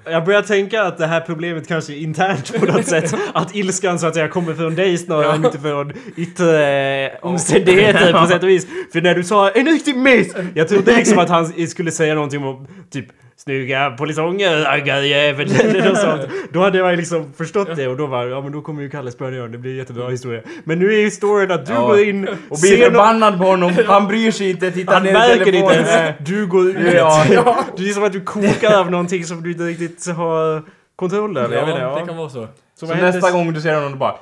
Jag 0.05 0.25
börjar 0.25 0.41
tänka 0.41 0.83
att 0.83 0.97
det 0.97 1.07
här 1.07 1.21
problemet 1.21 1.67
kanske 1.67 1.93
är 1.93 1.97
internt 1.97 2.59
på 2.59 2.65
något 2.65 2.85
sätt. 2.95 3.13
Att 3.33 3.55
ilskan 3.55 3.99
så 3.99 4.07
att 4.07 4.13
säga 4.13 4.27
kommer 4.27 4.53
från 4.53 4.75
dig 4.75 4.97
snarare 4.97 5.35
än 5.35 5.61
från 5.61 5.93
yttre 6.15 7.17
omständigheter 7.21 8.13
på 8.13 8.27
sätt 8.27 8.43
och 8.43 8.49
vis. 8.49 8.67
För 8.91 9.01
när 9.01 9.15
du 9.15 9.23
sa 9.23 9.49
en 9.49 9.65
riktig 9.65 9.97
miss! 9.97 10.33
Jag 10.53 10.67
trodde 10.67 10.95
liksom 10.95 11.19
att 11.19 11.29
han 11.29 11.67
skulle 11.67 11.91
säga 11.91 12.13
någonting 12.13 12.43
om 12.43 12.67
typ 12.91 13.05
Snygga 13.43 13.91
polisonger, 13.91 14.57
raggarjävel 14.61 15.51
eller 15.51 15.89
något 15.89 15.97
sånt. 15.97 16.21
Då 16.53 16.59
hade 16.61 16.77
jag 16.77 16.97
liksom 16.97 17.33
förstått 17.33 17.75
det 17.75 17.87
och 17.87 17.97
då 17.97 18.05
var 18.07 18.25
ja 18.25 18.41
men 18.41 18.51
då 18.51 18.61
kommer 18.61 18.81
ju 18.81 18.89
Kalle 18.89 19.11
Spöniörn, 19.11 19.51
det 19.51 19.57
blir 19.57 19.71
en 19.71 19.77
jättebra 19.77 20.09
historia. 20.09 20.41
Men 20.63 20.79
nu 20.79 20.93
är 20.93 21.03
historien 21.03 21.51
att 21.51 21.65
du 21.65 21.73
Ja. 21.73 21.87
går 21.87 21.99
in, 21.99 22.27
Och 22.49 22.57
blir 22.61 22.77
förbannad 22.83 23.37
på 23.37 23.43
honom, 23.43 23.71
han 23.87 24.07
bryr 24.07 24.31
sig 24.31 24.49
inte, 24.49 24.71
tittar 24.71 24.93
han 24.93 25.03
ner 25.03 25.09
i 25.09 25.13
märker 25.13 25.51
det 25.51 25.57
inte 25.57 25.73
ens. 25.73 26.15
Du 26.25 26.47
går 26.47 26.69
ut. 26.69 26.93
Ja. 26.93 27.25
Det 27.77 27.89
är 27.89 27.93
som 27.93 28.03
att 28.03 28.13
du 28.13 28.21
kokar 28.21 28.79
av 28.79 28.91
någonting 28.91 29.23
som 29.23 29.43
du 29.43 29.51
inte 29.51 29.63
riktigt 29.63 30.07
har 30.07 30.63
kontroll 30.95 31.37
över. 31.37 31.55
jag 31.55 31.65
vet 31.65 31.69
inte, 31.69 31.81
Ja, 31.81 31.93
ja. 31.93 31.99
det 32.01 32.07
kan 32.07 32.17
vara 32.17 32.29
så. 32.29 32.47
Så 32.79 32.87
Så 32.87 32.93
nästa 32.95 33.31
gång 33.31 33.53
du 33.53 33.61
ser 33.61 33.75
honom, 33.75 33.91
du 33.91 33.97
bara... 33.97 34.15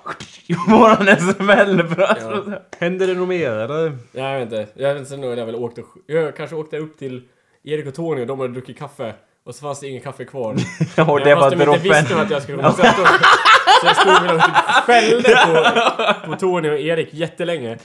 Får 0.70 0.88
han 0.96 1.08
en 1.08 1.34
smäll 1.34 1.88
för 1.88 2.02
att... 2.02 2.18
Ja. 2.22 2.62
händer 2.80 3.08
det 3.08 3.14
något 3.14 3.28
mer 3.30 3.52
eller? 3.52 3.98
Jag 4.12 4.34
vet 4.34 4.42
inte. 4.44 4.68
Jag 4.74 4.90
vet 4.94 4.98
inte, 4.98 5.10
sen 5.10 5.24
har 5.24 5.30
jag 5.36 5.46
väl 5.46 5.56
åkt 5.56 5.78
och... 5.78 5.86
Jag 6.08 6.36
kanske 6.36 6.56
åkte 6.56 6.78
upp 6.78 7.00
till 7.00 7.22
Erik 7.68 7.88
och 7.88 7.96
Tony 7.96 8.22
och 8.22 8.28
de 8.28 8.40
hade 8.40 8.54
druckit 8.54 8.80
kaffe. 8.80 9.14
Och 9.46 9.56
så 9.56 9.62
fanns 9.62 9.80
det 9.80 9.88
ingen 9.88 10.02
kaffe 10.02 10.26
kvar. 10.26 10.52
Och 11.08 11.20
det 11.20 11.36
var 11.36 11.42
Fast 11.42 11.58
de 11.58 11.62
inte 11.64 11.78
visste 11.80 12.02
droppen. 12.02 12.20
att 12.20 12.32
jag 12.32 12.42
skulle 12.44 12.58
komma. 12.58 12.74
Så 12.74 12.82
jag 12.84 12.94
stod, 12.94 13.08
så 13.82 13.86
jag 13.88 13.96
stod 13.96 14.36
och 14.36 14.42
typ 14.42 14.56
skällde 14.86 15.36
på, 15.46 16.28
på 16.32 16.36
Tony 16.40 16.70
och 16.70 16.80
Erik 16.80 17.14
jättelänge. 17.14 17.78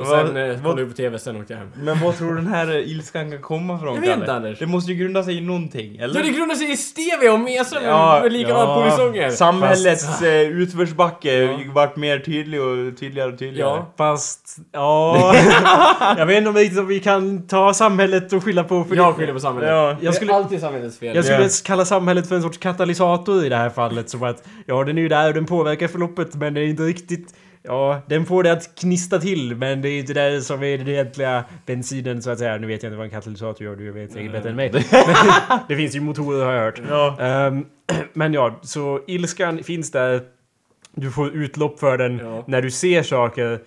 Och 0.00 0.06
sen 0.06 0.34
Vad- 0.34 0.50
eh, 0.50 0.62
kollade 0.62 0.82
vi 0.84 0.90
på 0.90 0.96
TV, 0.96 1.18
sen 1.18 1.36
åkte 1.40 1.52
jag 1.52 1.60
hem. 1.60 1.68
Men 1.82 2.00
vad 2.00 2.18
tror 2.18 2.28
du 2.28 2.34
den 2.36 2.46
här 2.46 2.68
eh, 2.70 2.90
ilskan 2.90 3.30
kan 3.30 3.40
komma 3.42 3.78
från, 3.78 3.94
Jag 3.94 4.00
vet 4.00 4.10
Kalle? 4.10 4.20
inte, 4.22 4.32
Anders. 4.34 4.58
Det 4.58 4.66
måste 4.66 4.92
ju 4.92 4.98
grunda 4.98 5.22
sig 5.22 5.38
i 5.38 5.40
någonting, 5.40 5.96
eller? 5.96 6.20
Ja, 6.20 6.26
det 6.26 6.32
grundar 6.32 6.54
sig 6.54 6.72
i 6.72 6.76
stevia 6.76 7.32
och 7.32 7.40
mesa 7.40 7.80
med, 7.80 8.22
med 8.22 8.32
likadana 8.32 8.74
polisonger. 8.82 9.30
Samhällets 9.30 10.22
eh, 10.22 10.40
utförsbacke 10.40 11.32
Ja. 11.42 11.58
vart 11.74 11.96
mer 11.96 12.18
tydlig 12.18 12.60
och 12.62 12.98
tydligare 13.00 13.32
och 13.32 13.38
tydligare. 13.38 13.70
Ja. 13.70 13.92
Fast, 13.96 14.56
ja... 14.72 15.34
jag 16.18 16.26
vet 16.26 16.36
inte 16.36 16.48
om 16.48 16.54
vi, 16.54 16.78
om 16.78 16.86
vi 16.86 17.00
kan 17.00 17.46
ta 17.46 17.74
samhället 17.74 18.32
och 18.32 18.44
skylla 18.44 18.64
på 18.64 18.84
för 18.84 18.96
Jag 18.96 19.08
det. 19.08 19.12
skyller 19.18 19.32
på 19.32 19.40
samhället. 19.40 19.70
Ja. 19.70 19.88
Jag 19.88 19.96
skulle- 19.98 20.12
skulle... 20.12 20.34
alltid 20.34 20.60
samhällets 20.60 20.98
fel. 20.98 21.16
Jag 21.16 21.24
skulle 21.24 21.42
Ja. 21.42 21.48
kalla 21.64 21.84
samhället 21.84 22.28
för 22.28 22.34
en 22.36 22.42
sorts 22.42 22.58
katalysator 22.58 23.44
i 23.44 23.48
det 23.48 23.56
här 23.56 23.70
fallet. 23.70 24.10
Som 24.10 24.22
att, 24.22 24.44
ja 24.66 24.84
den 24.84 24.98
är 24.98 25.02
ju 25.02 25.08
där 25.08 25.28
och 25.28 25.34
den 25.34 25.46
påverkar 25.46 25.88
förloppet 25.88 26.34
men 26.34 26.54
det 26.54 26.60
är 26.60 26.66
inte 26.66 26.82
riktigt... 26.82 27.34
Ja, 27.66 28.00
den 28.06 28.26
får 28.26 28.42
det 28.42 28.52
att 28.52 28.74
knista 28.80 29.18
till 29.18 29.56
men 29.56 29.82
det 29.82 29.88
är 29.88 29.98
inte 29.98 30.14
det 30.14 30.40
som 30.42 30.62
är 30.62 30.78
den 30.78 30.88
egentliga 30.88 31.44
bensinen 31.66 32.22
så 32.22 32.30
att 32.30 32.38
säga. 32.38 32.56
Nu 32.58 32.66
vet 32.66 32.82
jag 32.82 32.90
inte 32.90 32.96
vad 32.96 33.04
en 33.04 33.10
katalysator 33.10 33.66
gör, 33.66 33.76
du 33.76 33.92
vet 33.92 34.12
säkert 34.12 34.32
bättre 34.32 34.50
än 34.50 34.56
mig. 34.56 34.70
Men 34.72 34.82
det 35.68 35.76
finns 35.76 35.96
ju 35.96 36.00
motorer 36.00 36.44
har 36.44 36.52
jag 36.52 36.60
hört. 36.64 36.80
Ja. 36.88 37.16
Ehm, 37.20 37.64
men 38.12 38.34
ja, 38.34 38.60
så 38.62 39.00
ilskan 39.06 39.62
finns 39.64 39.90
där. 39.90 40.20
Du 40.94 41.10
får 41.10 41.36
utlopp 41.36 41.80
för 41.80 41.98
den 41.98 42.18
Ja. 42.18 42.44
när 42.46 42.62
du 42.62 42.70
ser 42.70 43.02
saker. 43.02 43.58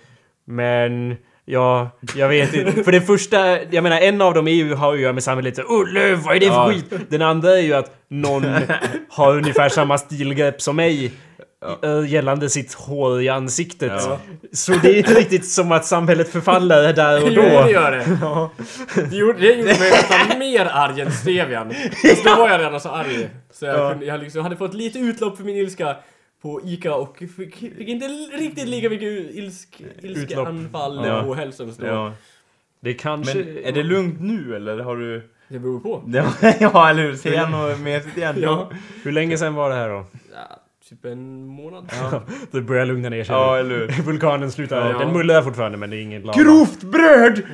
Men 0.45 1.15
ja, 1.45 1.89
jag 2.15 2.29
vet 2.29 2.53
inte. 2.53 2.83
För 2.83 2.91
det 2.91 3.01
första, 3.01 3.63
jag 3.63 3.83
menar 3.83 3.97
en 4.01 4.21
av 4.21 4.33
dem 4.33 4.47
är 4.47 4.51
ju, 4.51 4.73
har 4.73 4.93
ju 4.93 4.97
att 4.97 5.01
göra 5.03 5.13
med 5.13 5.23
samhället. 5.23 5.55
Så, 5.55 5.61
Oh 5.61 5.93
Löv, 5.93 6.17
vad 6.19 6.35
är 6.35 6.39
det 6.39 6.45
för 6.45 6.53
Ja. 6.53 6.71
skit? 6.71 6.93
Den 7.09 7.21
andra 7.21 7.51
är 7.57 7.61
ju 7.61 7.73
att 7.73 7.91
någon 8.07 8.45
har 9.09 9.35
ungefär 9.37 9.69
samma 9.69 9.97
stilgrepp 9.97 10.61
som 10.61 10.75
mig. 10.75 11.11
Eh, 11.83 12.11
Gällande 12.11 12.49
sitt 12.49 12.73
hår 12.73 13.21
i 13.21 13.29
ansiktet. 13.29 13.91
Ja. 13.95 14.19
Så 14.53 14.71
det 14.73 14.89
är 14.89 14.97
inte 14.97 15.13
riktigt 15.19 15.47
som 15.49 15.71
att 15.71 15.85
samhället 15.85 16.29
förfaller 16.29 16.93
där 16.93 17.23
och 17.23 17.29
Jo, 17.29 17.41
det 17.41 17.63
då. 17.63 17.69
gör 17.71 17.91
det. 17.91 18.17
Ja. 18.21 18.51
Det 19.09 19.15
gjorde, 19.15 19.39
det 19.39 19.47
gjorde 19.53 19.63
mig 19.79 19.91
nästan 19.91 20.39
mer 20.39 20.65
arg 20.65 21.01
än 21.01 21.11
stevian. 21.11 21.73
Fast 22.09 22.23
då 22.25 22.35
var 22.35 22.49
jag 22.49 22.59
redan 22.61 22.79
så 22.81 22.89
arg. 22.89 23.29
Så 23.51 23.65
jag, 23.65 23.79
Ja. 23.79 23.89
kunde, 23.91 24.05
jag 24.05 24.19
liksom 24.19 24.41
hade 24.43 24.55
fått 24.57 24.73
lite 24.73 24.99
utlopp 24.99 25.37
för 25.37 25.43
min 25.43 25.55
ilska 25.55 25.95
på 26.41 26.61
ICA 26.65 26.95
och 26.95 27.17
fick, 27.17 27.55
fick 27.55 27.87
inte 27.87 28.05
riktigt 28.37 28.67
lika 28.67 28.89
mycket 28.89 29.35
ilsk, 29.35 29.81
ilskeanfall 30.01 31.05
Ja. 31.05 31.23
på 31.23 31.33
hälsan. 31.35 31.73
Så 31.73 31.85
Ja. 31.85 32.13
Det 32.81 32.93
kanske... 32.93 33.37
Men 33.37 33.57
är 33.65 33.71
det 33.71 33.83
lugnt 33.83 34.21
nu 34.21 34.55
eller 34.55 34.79
har 34.79 34.95
du... 34.97 35.29
Det 35.47 35.59
beror 35.59 35.79
på. 35.79 36.03
Ja, 36.07 36.25
ja 36.59 36.89
eller 36.89 37.03
hur? 37.03 37.15
Ser 37.15 37.33
jag 37.33 37.51
något 37.51 37.79
mesigt 37.79 38.17
igen? 38.17 38.35
Ja. 38.41 38.69
Hur 39.03 39.11
länge 39.11 39.37
sedan 39.37 39.53
var 39.55 39.69
det 39.69 39.75
här 39.75 39.89
då? 39.89 40.05
ja 40.33 40.59
typ 40.89 41.05
en 41.05 41.45
månad. 41.45 41.91
Det 42.51 42.61
börjar 42.61 42.85
lugna 42.85 43.09
ner 43.09 43.23
sig. 43.23 43.35
Ja, 43.35 43.57
eller 43.57 43.75
hur? 43.75 44.03
Vulkanen 44.03 44.51
slutar... 44.51 44.91
Ja. 44.91 44.99
Den 44.99 45.13
mullrar 45.13 45.41
fortfarande 45.41 45.77
men 45.77 45.89
det 45.89 45.97
är 45.97 46.01
ingen 46.01 46.21
lava. 46.21 46.43
Grovt 46.43 46.83
bröd! 46.83 47.41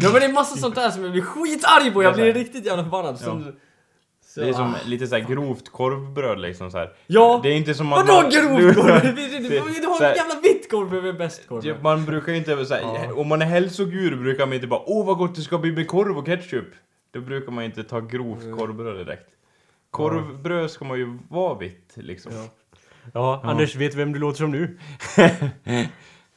Ja 0.00 0.10
men 0.12 0.20
det 0.20 0.24
är 0.26 0.32
massa 0.32 0.56
sånt 0.56 0.74
där 0.74 0.90
som 0.90 1.02
jag 1.02 1.12
blir 1.12 1.22
skitarg 1.22 1.90
på. 1.92 2.02
Jag 2.02 2.14
blir 2.14 2.32
riktigt 2.32 2.66
jävla 2.66 2.82
förbannad. 2.82 3.18
Som, 3.18 3.52
så, 4.26 4.40
Det 4.40 4.48
är 4.48 4.52
som 4.52 4.74
ah. 4.74 4.78
lite 4.86 5.06
såhär 5.06 5.22
grovt 5.22 5.68
korvbröd 5.72 6.40
liksom 6.40 6.70
så 6.70 6.78
här. 6.78 6.92
Ja! 7.06 7.40
Det 7.42 7.48
är 7.48 7.56
inte 7.56 7.74
som 7.74 7.92
att 7.92 8.08
Vadå 8.08 8.22
man- 8.22 8.30
grovt 8.30 8.74
korv? 8.74 9.14
Du- 9.14 9.86
har 9.86 10.02
en 10.10 10.16
jävla 10.16 10.40
vitt 10.42 10.70
korv 10.70 10.90
bredvid 10.90 11.16
bäst 11.18 11.48
korv. 11.48 11.66
Ja, 11.66 11.74
Man 11.82 12.04
brukar 12.04 12.32
ju 12.32 12.38
inte 12.38 12.66
såhär, 12.66 12.82
Ja. 12.82 13.14
om 13.14 13.28
man 13.28 13.42
är 13.42 13.46
hälsogur 13.46 14.16
brukar 14.16 14.46
man 14.46 14.54
inte 14.54 14.66
bara 14.66 14.80
Åh 14.86 15.06
vad 15.06 15.16
gott 15.16 15.34
det 15.34 15.42
ska 15.42 15.58
bli 15.58 15.72
med 15.72 15.88
korv 15.88 16.18
och 16.18 16.26
ketchup. 16.26 16.68
Då 17.12 17.20
brukar 17.20 17.52
man 17.52 17.64
inte 17.64 17.82
ta 17.84 18.00
grovt 18.00 18.58
korvbröd 18.58 19.06
direkt. 19.06 19.28
Korvbröd 19.94 20.70
ska 20.70 20.84
man 20.84 20.98
ju 20.98 21.18
vara 21.28 21.58
vitt 21.58 21.92
liksom. 21.94 22.32
Ja. 22.34 22.44
Ja, 23.14 23.40
Anders, 23.44 23.76
vet 23.76 23.92
du 23.92 23.98
vem 23.98 24.12
du 24.12 24.18
låter 24.18 24.38
som 24.38 24.50
nu? 24.50 24.78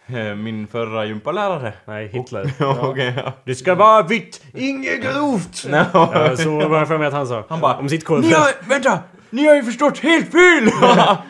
Min 0.38 0.68
förra 0.68 1.06
gympalärare. 1.06 1.74
Nej, 1.86 2.08
Hitler. 2.08 2.52
Ja. 2.60 2.78
Okej, 2.82 3.14
ja. 3.26 3.34
Det 3.46 3.56
ska 3.56 3.76
vara 3.76 4.04
vitt, 4.04 4.44
inget 4.54 5.02
grovt! 5.04 5.66
No. 5.70 5.86
Ja, 5.94 6.38
så 6.38 6.68
var 6.70 6.78
jag 6.78 6.88
för 6.88 6.98
mig 6.98 7.08
att 7.08 7.14
han 7.14 7.28
sa. 7.28 7.46
Han 7.50 7.60
bara, 7.60 7.78
Om 7.78 7.90
sitt 7.90 8.02
Ni 8.02 8.06
korvbröd. 8.06 8.34
har, 8.34 8.70
vänta! 8.70 9.00
Ni 9.30 9.48
har 9.48 9.56
ju 9.56 9.64
förstått 9.64 10.00
helt 10.00 10.32
fel! 10.32 10.66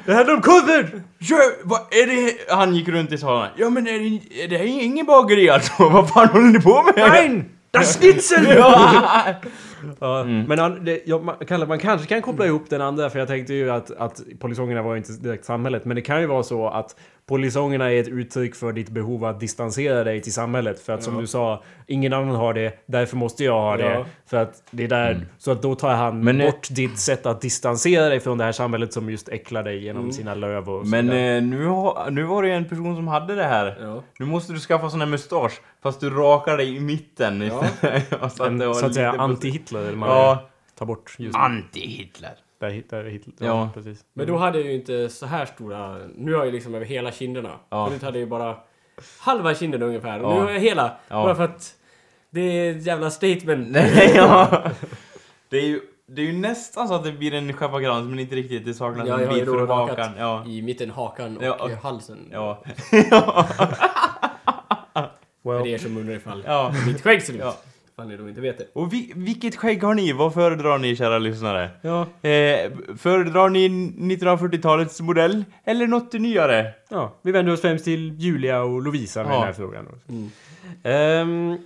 Det 0.05 0.13
handlar 0.13 0.33
om 0.33 0.41
korven! 0.41 1.03
Ja, 1.17 1.37
vad 1.63 1.79
är 1.79 2.07
det? 2.07 2.53
Han 2.55 2.75
gick 2.75 2.87
runt 2.87 3.11
i 3.11 3.17
salen. 3.17 3.49
Ja 3.57 3.69
men 3.69 3.87
är 3.87 3.99
det, 3.99 4.43
är 4.43 4.47
det 4.47 4.67
ingen 4.67 5.05
bageri 5.05 5.49
alltså? 5.49 5.89
Vad 5.89 6.09
fan 6.09 6.27
håller 6.27 6.47
ni 6.47 6.59
på 6.61 6.83
med? 6.83 6.93
Nein! 7.11 7.45
Das 7.71 7.97
Schnitzel! 7.97 8.47
Ja. 8.57 9.23
Ja, 9.99 10.23
Men 10.23 10.59
han, 10.59 10.85
det, 10.85 11.01
ja, 11.05 11.19
man, 11.19 11.67
man 11.67 11.79
kanske 11.79 12.07
kan 12.07 12.21
koppla 12.21 12.45
ihop 12.45 12.69
den 12.69 12.81
andra 12.81 13.09
för 13.09 13.19
jag 13.19 13.27
tänkte 13.27 13.53
ju 13.53 13.71
att, 13.71 13.91
att 13.91 14.21
polisongerna 14.39 14.81
var 14.81 14.91
ju 14.91 14.97
inte 14.97 15.11
direkt 15.11 15.45
samhället. 15.45 15.85
Men 15.85 15.95
det 15.95 16.01
kan 16.01 16.21
ju 16.21 16.27
vara 16.27 16.43
så 16.43 16.67
att 16.67 16.95
polisongerna 17.27 17.91
är 17.91 17.99
ett 18.01 18.07
uttryck 18.07 18.55
för 18.55 18.73
ditt 18.73 18.89
behov 18.89 19.25
att 19.25 19.39
distansera 19.39 20.03
dig 20.03 20.21
till 20.21 20.33
samhället. 20.33 20.79
För 20.79 20.93
att 20.93 21.03
som 21.03 21.13
Ja. 21.15 21.21
du 21.21 21.27
sa, 21.27 21.63
ingen 21.87 22.13
annan 22.13 22.35
har 22.35 22.53
det, 22.53 22.73
därför 22.85 23.17
måste 23.17 23.43
jag 23.43 23.61
ha 23.61 23.77
det. 23.77 23.83
Ja. 23.93 24.05
För 24.25 24.37
att 24.37 24.63
det 24.71 24.83
är 24.83 24.87
där, 24.87 25.25
så 25.37 25.51
att 25.51 25.61
då 25.61 25.75
tar 25.75 25.93
han 25.93 26.23
Men, 26.23 26.41
eh, 26.41 26.45
bort 26.51 26.67
ditt 26.71 26.99
sätt 26.99 27.25
att 27.25 27.41
distansera 27.41 28.09
dig 28.09 28.19
från 28.19 28.37
det 28.37 28.43
här 28.43 28.51
samhället 28.51 28.93
som 28.93 29.09
just 29.09 29.29
äcklar 29.29 29.63
dig 29.63 29.83
genom 29.83 30.01
Mm. 30.01 30.13
sina 30.13 30.35
löv 30.35 30.69
och 30.69 30.87
Men 30.87 31.09
eh, 31.09 31.43
nu, 31.43 31.65
har, 31.65 32.11
nu 32.11 32.23
var 32.23 32.41
det 32.43 32.47
ju 32.49 32.53
en 32.53 32.65
person 32.69 32.95
som 32.95 33.07
hade 33.07 33.35
det 33.35 33.43
här. 33.43 33.77
Ja. 33.81 34.03
Nu 34.19 34.25
måste 34.25 34.53
du 34.53 34.59
skaffa 34.59 34.89
sån 34.89 34.99
här 35.01 35.07
mustasch. 35.07 35.61
Fast 35.83 35.99
du 35.99 36.09
rakar 36.09 36.57
dig 36.57 36.75
i 36.75 36.79
mitten 36.79 37.41
Ja. 37.41 37.63
så 38.29 38.43
En, 38.45 38.57
det 38.57 38.67
var 38.67 38.73
så 38.73 38.85
att 38.85 38.93
säga 38.93 39.11
anti-Hitler. 39.13 39.97
Ja. 40.07 40.47
tar 40.79 40.85
bort 40.85 41.15
just 41.17 41.35
Anti-Hitler. 41.37 42.31
Där, 42.59 42.83
där 42.89 43.03
Hitler. 43.03 43.33
Ja, 43.39 43.45
Ja. 43.45 43.69
precis. 43.73 44.05
Men 44.13 44.27
då 44.27 44.37
hade 44.37 44.57
jag 44.57 44.67
ju 44.67 44.73
inte 44.73 45.09
så 45.09 45.25
här 45.25 45.45
stora... 45.45 45.97
Nu 46.15 46.33
har 46.33 46.45
jag 46.45 46.53
liksom 46.53 46.75
över 46.75 46.85
hela 46.85 47.11
kinderna. 47.11 47.59
Ja. 47.69 47.87
Förut 47.87 48.01
hade 48.03 48.17
jag 48.17 48.23
ju 48.25 48.29
bara 48.29 48.57
halva 49.19 49.55
kinden 49.55 49.81
ungefär. 49.81 50.21
Och 50.21 50.31
Ja. 50.31 50.35
nu 50.35 50.41
har 50.41 50.51
jag 50.51 50.59
hela. 50.59 50.97
Ja. 51.07 51.23
Bara 51.23 51.35
för 51.35 51.43
att 51.43 51.75
det 52.29 52.41
är 52.41 52.71
ett 52.77 52.85
jävla 52.85 53.09
statement. 53.11 53.67
Nej, 53.71 54.11
ja. 54.15 54.63
Det 55.49 55.57
är 55.57 55.65
ju... 55.65 55.81
Det 56.09 56.21
är 56.21 56.25
ju 56.25 56.33
nästan 56.33 56.87
så 56.87 56.93
att 56.93 57.03
det 57.03 57.11
blir 57.11 57.33
en 57.33 57.53
schäferkrans 57.53 58.09
men 58.09 58.19
inte 58.19 58.35
riktigt. 58.35 58.65
Det 58.65 58.73
saknas 58.73 59.07
Ja, 59.07 59.13
en 59.19 59.21
ju 59.21 59.27
bit 59.39 59.45
för 59.45 59.67
hakan. 59.67 60.11
Ja. 60.17 60.45
i 60.45 60.61
mitten, 60.61 60.89
hakan 60.91 61.37
och 61.37 61.43
Ja, 61.43 61.53
och- 61.53 61.69
halsen. 61.71 62.29
Ja. 62.31 62.63
Well, 65.43 65.59
För 65.59 65.67
er 65.67 65.77
som 65.77 65.97
undrar 65.97 66.15
ifall 66.15 66.43
ja. 66.47 66.73
mitt 66.87 67.01
skägg 67.01 67.21
ser 67.23 67.33
ut. 67.33 67.41
Ifall 67.99 68.07
ni 68.09 68.17
då 68.17 68.29
inte 68.29 68.41
vet 68.41 68.57
det. 68.57 68.67
Och 68.73 68.93
vi, 68.93 69.11
vilket 69.15 69.55
skägg 69.55 69.83
har 69.83 69.93
ni? 69.93 70.13
Vad 70.13 70.33
föredrar 70.33 70.77
ni 70.77 70.95
kära 70.95 71.19
lyssnare? 71.19 71.69
ja, 71.81 72.01
Eh, 72.29 72.71
föredrar 72.97 73.49
ni 73.49 73.69
1940-talets 73.69 75.01
modell 75.01 75.45
eller 75.63 75.87
något 75.87 76.13
nyare? 76.13 76.73
ja, 76.89 77.13
vi 77.21 77.31
vänder 77.31 77.53
oss 77.53 77.61
främst 77.61 77.85
till 77.85 78.13
Julia 78.19 78.61
och 78.61 78.81
Lovisa 78.81 79.23
med 79.23 79.31
Ja. 79.31 79.35
den 79.35 79.43
här 79.45 79.53
frågan. 79.53 79.87
Mm. 80.09 80.29
Ehm, 80.83 81.57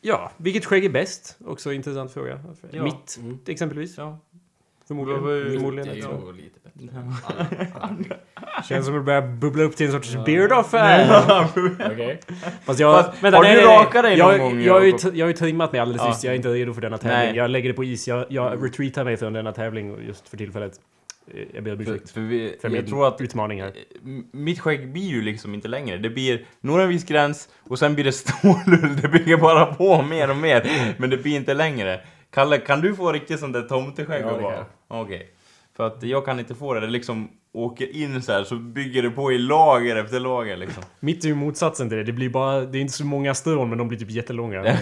ja, 0.00 0.30
vilket 0.36 0.64
skägg 0.64 0.84
är 0.84 0.88
bäst? 0.90 1.38
Också 1.46 1.72
intressant 1.72 2.12
fråga. 2.12 2.40
Ja. 2.70 2.82
Mitt, 2.84 3.16
Mm. 3.20 3.38
exempelvis. 3.46 3.98
Ja. 3.98 4.18
Förmodligen. 4.90 5.22
Vad- 5.24 5.32
vad- 5.42 5.52
Förmodligen 5.52 5.88
Det 5.94 6.00
är 6.00 6.06
också. 6.06 6.18
nog 6.26 6.36
lite 6.36 6.58
bättre. 6.64 7.02
Alla- 7.22 7.66
alla. 7.80 8.62
Känns 8.68 8.86
som 8.86 8.94
att 8.94 9.00
det 9.00 9.04
börjar 9.04 9.22
bubbla 9.22 9.62
upp 9.62 9.76
till 9.76 9.86
en 9.86 9.92
sorts 9.92 10.16
beard-off 10.26 10.72
här. 10.72 11.44
Okej. 11.92 12.20
Fast 12.64 12.80
jag... 12.80 13.04
Fast, 13.04 13.22
har 13.22 13.44
du 13.44 13.60
rakat 13.60 14.02
dig 14.02 14.18
jag, 14.18 14.38
någon 14.38 14.50
gång, 14.50 14.60
jag, 14.62 14.72
har 14.74 14.80
ju, 14.80 14.86
Jakob? 14.86 15.00
t- 15.00 15.10
jag 15.18 15.26
har 15.26 15.30
ju 15.30 15.36
trimmat 15.36 15.72
mig 15.72 15.80
alldeles 15.80 16.02
Ja. 16.02 16.08
nyss. 16.08 16.24
Jag 16.24 16.32
är 16.32 16.36
inte 16.36 16.48
redo 16.48 16.74
för 16.74 16.80
denna 16.80 16.98
tävling. 16.98 17.18
Nej. 17.18 17.36
Jag 17.36 17.50
lägger 17.50 17.68
det 17.68 17.74
på 17.74 17.84
is. 17.84 18.08
Jag, 18.08 18.26
jag 18.28 18.64
retreatar 18.64 19.04
mig 19.04 19.16
från 19.16 19.32
denna 19.32 19.52
tävling 19.52 19.96
just 20.06 20.28
för 20.28 20.36
tillfället. 20.36 20.72
Eh, 21.34 21.42
Jag 21.54 21.64
ber 21.64 21.72
om 21.72 21.84
För, 21.84 21.92
ursäkt 21.92 22.10
för 22.10 22.20
vi, 22.20 22.56
för 22.60 22.68
min 22.68 22.76
jag 22.76 22.86
tror 22.86 23.06
att 23.08 23.20
utmaning 23.20 23.62
här. 23.62 23.72
M- 24.04 24.24
Mitt 24.32 24.60
skägg 24.60 24.92
blir 24.92 25.08
ju 25.08 25.22
liksom 25.22 25.54
inte 25.54 25.68
längre. 25.68 25.96
Det 25.98 26.10
blir 26.10 26.44
når 26.60 26.80
en 26.80 26.88
viss 26.88 27.04
gräns 27.04 27.48
och 27.68 27.78
sen 27.78 27.94
blir 27.94 28.04
det 28.04 28.12
stålull. 28.26 28.96
Det 29.02 29.08
bygger 29.08 29.36
bara 29.36 29.66
på 29.66 30.02
mer 30.02 30.30
och 30.30 30.36
mer. 30.36 30.70
Men 30.96 31.10
det 31.10 31.16
blir 31.16 31.36
inte 31.36 31.54
längre. 31.54 32.00
Kalle, 32.30 32.58
kan 32.58 32.80
du 32.80 32.94
få 32.94 33.12
riktigt 33.12 33.40
sånt 33.40 33.52
där 33.52 33.62
tomteskägg? 33.62 34.24
Ja, 34.24 34.64
Okej. 34.88 35.30
För 35.76 35.86
att 35.86 36.02
jag 36.02 36.24
kan 36.24 36.38
inte 36.38 36.54
få 36.54 36.74
det. 36.74 36.80
Det 36.80 36.86
liksom 36.86 37.30
åker 37.52 37.96
in 37.96 38.22
så 38.22 38.32
här 38.32 38.44
så 38.44 38.56
bygger 38.56 39.02
det 39.02 39.10
på 39.10 39.32
i 39.32 39.38
lager 39.38 39.96
efter 39.96 40.20
lager 40.20 40.56
liksom. 40.56 40.82
Mitt 41.00 41.24
är 41.24 41.28
ju 41.28 41.34
motsatsen 41.34 41.88
till 41.88 41.98
det. 41.98 42.04
Det 42.04 42.12
blir 42.12 42.30
bara, 42.30 42.60
det 42.60 42.78
är 42.78 42.80
inte 42.80 42.92
så 42.92 43.04
många 43.06 43.34
strån 43.34 43.68
men 43.68 43.78
de 43.78 43.88
blir 43.88 43.98
typ 43.98 44.10
jättelånga. 44.10 44.62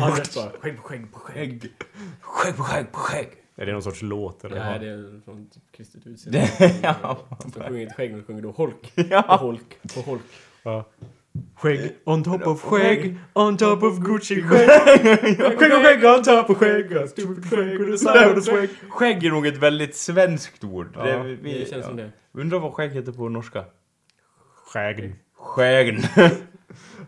Bara, 0.00 0.12
skägg 0.60 0.76
på 0.76 0.82
skägg 0.82 1.12
på 1.12 1.18
skägg. 1.18 1.34
Skägg. 1.34 1.72
Skägg 2.20 2.56
på 2.56 2.62
skägg 2.62 2.92
på 2.92 2.98
skägg. 2.98 3.28
Är 3.56 3.66
det 3.66 3.72
någon 3.72 3.82
sorts 3.82 4.02
låt 4.02 4.44
eller? 4.44 4.58
Nej, 4.58 4.78
det 4.78 4.86
är 4.86 5.20
från 5.24 5.50
typ 5.50 5.62
kristet 5.76 6.06
utseende. 6.06 6.48
Ja. 6.82 7.18
De 7.54 7.62
sjunger 7.62 7.80
inte 7.82 7.94
skägg, 7.94 8.16
de 8.16 8.22
sjunger 8.22 8.42
då 8.42 8.50
holk. 8.50 8.92
Ja. 8.94 9.22
På 9.22 9.36
holk. 9.36 9.78
På 9.94 10.00
holk. 10.00 10.22
Ja. 10.62 10.84
Skägg 11.58 11.96
on 12.04 12.24
top 12.24 12.46
of 12.46 12.62
skägg, 12.62 13.18
on 13.34 13.56
top 13.56 13.82
of 13.82 13.98
Gucci 13.98 14.42
skägg. 14.42 14.68
Skägg 15.58 15.72
och 15.72 15.82
skägg 15.82 16.04
on 16.04 16.22
top 16.22 16.50
of 16.50 16.58
skägg. 16.58 17.08
Stupid 17.08 17.50
skägg 17.50 17.80
och 17.80 18.44
skägg. 18.44 18.70
Skägg 18.88 19.24
är 19.24 19.30
nog 19.30 19.46
ett 19.46 19.56
väldigt 19.56 19.96
svenskt 19.96 20.64
ord. 20.64 20.88
Ja, 20.96 21.02
det, 21.02 21.22
vi, 21.22 21.58
Det 21.58 21.70
känns 21.70 21.86
som 21.86 21.98
ja. 21.98 22.04
det. 22.04 22.40
Undrar 22.40 22.58
vad 22.58 22.72
skägg 22.72 22.90
heter 22.90 23.12
på 23.12 23.28
norska? 23.28 23.64
Skägg. 24.72 25.14
Skägg. 25.38 25.98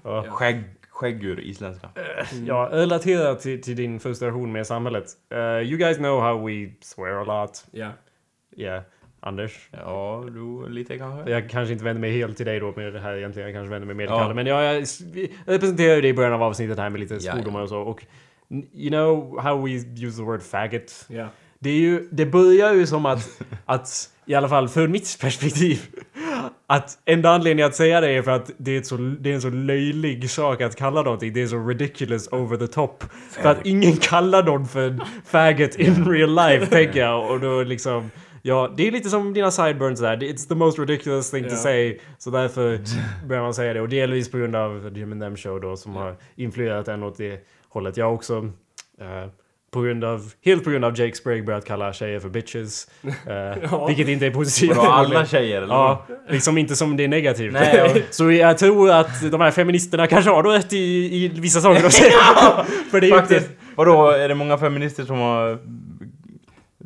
Ja. 0.02 0.24
Skägg. 0.28 0.64
Skäggur, 0.90 1.40
isländska. 1.40 1.88
Ja, 2.46 2.68
relaterat 2.72 3.40
till, 3.40 3.62
till 3.62 3.76
din 3.76 4.00
frustration 4.00 4.52
med 4.52 4.66
samhället. 4.66 5.04
Uh, 5.34 5.38
you 5.40 5.76
guys 5.78 5.96
know 5.96 6.20
how 6.20 6.46
we 6.46 6.70
swear 6.80 7.12
a 7.12 7.24
lot. 7.24 7.66
Ja. 7.70 7.92
Yeah. 8.56 8.82
Anders? 9.20 9.68
Ja, 9.70 10.24
du 10.34 10.68
lite 10.68 10.98
kanske. 10.98 11.30
Jag 11.30 11.50
kanske 11.50 11.72
inte 11.72 11.84
vänder 11.84 12.00
mig 12.00 12.12
helt 12.12 12.36
till 12.36 12.46
dig 12.46 12.60
då 12.60 12.72
med 12.76 12.92
det 12.92 13.00
här 13.00 13.16
egentligen. 13.16 13.48
Jag 13.48 13.56
kanske 13.56 13.70
vänder 13.70 13.86
mig 13.86 13.94
mer 13.94 14.06
till 14.06 14.14
Ja. 14.14 14.20
Kalle. 14.20 14.34
Men 14.34 14.46
jag, 14.46 14.64
jag, 14.64 14.86
representerar 15.46 15.94
ju 15.94 16.00
dig 16.00 16.10
i 16.10 16.14
början 16.14 16.32
av 16.32 16.42
avsnittet 16.42 16.78
här 16.78 16.90
med 16.90 17.00
lite 17.00 17.14
Ja, 17.14 17.32
svordomar 17.32 17.60
och 17.60 17.68
så. 17.68 17.78
Och 17.78 18.04
you 18.72 18.90
know 18.90 19.40
how 19.40 19.64
we 19.64 19.70
use 19.70 20.16
the 20.16 20.22
word 20.22 20.42
faggot? 20.42 21.06
Ja. 21.08 21.28
Det 21.58 21.70
är 21.70 21.80
ju, 21.80 22.08
det 22.10 22.26
börjar 22.26 22.74
ju 22.74 22.86
som 22.86 23.06
att, 23.06 23.42
att 23.64 24.10
i 24.26 24.34
alla 24.34 24.48
fall 24.48 24.68
för 24.68 24.88
mitt 24.88 25.18
perspektiv, 25.20 25.80
att 26.66 26.98
enda 27.04 27.30
anledningen 27.30 27.68
att 27.68 27.74
säga 27.74 28.00
det 28.00 28.10
är 28.10 28.22
för 28.22 28.30
att 28.30 28.50
det 28.56 28.76
är, 28.76 28.82
så, 28.82 28.96
det 28.96 29.30
är 29.30 29.34
en 29.34 29.40
så 29.40 29.50
löjlig 29.50 30.30
sak 30.30 30.60
att 30.60 30.76
kalla 30.76 31.02
någonting. 31.02 31.32
Det 31.32 31.42
är 31.42 31.46
så 31.46 31.58
ridiculous 31.58 32.28
over 32.32 32.56
the 32.56 32.66
top. 32.66 33.04
För 33.30 33.48
att 33.48 33.66
ingen 33.66 33.96
kallar 33.96 34.42
någon 34.42 34.66
för 34.68 34.88
en 34.88 35.00
faggot 35.24 35.74
in 35.74 36.04
real 36.04 36.34
life, 36.34 36.66
tänker 36.66 37.00
jag. 37.00 37.30
Och 37.30 37.40
då 37.40 37.62
liksom... 37.62 38.10
Ja, 38.42 38.72
det 38.76 38.88
är 38.88 38.92
lite 38.92 39.08
som 39.10 39.32
dina 39.34 39.50
sideburns 39.50 40.00
där. 40.00 40.16
It's 40.16 40.48
the 40.48 40.54
most 40.54 40.78
ridiculous 40.78 41.30
thing 41.30 41.44
to 41.44 41.50
Ja. 41.50 41.56
say. 41.56 41.98
Så 42.18 42.30
därför 42.30 42.80
börjar 43.28 43.42
man 43.42 43.54
säga 43.54 43.74
det. 43.74 43.80
Och 43.80 43.88
delvis 43.88 44.30
på 44.30 44.38
grund 44.38 44.56
av 44.56 44.96
Jim 44.98 45.12
and 45.12 45.20
Them 45.22 45.36
Show 45.36 45.60
då, 45.60 45.76
som 45.76 45.96
har 45.96 46.16
influerat 46.36 46.88
en 46.88 47.02
åt 47.02 47.16
det 47.18 47.40
hållet. 47.68 47.96
Jag 47.96 48.14
också... 48.14 48.34
eh, 49.00 49.30
på 49.72 49.80
grund 49.80 50.04
av, 50.04 50.32
helt 50.44 50.64
på 50.64 50.70
grund 50.70 50.84
av 50.84 50.98
Jake 51.00 51.14
Sprague 51.16 51.42
börjat 51.42 51.64
kalla 51.64 51.92
tjejer 51.92 52.20
för 52.20 52.28
bitches. 52.28 52.86
eh, 53.04 53.62
Ja. 53.70 53.86
Vilket 53.86 54.08
inte 54.08 54.26
är 54.26 54.30
positivt. 54.30 54.76
Vadå, 54.76 54.90
alla 54.90 55.26
tjejer 55.26 55.62
eller? 55.62 55.74
Ja, 55.74 56.06
liksom 56.28 56.58
inte 56.58 56.76
som 56.76 56.96
det 56.96 57.04
är 57.04 57.08
negativt. 57.08 57.52
Nej, 57.52 57.92
ja. 57.94 58.00
Så 58.10 58.30
jag 58.32 58.58
tror 58.58 58.90
att 58.90 59.30
de 59.30 59.40
här 59.40 59.50
feministerna 59.50 60.06
kanske 60.06 60.30
har 60.30 60.42
rätt 60.42 60.72
i, 60.72 60.78
i 61.24 61.28
vissa 61.28 61.60
saker 61.60 61.82
de 61.82 61.90
säger. 61.90 62.12
För 62.90 63.00
det 63.00 63.06
är 63.06 63.10
ju 63.10 63.14
inte... 63.18 63.34
Faktiskt. 63.34 63.50
Vadå, 63.74 64.08
är 64.10 64.28
det 64.28 64.34
många 64.34 64.58
feminister 64.58 65.04
som 65.04 65.18
har... 65.18 65.58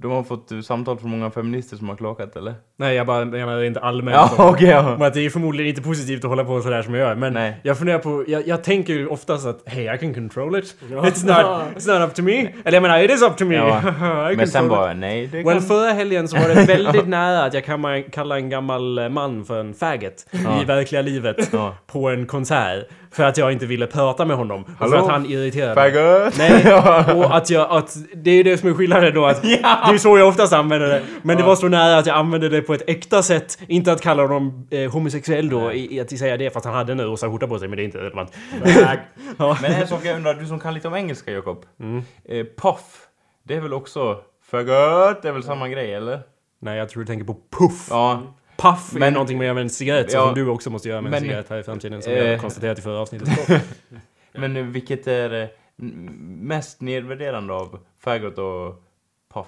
De 0.05 0.13
har 0.13 0.23
fått 0.23 0.53
eh, 0.53 0.61
samtal 0.61 0.99
från 0.99 1.11
många 1.11 1.31
feminister 1.31 1.77
som 1.77 1.89
har 1.89 1.97
klagat 1.97 2.37
eller? 2.37 2.55
Nej, 2.79 2.97
jag 2.97 3.07
bara 3.07 3.25
menar 3.25 3.63
inte 3.63 3.81
allmänt. 3.81 4.15
Ja, 4.17 4.49
okej. 4.51 4.69
ja. 4.69 4.95
om 4.95 5.03
att 5.03 5.15
det 5.15 5.21
är 5.27 5.31
förmodligen 5.31 5.69
inte 5.69 5.83
positivt 5.83 6.25
att 6.25 6.31
hålla 6.31 6.45
på 6.45 6.61
sådär 6.63 6.83
som 6.83 6.95
jag 6.95 7.09
gör. 7.09 7.15
Men 7.15 7.33
Nej. 7.33 7.57
jag 7.63 7.79
funderar 7.79 7.99
på, 7.99 8.25
jag, 8.29 8.47
jag 8.47 8.65
tänker 8.65 8.93
ju 8.93 9.07
oftast 9.07 9.47
att 9.47 9.63
hey 9.67 9.95
I 9.95 9.99
can 9.99 10.15
control 10.15 10.57
it. 10.59 10.75
Ja. 10.91 10.97
It's, 11.03 11.27
not, 11.27 11.75
it's 11.77 11.99
not 12.01 12.09
up 12.09 12.15
to 12.15 12.23
me. 12.23 12.39
Eller 12.65 12.73
jag 12.77 12.83
menar, 12.83 12.99
it 13.05 13.11
is 13.11 13.23
up 13.23 13.37
to 13.37 13.45
me. 13.45 13.55
Ja. 13.55 13.81
Men 14.37 14.49
sen 14.49 14.65
it. 14.65 14.71
bara, 14.71 14.95
nej 14.95 15.27
det 15.27 15.37
Well, 15.43 15.53
kan... 15.59 15.63
förra 15.63 15.93
helgen 15.93 16.29
så 16.29 16.37
var 16.37 16.49
det 16.49 16.65
väldigt 16.65 17.07
nära 17.09 17.45
att 17.45 17.55
jag 17.55 17.65
kan 17.65 18.03
kalla 18.13 18.37
en 18.37 18.51
gammal 18.51 18.99
eh, 18.99 19.09
man 19.09 19.45
för 19.45 19.61
en 19.61 19.75
faggot 19.75 20.27
Ja. 20.45 20.63
i 20.63 20.65
verkliga 20.65 21.03
livet 21.03 21.49
Ja. 21.53 21.75
på 21.87 22.09
en 22.11 22.27
konsert. 22.27 22.85
För 23.15 23.23
att 23.25 23.37
jag 23.37 23.53
inte 23.53 23.67
ville 23.67 23.87
prata 23.87 24.25
med 24.25 24.37
honom. 24.37 24.63
Och 24.63 24.69
för 24.69 24.75
Hallå? 24.79 24.97
att 24.97 25.11
han 25.11 25.27
irriterade 25.27 25.75
mig. 25.75 25.93
Faggot! 25.93 26.39
Nej, 26.39 27.15
och 27.15 27.37
att 27.37 27.51
jag, 27.51 27.71
att 27.71 27.97
det 28.15 28.31
är 28.31 28.45
det 28.45 28.59
som 28.59 28.69
är 28.69 28.75
skillnaden 28.75 29.15
då 29.15 29.27
att 29.27 29.43
Det 29.55 29.61
är 29.65 29.93
ju 29.93 29.99
så 29.99 30.19
jag 30.19 30.29
oftast 30.29 30.53
använder 30.53 30.89
det. 30.89 31.03
Men 31.23 31.37
det 31.37 31.43
var 31.43 31.57
så 31.57 31.69
nära 31.69 31.99
att 31.99 32.07
jag 32.07 32.17
använde 32.17 32.49
det 32.49 32.63
på 32.63 32.75
ett 32.75 32.83
äkta 32.87 33.23
sätt. 33.23 33.59
Inte 33.69 33.93
att 33.93 34.01
kalla 34.01 34.23
honom 34.23 34.69
eh, 34.71 34.93
homosexuell 34.93 35.49
då, 35.49 35.73
i, 35.73 35.97
i 35.97 36.01
att 36.01 36.19
säga 36.19 36.37
det 36.37 36.51
fast 36.51 36.67
han 36.67 36.75
hade 36.75 36.93
en 36.93 37.01
rosa 37.01 37.31
skjorta 37.31 37.47
på 37.47 37.59
sig, 37.59 37.69
men 37.69 37.77
det 37.77 37.83
är 37.83 37.85
inte 37.85 37.99
relevant. 37.99 38.33
ja. 39.39 39.59
Men 39.63 39.73
en 39.73 39.89
sak 39.89 40.01
jag 40.05 40.17
undrar, 40.17 40.35
du 40.35 40.47
som 40.47 40.61
kan 40.61 40.75
lite 40.75 40.89
om 40.89 40.95
engelska 40.95 41.33
Jakob. 41.33 41.65
Mm. 41.81 42.03
Eh, 42.25 42.47
puff, 42.57 43.07
det 43.43 43.55
är 43.55 43.61
väl 43.61 43.75
också 43.75 44.19
faggot? 44.51 45.23
Det 45.23 45.29
är 45.29 45.33
väl 45.33 45.43
samma 45.43 45.69
grej 45.69 45.95
eller? 45.95 46.21
Nej, 46.61 46.79
jag 46.79 46.89
tror 46.89 47.03
du 47.03 47.07
tänker 47.07 47.25
på 47.25 47.37
puff. 47.59 47.87
Ja. 47.91 48.23
Puff 48.57 48.95
är 48.95 48.99
Men- 48.99 49.13
någonting 49.13 49.37
man 49.39 49.47
gör 49.47 49.55
med 49.55 49.61
en 49.61 49.71
cigarett, 49.71 50.11
så 50.11 50.17
Ja. 50.17 50.27
som 50.27 50.35
du 50.35 50.49
också 50.49 50.71
måste 50.71 50.89
göra 50.89 51.01
med 51.01 51.07
en 51.07 51.11
Men- 51.11 51.21
cigarett 51.21 51.49
här 51.51 51.59
i 51.59 51.63
framtiden, 51.63 52.03
som 52.03 52.13
vi 52.13 52.19
har 52.21 52.27
Eh. 52.27 52.41
konstaterat 52.41 52.79
i 52.79 52.83
förra 52.83 52.99
avsnittet. 52.99 53.29
Men 54.33 54.73
vilket 54.73 55.07
är 55.07 55.43
eh, 55.43 55.49
mest 56.41 56.81
nedvärderande 56.81 57.53
av 57.55 57.79
faggot 58.01 58.39
och 58.39 58.83
puff? 59.35 59.47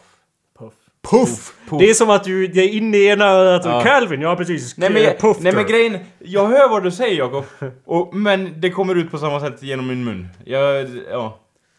Puff. 0.59 0.75
Puff! 1.11 1.55
Puff. 1.69 1.79
Det 1.79 1.91
är 1.91 1.95
som 1.95 2.11
att 2.11 2.25
du 2.25 2.47
det 2.47 2.61
är 2.61 2.69
inne 2.69 2.97
i 2.97 3.07
ena 3.09 3.25
örat 3.25 3.67
och 3.67 3.73
Ja. 3.73 3.83
Calvin, 3.83 4.21
ja 4.21 4.37
precis. 4.37 4.77
Nej 4.77 4.91
men, 4.91 5.03
jag, 5.03 5.19
puff 5.19 5.37
nej 5.41 5.53
men 5.55 5.67
grejen, 5.67 5.99
jag 6.19 6.47
hör 6.49 6.69
vad 6.69 6.83
du 6.85 6.91
säger 6.91 7.17
Jakob. 7.19 7.45
Och, 7.85 8.15
men 8.17 8.61
det 8.61 8.71
kommer 8.71 8.95
ut 8.95 9.11
på 9.11 9.19
samma 9.19 9.41
sätt 9.41 9.63
genom 9.63 9.87
min 9.87 10.05
mun. 10.05 10.29
Jag, 10.45 10.89
ja. 11.11 11.39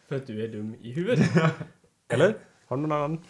För 0.09 0.15
att 0.15 0.27
du 0.27 0.43
är 0.43 0.47
dum 0.47 0.75
i 0.81 0.91
huvudet. 0.91 1.25
Eller? 2.13 2.33
Har 2.67 2.75
du 2.77 2.81
någon 2.81 2.91
annan 2.91 3.23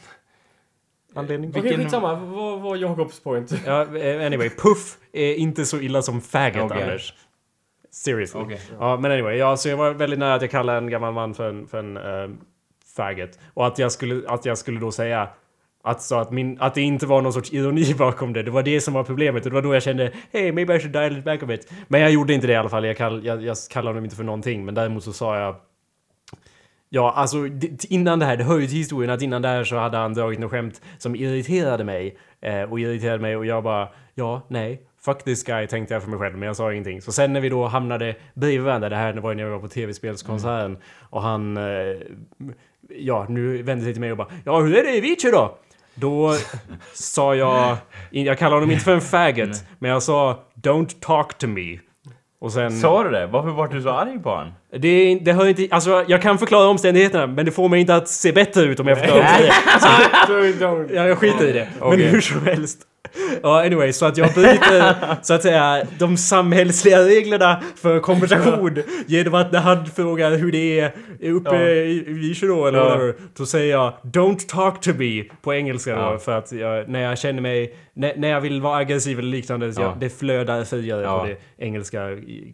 anledning? 1.18 1.50
Okej, 1.50 1.62
Vilken- 1.62 1.82
skitsamma. 1.82 2.16
Vad 2.16 2.62
var 2.62 2.76
Jakobs 2.76 3.20
point? 3.20 3.54
Ja, 3.66 3.82
eh, 3.98 4.26
anyway, 4.26 4.50
puff 4.50 4.98
är 5.14 5.34
inte 5.34 5.66
så 5.66 5.80
illa 5.80 6.02
som 6.02 6.22
faggot, 6.22 6.72
Okej. 6.72 6.84
Anders. 6.84 7.14
Seriously. 7.92 8.42
Okej. 8.42 8.62
Ja, 8.80 8.98
men 8.98 9.12
anyway, 9.12 9.38
ja, 9.38 9.58
så 9.58 9.70
jag 9.70 9.78
var 9.78 9.92
väldigt 9.92 10.20
nära 10.20 10.34
att 10.34 10.42
jag 10.42 10.52
kallade 10.52 10.78
en 10.78 10.90
gammal 10.90 11.14
man 11.14 11.34
för 11.34 11.50
en, 11.50 11.68
för 11.68 11.80
en 11.80 11.98
uh, 11.98 12.36
faggot. 12.96 13.40
Och 13.54 13.68
att 13.68 13.80
jag, 13.80 13.92
skulle, 13.92 14.30
att 14.30 14.46
jag 14.46 14.58
skulle 14.58 14.80
då 14.80 14.92
säga 14.92 15.30
att, 15.84 16.02
så 16.02 16.16
att, 16.16 16.32
min, 16.32 16.58
att 16.62 16.76
det 16.76 16.82
inte 16.82 17.06
var 17.06 17.22
någon 17.22 17.34
sorts 17.34 17.54
ironi 17.54 17.94
bakom 17.98 18.34
det. 18.34 18.44
Det 18.44 18.52
var 18.52 18.64
det 18.64 18.82
som 18.82 18.94
var 18.94 19.04
problemet. 19.04 19.46
Och 19.46 19.50
det 19.52 19.56
var 19.56 19.62
då 19.62 19.74
jag 19.74 19.84
kände, 19.84 20.12
hey, 20.32 20.52
maybe 20.52 20.76
I 20.76 20.80
should 20.80 20.94
dial 20.94 21.18
it 21.18 21.24
back 21.26 21.44
a 21.44 21.46
bit. 21.46 21.72
Men 21.88 22.02
jag 22.02 22.12
gjorde 22.12 22.34
inte 22.34 22.48
det 22.48 22.54
i 22.54 22.56
alla 22.56 22.70
fall. 22.70 22.86
Jag, 22.86 22.98
kall, 22.98 23.26
jag, 23.26 23.44
jag 23.44 23.58
kallade 23.70 23.90
honom 23.90 24.04
inte 24.04 24.16
för 24.16 24.24
någonting. 24.24 24.66
Men 24.66 24.76
däremot 24.76 25.04
så 25.04 25.14
sa 25.14 25.40
jag 25.40 25.56
Ja, 26.90 27.14
alltså 27.16 27.38
innan 27.90 28.20
det 28.20 28.26
här, 28.26 28.38
det 28.38 28.44
hör 28.44 28.60
ju 28.60 28.68
till 28.68 28.78
historien 28.78 29.12
att 29.12 29.22
innan 29.22 29.42
det 29.42 29.48
här 29.48 29.64
så 29.64 29.78
hade 29.78 29.98
han 29.98 30.14
dragit 30.14 30.40
något 30.40 30.52
skämt 30.52 30.82
som 30.98 31.16
irriterade 31.16 31.84
mig. 31.84 32.18
Eh, 32.42 32.62
och 32.62 32.80
irriterade 32.80 33.20
mig 33.20 33.38
och 33.38 33.46
jag 33.46 33.64
bara, 33.64 33.90
ja, 34.16 34.42
nej, 34.48 34.82
fuck 35.06 35.24
this 35.24 35.44
guy 35.44 35.68
tänkte 35.68 35.94
jag 35.94 36.04
för 36.04 36.10
mig 36.10 36.20
själv, 36.20 36.38
men 36.38 36.48
jag 36.48 36.56
sa 36.56 36.72
ingenting. 36.72 37.02
Så 37.02 37.12
sen 37.12 37.34
när 37.34 37.42
vi 37.42 37.50
då 37.50 37.66
hamnade 37.66 38.16
bredvid 38.34 38.62
varandra, 38.62 38.90
det 38.90 38.96
här 38.96 39.14
var 39.14 39.32
ju 39.32 39.36
när 39.36 39.44
jag 39.44 39.50
var 39.50 39.60
på 39.60 39.68
tv-spelskonserten, 39.68 40.78
och 41.10 41.22
han, 41.22 41.58
eh, 41.58 41.64
ja, 42.90 43.26
nu 43.30 43.64
vände 43.64 43.84
sig 43.84 43.94
till 43.94 44.02
mig 44.02 44.12
och 44.12 44.18
bara, 44.18 44.28
ja, 44.46 44.60
hur 44.60 44.78
är 44.78 44.84
det 44.84 44.96
i 44.96 45.02
Vici 45.02 45.32
då? 45.32 45.58
Då 45.96 46.36
sa 46.94 47.36
jag, 47.36 47.78
jag 48.10 48.38
kallar 48.38 48.54
honom 48.54 48.72
inte 48.72 48.84
för 48.84 48.94
en 48.94 49.02
faggot, 49.02 49.64
men 49.80 49.92
jag 49.92 50.04
sa 50.04 50.44
“Don't 50.56 50.96
talk 51.00 51.38
to 51.38 51.48
me”. 51.48 51.78
Och 52.42 52.52
sen... 52.52 52.72
Sa 52.72 53.04
du 53.04 53.10
det? 53.10 53.28
Varför 53.28 53.50
var 53.50 53.68
du 53.68 53.82
så 53.82 53.90
arg 53.90 54.20
på 54.24 54.36
han? 54.36 54.54
Det, 54.80 55.20
det 55.22 55.34
hör 55.34 55.46
inte... 55.48 55.68
Alltså, 55.72 56.06
jag 56.08 56.22
kan 56.22 56.38
förklara 56.38 56.68
omständigheterna, 56.68 57.28
men 57.28 57.46
det 57.46 57.52
får 57.52 57.70
mig 57.70 57.80
inte 57.80 57.96
att 57.96 58.08
se 58.08 58.32
bättre 58.32 58.62
ut 58.64 58.80
om 58.80 58.88
jag 58.88 58.98
förklarar 58.98 59.22
omständigheterna. 59.22 60.86
Ja, 60.94 61.08
jag 61.08 61.18
skiter 61.18 61.48
i 61.48 61.52
det. 61.52 61.68
Men 61.82 62.00
hur 62.00 62.22
som 62.22 62.46
helst. 62.46 62.80
Ja, 63.44 63.66
anyway, 63.66 63.94
så 63.94 64.06
att 64.06 64.18
jag 64.18 64.34
bryter, 64.34 64.96
så 65.22 65.34
att 65.34 65.42
säga, 65.42 65.84
de 66.00 66.18
samhällsliga 66.18 67.00
reglerna 67.06 67.62
för 67.76 68.00
konversation 68.00 68.78
genom 69.08 69.34
att 69.34 69.52
när 69.52 69.60
han 69.60 69.86
frågar 69.86 70.32
hur 70.38 70.52
det 70.52 70.80
är 70.80 70.92
uppe 71.32 71.56
Ja. 71.56 71.70
i 71.70 72.04
i 72.08 72.14
Visby 72.14 72.48
då, 72.48 72.68
eller 72.68 72.78
Ja. 72.80 72.84
whatever, 72.86 73.16
då 73.38 73.46
säger 73.46 73.72
jag 73.72 73.94
“Don't 74.04 74.48
talk 74.48 74.82
to 74.82 74.90
me” 74.98 75.24
på 75.42 75.54
engelska 75.54 75.96
då, 75.96 76.02
Ja. 76.02 76.18
för 76.20 76.32
att 76.38 76.52
jag, 76.52 76.90
när 76.90 77.00
jag 77.02 77.18
känner 77.18 77.42
mig, 77.42 77.76
när, 77.94 78.14
när 78.18 78.28
jag 78.28 78.42
vill 78.42 78.62
vara 78.62 78.78
aggressiv 78.78 79.20
eller 79.20 79.30
liknande, 79.30 79.66
Ja. 79.76 79.82
jag, 79.82 80.00
det 80.00 80.10
flödar 80.10 80.64
friare 80.64 81.02
Ja. 81.04 81.20
på 81.20 81.26
det 81.26 81.38
engelska, 81.66 82.08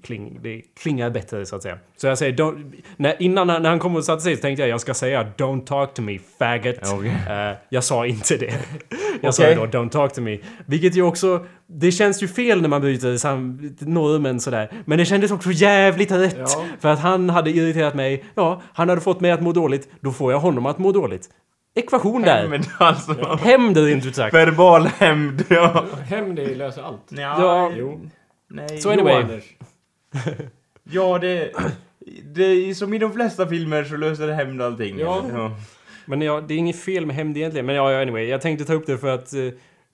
kling, 0.03 0.39
det 0.43 0.61
klingar 0.81 1.09
bättre 1.09 1.45
så 1.45 1.55
att 1.55 1.63
säga. 1.63 1.77
Så 1.97 2.07
jag 2.07 2.17
säger, 2.17 2.33
don't, 2.33 2.73
när, 2.97 3.21
innan 3.21 3.47
när 3.47 3.69
han 3.69 3.79
kom 3.79 3.95
och 3.95 4.05
satte 4.05 4.21
sig 4.21 4.35
så 4.35 4.41
tänkte 4.41 4.61
jag 4.61 4.69
jag 4.69 4.81
ska 4.81 4.93
säga 4.93 5.27
“Don't 5.37 5.65
talk 5.65 5.93
to 5.93 6.01
me, 6.01 6.19
faggot”. 6.39 6.93
Okej. 6.93 7.15
Eh, 7.29 7.55
jag 7.69 7.83
sa 7.83 8.05
inte 8.05 8.37
det. 8.37 8.53
Jag 9.21 9.33
sa 9.33 9.43
Okej. 9.43 9.53
ju 9.53 9.65
då 9.65 9.79
“Don't 9.79 9.89
talk 9.89 10.13
to 10.13 10.21
me”. 10.21 10.37
Vilket 10.65 10.95
ju 10.95 11.01
också... 11.01 11.45
Det 11.67 11.91
känns 11.91 12.23
ju 12.23 12.27
fel 12.27 12.61
när 12.61 12.69
man 12.69 12.81
byter 12.81 13.17
sam, 13.17 13.75
normen 13.79 14.39
sådär. 14.39 14.71
Men 14.85 14.97
det 14.97 15.05
kändes 15.05 15.31
också 15.31 15.51
jävligt 15.51 16.11
rätt. 16.11 16.37
Ja. 16.39 16.65
För 16.79 16.89
att 16.89 16.99
han 16.99 17.29
hade 17.29 17.49
irriterat 17.49 17.95
mig. 17.95 18.23
Ja, 18.35 18.61
han 18.73 18.89
hade 18.89 19.01
fått 19.01 19.21
mig 19.21 19.31
att 19.31 19.41
må 19.41 19.51
dåligt. 19.51 19.89
Då 19.99 20.11
får 20.11 20.31
jag 20.31 20.39
honom 20.39 20.65
att 20.65 20.77
må 20.77 20.91
dåligt. 20.91 21.29
ekvation 21.75 22.21
där. 22.21 22.47
Hämnd 22.47 22.67
alltså. 22.77 23.37
Hämnd 23.41 23.77
rent 23.77 24.05
ut 24.05 24.15
sagt. 24.15 24.35
Verbal 24.35 24.87
hämnd, 24.87 25.43
ja. 25.49 25.85
Det 26.35 26.55
löser 26.55 26.81
allt. 26.81 27.05
Ja, 27.09 27.71
Jo. 27.77 28.01
Nej. 28.49 28.77
Så 28.77 28.91
anyway. 28.91 29.23
Ja, 30.91 31.19
det... 31.19 31.51
det 32.23 32.43
är 32.43 32.73
som 32.73 32.93
i 32.93 32.97
de 32.97 33.13
flesta 33.13 33.47
filmer 33.47 33.83
så 33.83 33.95
löser 33.97 34.27
det 34.27 34.33
hämnd 34.33 34.61
allting. 34.61 34.99
Ja. 34.99 35.51
Men 36.05 36.21
ja, 36.21 36.41
det 36.41 36.53
är 36.53 36.57
inget 36.57 36.83
fel 36.83 37.05
med 37.05 37.15
hämnd 37.15 37.37
egentligen. 37.37 37.65
Men 37.65 37.75
ja, 37.75 37.91
ja, 37.91 38.01
anyway. 38.01 38.25
Jag 38.25 38.41
tänkte 38.41 38.65
ta 38.65 38.73
upp 38.73 38.85
det 38.87 38.97
för 38.97 39.07
att 39.07 39.33
eh, 39.33 39.39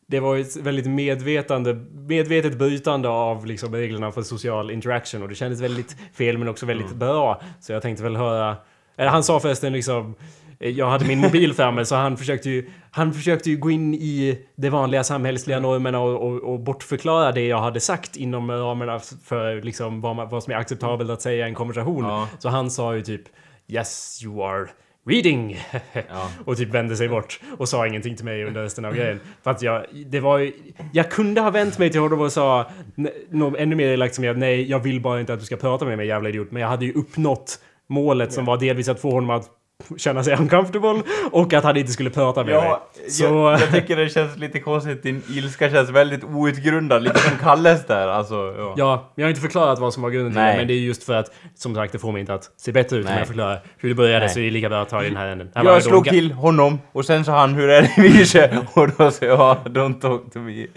det 0.10 0.20
var 0.20 0.38
ett 0.38 0.56
väldigt 0.56 0.88
medvetande, 0.88 1.74
medvetet 2.08 2.58
brytande 2.58 3.10
av 3.10 3.46
liksom 3.46 3.76
reglerna 3.76 4.12
för 4.12 4.22
social 4.22 4.72
interaction 4.72 5.22
och 5.24 5.30
det 5.30 5.36
kändes 5.36 5.62
väldigt 5.62 5.96
fel 6.14 6.38
men 6.38 6.48
också 6.48 6.66
väldigt 6.66 6.96
bra. 6.96 7.42
Så 7.60 7.72
jag 7.72 7.82
tänkte 7.82 8.04
väl 8.04 8.16
höra... 8.16 8.58
Eller 8.98 9.10
han 9.10 9.24
sa 9.24 9.40
förresten 9.40 9.74
liksom... 9.74 10.16
eh, 10.60 10.70
Jag 10.70 10.90
hade 10.90 11.06
min 11.06 11.20
mobil 11.20 11.54
framme 11.54 11.86
så 11.86 11.96
han 11.96 12.18
försökte 12.18 12.50
ju... 12.50 12.70
Han 12.92 13.14
försökte 13.14 13.50
ju 13.50 13.58
gå 13.58 13.72
in 13.72 13.94
i 13.94 14.46
de 14.56 14.70
vanliga 14.70 15.04
samhällsliga 15.04 15.60
normerna 15.60 16.00
och, 16.00 16.28
och, 16.28 16.54
och 16.54 16.60
bortförklara 16.60 17.32
det 17.32 17.48
jag 17.48 17.60
hade 17.62 17.80
sagt 17.80 18.16
inom 18.16 18.52
ramarna 18.52 19.00
för 19.24 19.62
liksom 19.62 20.02
vad, 20.02 20.16
man, 20.16 20.30
vad 20.30 20.44
som 20.44 20.54
är 20.54 20.58
acceptabelt 20.58 21.10
att 21.10 21.22
säga 21.22 21.46
i 21.46 21.50
en 21.50 21.56
konversation. 21.56 22.04
Ja. 22.06 22.28
Så 22.40 22.50
han 22.50 22.72
sa 22.72 22.96
ju 22.96 23.02
typ 23.02 23.22
Yes 23.68 24.22
you 24.24 24.44
are 24.44 24.68
reading. 25.10 25.58
Ja. 25.94 26.30
och 26.46 26.58
typ 26.58 26.70
vände 26.70 26.96
sig 26.96 27.10
bort 27.10 27.40
och 27.58 27.70
sa 27.70 27.88
ingenting 27.88 28.16
till 28.16 28.26
mig 28.26 28.44
under 28.46 28.62
resten 28.64 28.86
av 28.86 28.94
grejen. 28.96 29.20
För 29.44 29.52
att 29.52 29.62
jag, 29.62 29.86
det 30.06 30.20
var 30.20 30.38
ju, 30.38 30.54
jag 30.94 31.12
kunde 31.12 31.42
ha 31.42 31.50
vänt 31.52 31.78
mig 31.80 31.90
till 31.90 32.02
honom 32.02 32.22
och 32.22 32.32
sa 32.32 32.70
n- 32.98 33.10
nå- 33.30 33.56
ännu 33.58 33.76
mer 33.76 33.88
elakt 33.88 34.16
som 34.16 34.24
jag, 34.24 34.38
nej 34.38 34.70
jag 34.70 34.80
vill 34.80 35.02
bara 35.02 35.20
inte 35.20 35.34
att 35.34 35.40
du 35.40 35.46
ska 35.46 35.56
prata 35.58 35.86
med 35.86 35.98
mig 35.98 36.08
jävla 36.08 36.30
idiot. 36.30 36.52
Men 36.52 36.62
jag 36.62 36.70
hade 36.70 36.86
ju 36.86 36.94
uppnått 36.94 37.60
målet 37.90 38.34
som 38.34 38.46
var 38.46 38.58
delvis 38.58 38.90
att 38.90 39.00
få 39.02 39.12
honom 39.12 39.30
att 39.30 39.50
känna 39.98 40.24
sig 40.24 40.36
uncomfortable 40.36 41.04
och 41.32 41.54
att 41.54 41.64
han 41.64 41.78
inte 41.78 41.92
skulle 41.92 42.10
prata 42.10 42.44
med 42.44 42.56
mig. 42.56 42.64
Ja, 42.64 42.88
Så... 43.10 43.24
jag, 43.24 43.54
jag 43.54 43.72
tycker 43.72 43.96
det 43.96 44.10
känns 44.10 44.38
lite 44.38 44.60
konstigt. 44.60 45.04
Din 45.04 45.24
ilska 45.30 45.70
känns 45.70 45.90
väldigt 45.90 46.24
outgrundad. 46.24 47.04
Lite 47.04 47.20
som 47.20 47.38
Kalles 47.38 47.86
där. 47.86 48.08
Alltså, 48.08 48.56
ja. 48.58 48.74
Ja, 48.78 49.12
jag 49.16 49.26
har 49.26 49.30
inte 49.30 49.42
förklarat 49.42 49.80
vad 49.80 49.94
som 49.94 50.04
var 50.04 50.10
grunden 50.10 50.32
till 50.32 50.42
Nej. 50.42 50.54
det, 50.54 50.58
men 50.58 50.68
det 50.68 50.74
är 50.74 50.80
just 50.80 51.04
för 51.04 51.14
att, 51.14 51.32
som 51.56 51.76
sagt, 51.76 51.92
det 51.92 52.00
får 52.00 52.12
mig 52.12 52.20
inte 52.20 52.34
att 52.34 52.52
se 52.58 52.72
bättre 52.72 52.98
ut 52.98 53.06
Nej. 53.06 53.18
jag 53.18 53.28
förklarar 53.28 53.62
hur 53.78 53.90
det 53.90 53.96
började, 53.96 54.20
Nej. 54.20 54.30
så 54.30 54.40
är 54.40 54.44
det 54.44 54.52
lika 54.52 54.70
bra 54.70 54.82
att 54.82 54.90
ta 54.90 55.04
i 55.04 55.08
den 55.08 55.18
här 55.18 55.28
änden. 55.28 55.52
Här 55.56 55.64
Jag 55.64 55.84
slog 55.84 56.06
till 56.06 56.32
honom 56.32 56.80
och 56.92 57.06
sen 57.06 57.26
sa 57.26 57.40
han 57.40 57.54
hur 57.54 57.70
är 57.70 57.82
det 57.82 57.94
i 57.98 58.02
Virse? 58.02 58.66
Och 58.74 58.90
då 58.98 59.12
sa 59.12 59.26
jag 59.26 59.58
don't 59.64 60.00
talk 60.00 60.34
to 60.34 60.40
me. 60.40 60.68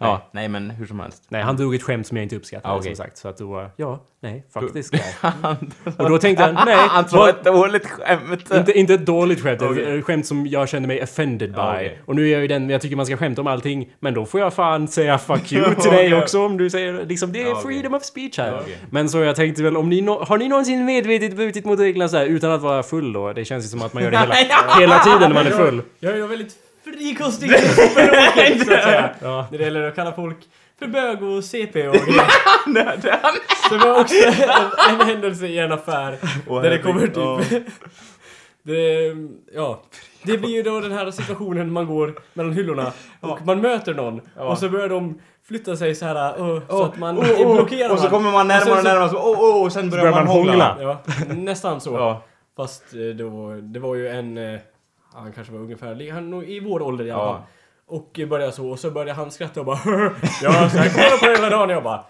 Ja, 0.00 0.28
nej 0.32 0.48
men 0.48 0.70
hur 0.70 0.86
som 0.86 1.00
helst. 1.00 1.22
Nej, 1.28 1.42
han 1.42 1.56
drog 1.56 1.74
ett 1.74 1.82
skämt 1.82 2.06
som 2.06 2.16
jag 2.16 2.24
inte 2.24 2.36
uppskattade 2.36 2.78
okej. 2.78 2.96
som 2.96 3.04
sagt. 3.04 3.18
Så 3.18 3.28
att 3.28 3.38
då, 3.38 3.70
ja, 3.76 4.00
nej, 4.22 4.44
faktiskt. 4.54 4.94
och 5.98 6.10
då 6.10 6.18
tänkte 6.18 6.42
jag, 6.44 6.54
nej, 6.66 6.76
Han 6.88 7.04
vad- 7.12 7.28
ett 7.28 7.44
dåligt 7.44 7.86
skämt. 7.86 8.50
inte, 8.54 8.72
inte 8.72 8.94
ett 8.94 9.06
dåligt 9.06 9.42
skämt, 9.42 9.62
Okej. 9.62 9.98
ett 9.98 10.04
skämt 10.04 10.26
som 10.26 10.46
jag 10.46 10.68
kände 10.68 10.88
mig 10.88 11.02
offended 11.02 11.50
by. 11.50 11.56
Ja, 11.58 11.74
okej. 11.74 11.98
Och 12.06 12.16
nu 12.16 12.26
är 12.28 12.32
jag 12.32 12.40
ju 12.40 12.48
den, 12.48 12.70
jag 12.70 12.80
tycker 12.80 12.96
man 12.96 13.06
ska 13.06 13.16
skämta 13.16 13.40
om 13.40 13.46
allting, 13.46 13.88
men 14.00 14.14
då 14.14 14.26
får 14.26 14.40
jag 14.40 14.54
fan 14.54 14.88
säga 14.88 15.18
fuck 15.18 15.52
you 15.52 15.74
till 15.74 15.90
dig 15.90 16.14
också 16.14 16.44
om 16.46 16.56
du 16.56 16.70
säger 16.70 17.06
liksom, 17.06 17.32
det 17.32 17.42
är 17.42 17.46
Ja, 17.46 17.50
okej. 17.52 17.62
freedom 17.64 17.94
of 17.94 18.02
speech 18.04 18.38
här. 18.38 18.52
Ja. 18.52 18.60
Men 18.90 19.08
så 19.08 19.18
jag 19.18 19.36
tänkte 19.36 19.62
väl, 19.62 19.76
om 19.76 19.88
ni 19.88 20.00
no 20.00 20.24
har 20.24 20.38
ni 20.38 20.48
någonsin 20.48 20.84
medvetet 20.84 21.36
brutit 21.36 21.64
mot 21.64 21.80
reglerna 21.80 22.08
så 22.08 22.16
här 22.16 22.26
utan 22.26 22.50
att 22.52 22.60
vara 22.62 22.82
full 22.82 23.12
då? 23.12 23.32
Det 23.32 23.44
känns 23.44 23.64
ju 23.64 23.68
som 23.68 23.82
att 23.82 23.92
man 23.92 24.02
gör 24.02 24.10
det 24.10 24.18
hela, 24.18 24.34
hela 24.80 24.98
tiden 24.98 25.20
när 25.20 25.34
man 25.34 25.46
är 25.46 25.50
full. 25.50 25.82
Jag 26.00 26.18
är 26.18 26.26
väldigt 26.26 26.52
frikostig 26.84 27.50
språket 27.58 28.66
så 28.66 28.74
att 28.74 28.82
säga. 28.82 29.10
Ja. 29.22 29.46
När 29.50 29.58
det 29.58 29.64
gäller 29.64 29.82
att 29.88 29.94
kalla 29.94 30.12
folk 30.12 30.36
för 30.80 30.86
bög 30.88 31.22
och 31.22 31.44
CP 31.44 31.88
och 31.88 31.94
grejer. 31.94 33.00
Det 33.70 33.76
var 33.86 34.00
också 34.00 34.14
en, 34.14 35.00
en 35.00 35.06
händelse 35.06 35.46
i 35.46 35.58
en 35.58 35.72
affär 35.72 36.18
Åh, 36.48 36.62
där 36.62 36.70
det 36.70 36.78
kommer 36.78 37.06
typ... 37.06 37.62
Det, 38.62 39.12
ja. 39.54 39.82
Det 40.22 40.38
blir 40.38 40.50
ju 40.50 40.62
då 40.62 40.80
den 40.80 40.92
här 40.92 41.10
situationen 41.10 41.72
man 41.72 41.86
går 41.86 42.14
mellan 42.34 42.52
hyllorna 42.52 42.92
och 43.20 43.46
man 43.46 43.60
möter 43.60 43.94
någon 43.94 44.20
och 44.36 44.58
så 44.58 44.68
börjar 44.68 44.88
de 44.88 45.20
flytta 45.48 45.76
sig 45.76 45.94
så 45.94 46.04
här 46.06 46.40
uh, 46.42 46.60
så 46.68 46.82
att 46.84 46.98
man 46.98 47.18
Oh, 47.18 47.28
är 47.30 47.44
oh, 47.44 47.54
blockerad. 47.54 47.90
Och 47.90 47.98
så 47.98 48.08
kommer 48.08 48.30
man 48.32 48.50
Och 48.50 48.52
sen 48.52 48.68
närmare 48.68 48.72
och 48.72 48.78
så- 48.78 48.88
närmare 48.88 49.08
så 49.08 49.16
oh, 49.16 49.40
oh, 49.60 49.64
och 49.64 49.72
sen 49.72 49.90
börjar 49.90 50.02
börjar 50.04 50.16
man 50.16 50.26
man 50.26 50.36
hångla. 50.36 50.76
Ja, 50.80 51.02
nästan 51.34 51.80
så. 51.80 52.16
Fast 52.56 52.84
eh, 52.94 53.16
då, 53.16 53.54
det 53.62 53.78
var 53.80 53.94
ju 53.94 54.08
en... 54.08 54.38
eh, 54.38 54.60
Han 55.14 55.32
kanske 55.32 55.52
var 55.52 55.60
ungefär 55.60 56.10
han, 56.12 56.44
i 56.44 56.60
vår 56.60 56.82
ålder 56.82 57.04
i 57.04 57.10
alla 57.10 57.22
Ja. 57.22 57.32
fall. 57.32 57.42
Och 57.90 58.20
började 58.28 58.52
så, 58.52 58.70
och 58.70 58.78
så 58.78 58.90
började 58.90 59.12
han 59.12 59.30
skratta 59.30 59.60
och 59.60 59.66
bara 59.66 59.78
Ja, 60.42 60.70
så 60.70 60.76
jag 60.76 60.92
kollar 60.94 61.18
på 61.18 61.26
hela 61.26 61.50
dagen 61.50 61.70
och 61.70 61.76
jag 61.76 61.82
bara 61.82 62.04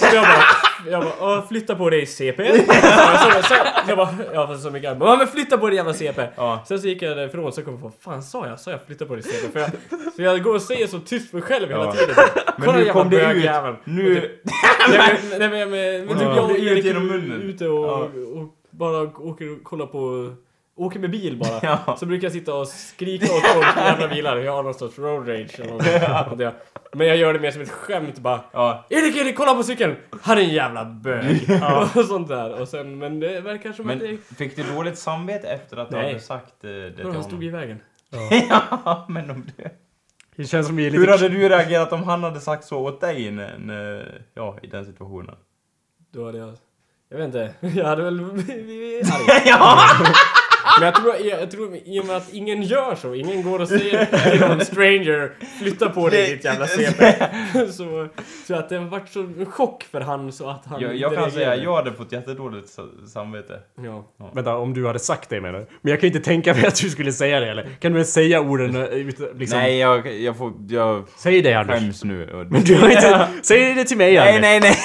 så 0.00 0.06
jag 0.16 0.24
bara, 0.24 0.44
jag 0.90 1.02
bara 1.02 1.12
"Åh, 1.20 1.48
flytta 1.48 1.74
på 1.74 1.90
dig 1.90 2.06
CP. 2.06 2.58
Så, 2.58 2.64
så, 2.64 3.42
så, 3.42 3.54
jag 3.88 3.96
bara, 3.96 4.08
ja 4.34 4.46
fast 4.46 4.62
så 4.62 4.70
mycket. 4.70 4.88
Jag 4.88 4.98
bara, 4.98 5.10
"Ja, 5.10 5.16
men 5.16 5.26
flytta 5.26 5.58
på 5.58 5.66
dig 5.66 5.76
jävla 5.76 5.92
CP. 5.94 6.22
Ja. 6.36 6.64
Sen 6.68 6.80
så 6.80 6.88
gick 6.88 7.02
jag 7.02 7.16
därifrån 7.16 7.52
så 7.52 7.62
kom 7.62 7.72
jag 7.72 7.82
på, 7.82 7.92
fan 8.00 8.22
sa 8.22 8.46
jag? 8.48 8.60
Sa 8.60 8.70
jag 8.70 8.80
flytta 8.86 9.04
på 9.06 9.14
dig 9.14 9.22
CP? 9.22 9.52
För 9.52 9.60
jag, 9.60 9.70
så 10.16 10.22
jag 10.22 10.42
går 10.42 10.54
och 10.54 10.62
säger 10.62 10.86
så 10.86 10.98
tyst 10.98 11.30
för 11.30 11.36
mig 11.38 11.46
själv 11.46 11.68
hela 11.68 11.92
tiden. 11.92 12.14
Men 12.56 12.66
Kolla 12.66 12.78
nu 12.78 12.90
kom 12.90 13.10
det 13.10 13.32
ut. 13.32 13.44
Nu... 13.84 14.14
Typ- 14.14 14.30
Nej 14.90 15.18
men, 15.30 15.38
nej, 15.38 15.48
men, 15.50 15.70
men, 15.70 16.06
men 16.06 16.18
typ 16.18 16.26
Ja. 16.28 16.36
jag 16.36 16.44
och 16.50 16.58
Erik 16.58 16.84
genom 16.84 17.02
är 17.10 17.12
munnen. 17.14 17.42
ute 17.42 17.68
och, 17.68 18.00
och 18.02 18.54
bara 18.70 19.02
åker 19.02 19.52
och 19.52 19.64
kollar 19.64 19.86
på 19.86 20.34
Åker 20.76 20.98
med 20.98 21.10
bil 21.10 21.36
bara. 21.38 21.60
Ja. 21.86 21.96
Så 21.98 22.06
brukar 22.06 22.24
jag 22.24 22.32
sitta 22.32 22.54
och 22.54 22.68
skrika 22.68 23.24
åt 23.24 23.46
folk 23.46 23.76
i 23.76 23.80
jävla 23.80 24.08
bilar. 24.08 24.36
Jag 24.36 24.52
har 24.52 24.62
någon 24.62 24.74
sorts 24.74 24.98
road 24.98 25.28
rage 25.28 25.60
eller 25.60 25.72
något. 25.72 26.30
Och 26.32 26.36
det- 26.38 26.54
Men 26.92 27.06
jag 27.06 27.16
gör 27.16 27.32
det 27.32 27.40
mer 27.40 27.50
som 27.50 27.62
ett 27.62 27.70
skämt 27.70 28.18
bara. 28.18 28.40
Ja. 28.52 28.84
Erik, 28.90 29.16
Erik, 29.16 29.36
kolla 29.36 29.54
på 29.54 29.62
cykeln! 29.62 29.96
Han 30.22 30.38
är 30.38 30.42
en 30.42 30.48
jävla 30.48 30.84
bög! 30.84 31.48
Och 31.96 32.04
sånt 32.04 32.28
där. 32.28 32.60
Och 32.60 32.68
sen, 32.68 32.98
men 32.98 33.20
det 33.20 33.40
verkar 33.40 33.72
som 33.72 33.90
att 33.90 33.98
det... 34.00 34.06
Men 34.06 34.18
fick 34.18 34.56
du 34.56 34.62
dåligt 34.62 34.98
samvete 34.98 35.48
efter 35.48 35.76
att 35.76 35.90
du 35.90 35.96
Nej. 35.96 36.06
hade 36.06 36.20
sagt 36.20 36.64
eh, 36.64 36.70
det 36.70 36.92
till 36.96 37.04
Han 37.04 37.12
stod 37.12 37.24
honom? 37.24 37.42
i 37.42 37.48
vägen. 37.48 37.80
Ja, 38.84 39.06
men 39.08 39.30
om 39.30 39.46
det... 39.56 39.70
Det 40.36 40.44
känns 40.44 40.66
som 40.66 40.76
vi 40.76 40.86
är 40.86 40.90
lite... 40.90 41.00
Hur 41.00 41.08
hade 41.08 41.28
du 41.28 41.48
reagerat 41.48 41.92
om 41.92 42.02
han 42.02 42.22
hade 42.22 42.40
sagt 42.40 42.64
så 42.64 42.78
åt 42.78 43.00
dig 43.00 43.30
när, 43.30 43.58
när, 43.58 44.20
ja, 44.34 44.58
i 44.62 44.66
den 44.66 44.84
situationen? 44.86 45.34
Då 46.12 46.26
hade 46.26 46.38
jag... 46.38 46.52
Jag 47.08 47.16
vet 47.18 47.26
inte. 47.26 47.54
Jag 47.60 47.84
hade 47.86 48.02
väl 48.02 48.20
blivit 48.20 49.12
arg. 49.14 49.24
Men 50.80 50.86
jag 50.86 50.94
tror, 50.94 51.14
jag, 51.24 51.40
jag 51.42 51.50
tror 51.50 51.76
i 51.84 52.00
och 52.00 52.06
med 52.06 52.16
att 52.16 52.32
ingen 52.32 52.62
gör 52.62 52.94
så, 52.94 53.14
ingen 53.14 53.42
går 53.42 53.60
och 53.60 53.68
säger 53.68 54.30
till 54.30 54.40
någon 54.40 54.60
stranger 54.64 55.32
Flytta 55.58 55.88
på 55.88 56.08
dig 56.08 56.30
ditt 56.30 56.44
jävla 56.44 56.66
CP. 56.66 57.14
Så, 57.72 58.08
så 58.46 58.54
att 58.54 58.68
det 58.68 58.76
har 58.78 58.84
varit 58.84 59.08
så 59.08 59.20
en 59.20 59.46
chock 59.46 59.82
för 59.90 60.00
han 60.00 60.32
så 60.32 60.48
att 60.50 60.62
han 60.66 60.80
Jag, 60.80 60.96
jag 60.96 61.14
kan 61.14 61.30
säga, 61.30 61.56
jag 61.56 61.76
hade 61.76 61.92
fått 61.92 62.12
jättedåligt 62.12 62.68
sa- 62.68 62.88
samvete. 63.12 63.60
Ja. 63.84 64.04
Vänta, 64.34 64.56
om 64.56 64.74
du 64.74 64.86
hade 64.86 64.98
sagt 64.98 65.30
det 65.30 65.40
menar 65.40 65.58
du? 65.58 65.66
Men 65.82 65.90
jag 65.90 66.00
kan 66.00 66.06
inte 66.06 66.20
tänka 66.20 66.54
mig 66.54 66.66
att 66.66 66.80
du 66.80 66.90
skulle 66.90 67.12
säga 67.12 67.40
det 67.40 67.50
eller? 67.50 67.68
Kan 67.80 67.92
du 67.92 67.98
ens 67.98 68.12
säga 68.12 68.40
orden 68.40 68.76
eh, 68.76 68.82
ut, 68.84 69.18
liksom? 69.34 69.58
Nej, 69.58 69.78
jag, 69.78 70.14
jag 70.20 70.36
får, 70.36 70.52
jag 70.68 71.04
Säg 71.16 71.42
det 71.42 71.54
Anders. 71.54 71.78
skäms 71.78 72.04
nu. 72.04 72.46
Men 72.50 72.62
du 72.64 72.74
har 72.74 72.88
inte... 72.88 73.28
Säg 73.42 73.74
det 73.74 73.84
till 73.84 73.96
mig 73.96 74.14
nej, 74.14 74.28
Anders. 74.28 74.40
nej, 74.42 74.60
nej! 74.60 74.76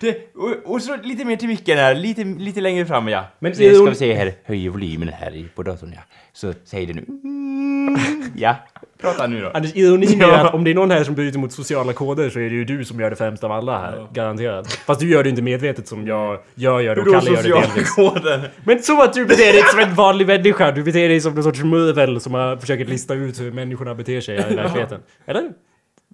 Det, 0.00 0.34
och, 0.36 0.72
och 0.74 0.82
så 0.82 0.96
lite 1.02 1.24
mer 1.24 1.36
till 1.36 1.48
micken 1.48 1.78
här, 1.78 1.94
lite, 1.94 2.24
lite 2.24 2.60
längre 2.60 2.86
fram 2.86 3.08
ja. 3.08 3.24
Men 3.38 3.54
så 3.54 3.62
ska 3.74 3.84
vi 3.84 3.94
se 3.94 4.14
här, 4.14 4.32
höjer 4.44 4.70
volymen 4.70 5.08
här 5.08 5.34
i- 5.36 5.48
på 5.54 5.62
datorn 5.62 5.92
ja. 5.96 6.00
Så 6.32 6.52
säg 6.64 6.86
det 6.86 6.92
nu. 6.92 7.04
Mm, 7.08 7.96
ja, 8.36 8.56
prata 9.00 9.26
nu 9.26 9.40
då. 9.40 9.50
Anders, 9.50 9.76
ironin 9.76 10.22
är 10.22 10.28
att 10.28 10.54
om 10.54 10.64
det 10.64 10.70
är 10.70 10.74
någon 10.74 10.90
här 10.90 11.04
som 11.04 11.14
bryter 11.14 11.38
mot 11.38 11.52
sociala 11.52 11.92
koder 11.92 12.30
så 12.30 12.38
är 12.38 12.42
det 12.50 12.54
ju 12.56 12.64
du 12.64 12.84
som 12.84 13.00
gör 13.00 13.10
det 13.10 13.16
främst 13.16 13.44
av 13.44 13.52
alla 13.52 13.78
här. 13.78 13.96
Ja. 13.96 14.08
Garanterat. 14.12 14.72
Fast 14.72 15.00
du 15.00 15.10
gör 15.10 15.22
det 15.22 15.30
inte 15.30 15.42
medvetet 15.42 15.88
som 15.88 16.06
jag 16.06 16.38
gör, 16.54 16.80
gör 16.80 16.94
det 16.94 17.00
och 17.00 17.06
Hur 17.06 17.12
Kalle 17.12 17.30
gör 17.30 17.42
det 17.42 17.48
delvis. 17.66 17.94
koden? 17.94 18.40
Men 18.64 18.82
så 18.82 19.02
att 19.02 19.12
du 19.12 19.24
beter 19.26 19.52
dig 19.52 19.62
som 19.62 19.80
en 19.80 19.94
vanlig 19.94 20.26
människa. 20.26 20.72
Du 20.72 20.82
beter 20.82 21.08
dig 21.08 21.20
som 21.20 21.34
någon 21.34 21.44
sorts 21.44 21.62
murvel 21.62 22.20
som 22.20 22.34
har 22.34 22.56
försöker 22.56 22.84
lista 22.84 23.14
ut 23.14 23.40
hur 23.40 23.52
människorna 23.52 23.94
beter 23.94 24.20
sig 24.20 24.34
i 24.52 24.54
verkligheten. 24.56 25.00
Eller? 25.26 25.42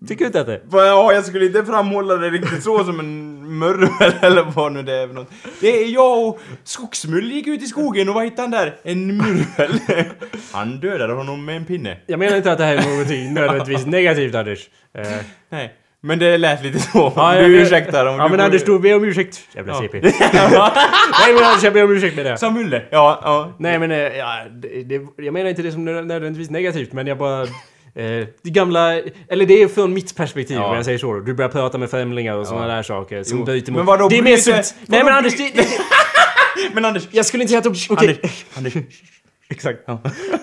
Tycker 0.08 0.24
du 0.24 0.26
inte 0.26 0.40
att 0.40 0.46
det? 0.46 0.60
Ja, 0.72 1.12
jag 1.12 1.24
skulle 1.24 1.46
inte 1.46 1.64
framhålla 1.64 2.16
det 2.16 2.30
riktigt 2.30 2.62
så 2.62 2.84
som 2.84 3.00
en 3.00 3.36
murvel 3.58 4.12
eller 4.20 4.42
vad 4.42 4.72
nu 4.72 4.82
det 4.82 4.92
är 4.92 5.06
för 5.06 5.14
något. 5.14 5.30
Det 5.60 5.82
är 5.84 5.88
jag 5.94 6.26
och 6.28 6.40
Skogsmull 6.64 7.32
gick 7.32 7.46
ut 7.46 7.62
i 7.62 7.66
skogen 7.66 8.08
och 8.08 8.14
vad 8.14 8.24
hittade 8.24 8.42
han 8.42 8.50
där? 8.50 8.76
En 8.82 9.16
murvel. 9.16 9.80
Han 10.52 10.80
dödade 10.80 11.12
honom 11.12 11.44
med 11.44 11.56
en 11.56 11.64
pinne. 11.64 11.96
Jag 12.06 12.18
menar 12.18 12.36
inte 12.36 12.52
att 12.52 12.58
det 12.58 12.64
här 12.64 12.76
är 12.76 12.90
någonting 12.90 13.34
nödvändigtvis 13.34 13.86
negativt 13.86 14.34
Anders. 14.34 14.68
Eh, 14.98 15.06
Nej. 15.50 15.72
Men 16.00 16.18
det 16.18 16.38
lät 16.38 16.62
lite 16.62 16.78
så. 16.78 17.12
Ja, 17.16 17.32
du 17.34 17.38
jag- 17.40 17.50
ursäktar 17.50 18.06
om 18.06 18.16
Ja 18.18 18.24
du 18.24 18.30
men 18.30 18.40
Anders, 18.40 18.64
du 18.64 18.78
ber 18.78 18.96
om 18.96 19.04
ursäkt. 19.04 19.40
Jävla 19.54 19.72
Ja. 19.72 19.80
CP. 19.80 20.00
Nej 20.00 21.34
men 21.34 21.44
Anders, 21.44 21.64
jag 21.64 21.72
ber 21.72 21.84
om 21.84 21.90
ursäkt 21.92 22.16
med 22.16 22.26
det. 22.26 22.38
Sa 22.38 22.50
Mulle? 22.50 22.82
Ja, 22.90 23.20
ja. 23.22 23.52
Nej 23.58 23.78
men, 23.78 23.90
eh, 23.90 23.98
ja, 23.98 24.36
det, 24.50 24.82
det, 24.82 25.06
jag 25.24 25.32
menar 25.34 25.50
inte 25.50 25.62
det 25.62 25.72
som 25.72 25.88
nö- 25.88 26.02
nödvändigtvis 26.04 26.50
negativt, 26.50 26.92
men 26.92 27.06
jag 27.06 27.18
bara... 27.18 27.46
Eh, 27.96 28.26
det 28.42 28.50
gamla, 28.50 28.94
eller 29.28 29.46
det 29.46 29.62
är 29.62 29.68
från 29.68 29.94
mitt 29.94 30.16
perspektiv 30.16 30.56
Ja. 30.56 30.76
jag 30.76 30.84
säger 30.84 30.98
så. 30.98 31.20
Du 31.20 31.34
börjar 31.34 31.48
prata 31.48 31.78
med 31.78 31.90
främlingar 31.90 32.34
och 32.34 32.40
Ja. 32.40 32.44
sådana 32.44 32.66
där 32.74 32.82
saker 32.82 33.22
som 33.22 33.38
Jo. 33.38 33.44
bryter 33.44 33.72
mot... 33.72 33.76
Men 33.78 33.86
vadå, 33.86 34.08
det 34.08 34.18
är 34.18 34.22
mer 34.22 34.36
sunt. 34.36 34.74
Nej 34.86 35.04
men 35.04 35.14
Anders, 35.14 35.36
det, 35.36 35.50
det, 35.54 35.66
Men 36.74 36.84
Anders! 36.84 37.08
jag 37.10 37.26
skulle 37.26 37.42
inte 37.42 37.50
säga 37.50 37.58
att 37.58 37.88
de... 37.88 37.94
Okej. 37.94 38.20
Anders! 38.56 38.72
Exakt. 39.48 39.78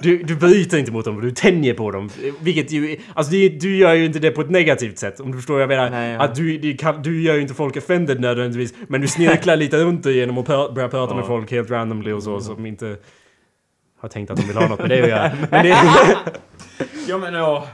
Du, 0.01 0.24
du 0.24 0.36
bryter 0.36 0.78
inte 0.78 0.91
mot 0.91 1.06
dem, 1.06 1.22
du 1.22 1.32
tänjer 1.32 1.74
på 1.74 1.91
dem. 1.91 2.10
Vilket 2.41 2.72
ju... 2.72 2.97
Alltså 3.14 3.32
det, 3.32 3.49
du 3.49 3.78
gör 3.78 3.93
ju 3.93 4.06
inte 4.06 4.20
det 4.20 4.32
på 4.32 4.41
ett 4.41 4.49
negativt 4.49 4.97
sätt. 4.97 5.20
Om 5.20 5.32
du 5.32 5.38
förstår 5.38 5.54
vad 5.54 5.62
jag 5.62 5.68
menar. 5.70 5.89
Nej, 5.89 6.12
ja. 6.14 6.20
Att 6.22 6.36
du, 6.36 6.58
det 6.58 6.74
kan, 6.74 7.01
du 7.01 7.22
gör 7.22 7.36
ju 7.36 7.41
inte 7.41 7.54
folk 7.54 7.78
offended 7.78 8.20
nödvändigtvis. 8.22 8.74
Men 8.88 9.01
du 9.01 9.08
snirklar 9.08 9.56
lite 9.64 9.78
runt 9.78 10.04
det 10.04 10.12
genom 10.14 10.38
att 10.38 10.47
pr- 10.47 10.74
börja 10.74 10.88
prata 10.89 11.14
med 11.16 11.22
Ja. 11.24 11.28
folk 11.28 11.51
helt 11.51 11.70
randomly 11.72 12.12
och 12.12 12.24
så 12.24 12.39
som 12.39 12.66
inte 12.66 12.95
har 14.04 14.10
tänkt 14.10 14.32
att 14.32 14.38
de 14.38 14.47
vill 14.47 14.58
ha 14.58 14.68
något 14.68 14.80
med 14.80 14.89
det 14.89 15.01
att 15.04 15.10
göra. 15.10 15.32
Men 15.51 15.66
det, 15.66 15.70
Ja 17.08 17.18
men 17.18 17.34
ja. 17.34 17.68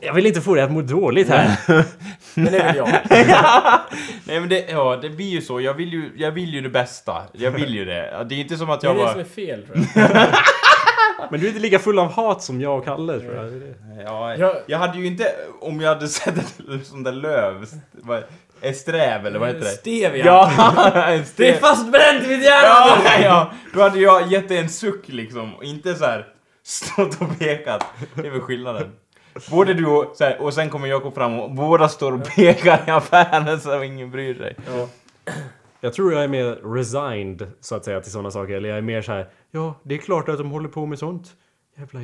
jag 0.00 0.12
vill 0.14 0.26
inte 0.26 0.40
få 0.40 0.54
dig 0.54 0.64
att 0.64 0.72
må 0.72 0.82
dåligt 0.82 1.28
här. 1.28 1.56
Men 2.34 2.52
det 2.52 2.66
vill 2.66 2.76
jag. 2.76 2.88
Nej 4.24 4.40
men 4.40 4.48
det, 4.48 4.66
ja, 4.70 4.96
det 5.02 5.10
blir 5.10 5.26
ju 5.28 5.40
så. 5.40 5.60
Jag 5.60 5.74
vill 5.74 5.92
ju, 5.92 6.10
jag 6.16 6.30
vill 6.30 6.54
ju 6.54 6.60
det 6.60 6.68
bästa. 6.68 7.22
Jag 7.32 7.50
vill 7.50 7.74
ju 7.74 7.84
det. 7.84 8.26
Det 8.28 8.34
är 8.34 8.38
inte 8.40 8.56
som 8.56 8.70
att 8.70 8.80
Det 8.80 8.86
är 8.86 8.88
jag 8.88 8.96
det 8.96 9.02
bara... 9.02 9.12
som 9.12 9.20
är 9.20 9.24
fel 9.24 9.66
tror 9.66 9.78
jag. 9.94 10.28
Men 11.30 11.40
du 11.40 11.46
är 11.46 11.48
inte 11.48 11.62
lika 11.62 11.78
full 11.78 11.98
av 11.98 12.12
hat 12.12 12.42
som 12.42 12.60
jag 12.60 12.78
och 12.78 12.84
Kalle 12.84 13.20
tror 13.20 13.34
jag. 13.34 13.62
Ja, 14.04 14.36
Jag- 14.36 14.56
jag 14.66 14.78
hade 14.78 14.98
ju 14.98 15.06
inte, 15.06 15.32
om 15.60 15.80
jag 15.80 15.88
hade 15.88 16.08
sett 16.08 16.38
ett 16.38 16.86
sånt 16.86 17.04
där 17.04 17.12
löv, 17.12 17.66
Esträv 18.60 19.26
eller 19.26 19.38
vad 19.38 19.48
heter 19.48 19.60
det? 19.60 19.66
Stevia. 19.66 20.26
Ja, 20.26 20.50
en 21.12 21.24
Det 21.36 21.48
är 21.48 21.56
fastbränt 21.56 22.24
i 22.24 22.28
mitt 22.28 22.44
hjärna! 22.44 23.02
Ja, 23.04 23.20
ja, 23.22 23.52
då 23.74 23.82
hade 23.82 23.98
jag 23.98 24.32
gett 24.32 24.48
dig 24.48 24.58
en 24.58 24.68
suck 24.68 25.08
liksom, 25.08 25.54
och 25.54 25.64
inte 25.64 25.94
så 25.94 26.04
här 26.04 26.26
stått 26.62 27.20
och 27.20 27.38
pekat. 27.38 27.84
Det 28.14 28.26
är 28.26 28.30
väl 28.30 28.40
skillnaden. 28.40 28.92
Både 29.50 29.74
du 29.74 29.86
och, 29.86 30.16
så 30.16 30.24
här, 30.24 30.42
och 30.42 30.54
sen 30.54 30.70
kommer 30.70 30.88
Jakob 30.88 31.14
fram 31.14 31.40
och 31.40 31.50
båda 31.50 31.88
står 31.88 32.12
och 32.12 32.24
pekar 32.24 32.84
i 32.86 32.90
affären 32.90 33.60
så 33.60 33.82
ingen 33.82 34.10
bryr 34.10 34.34
sig. 34.34 34.56
Ja. 34.66 34.88
Jag 35.80 35.92
tror 35.92 36.12
jag 36.12 36.24
är 36.24 36.28
mer 36.28 36.74
resigned 36.74 37.52
så 37.60 37.74
att 37.74 37.84
säga 37.84 38.00
till 38.00 38.12
sådana 38.12 38.30
saker. 38.30 38.54
Eller 38.54 38.68
jag 38.68 38.78
är 38.78 38.82
mer 38.82 39.02
så 39.02 39.12
här. 39.12 39.26
Ja, 39.50 39.74
det 39.82 39.94
är 39.94 39.98
klart 39.98 40.28
att 40.28 40.38
de 40.38 40.50
håller 40.50 40.68
på 40.68 40.86
med 40.86 40.98
sånt. 40.98 41.26
Jävla. 41.78 42.00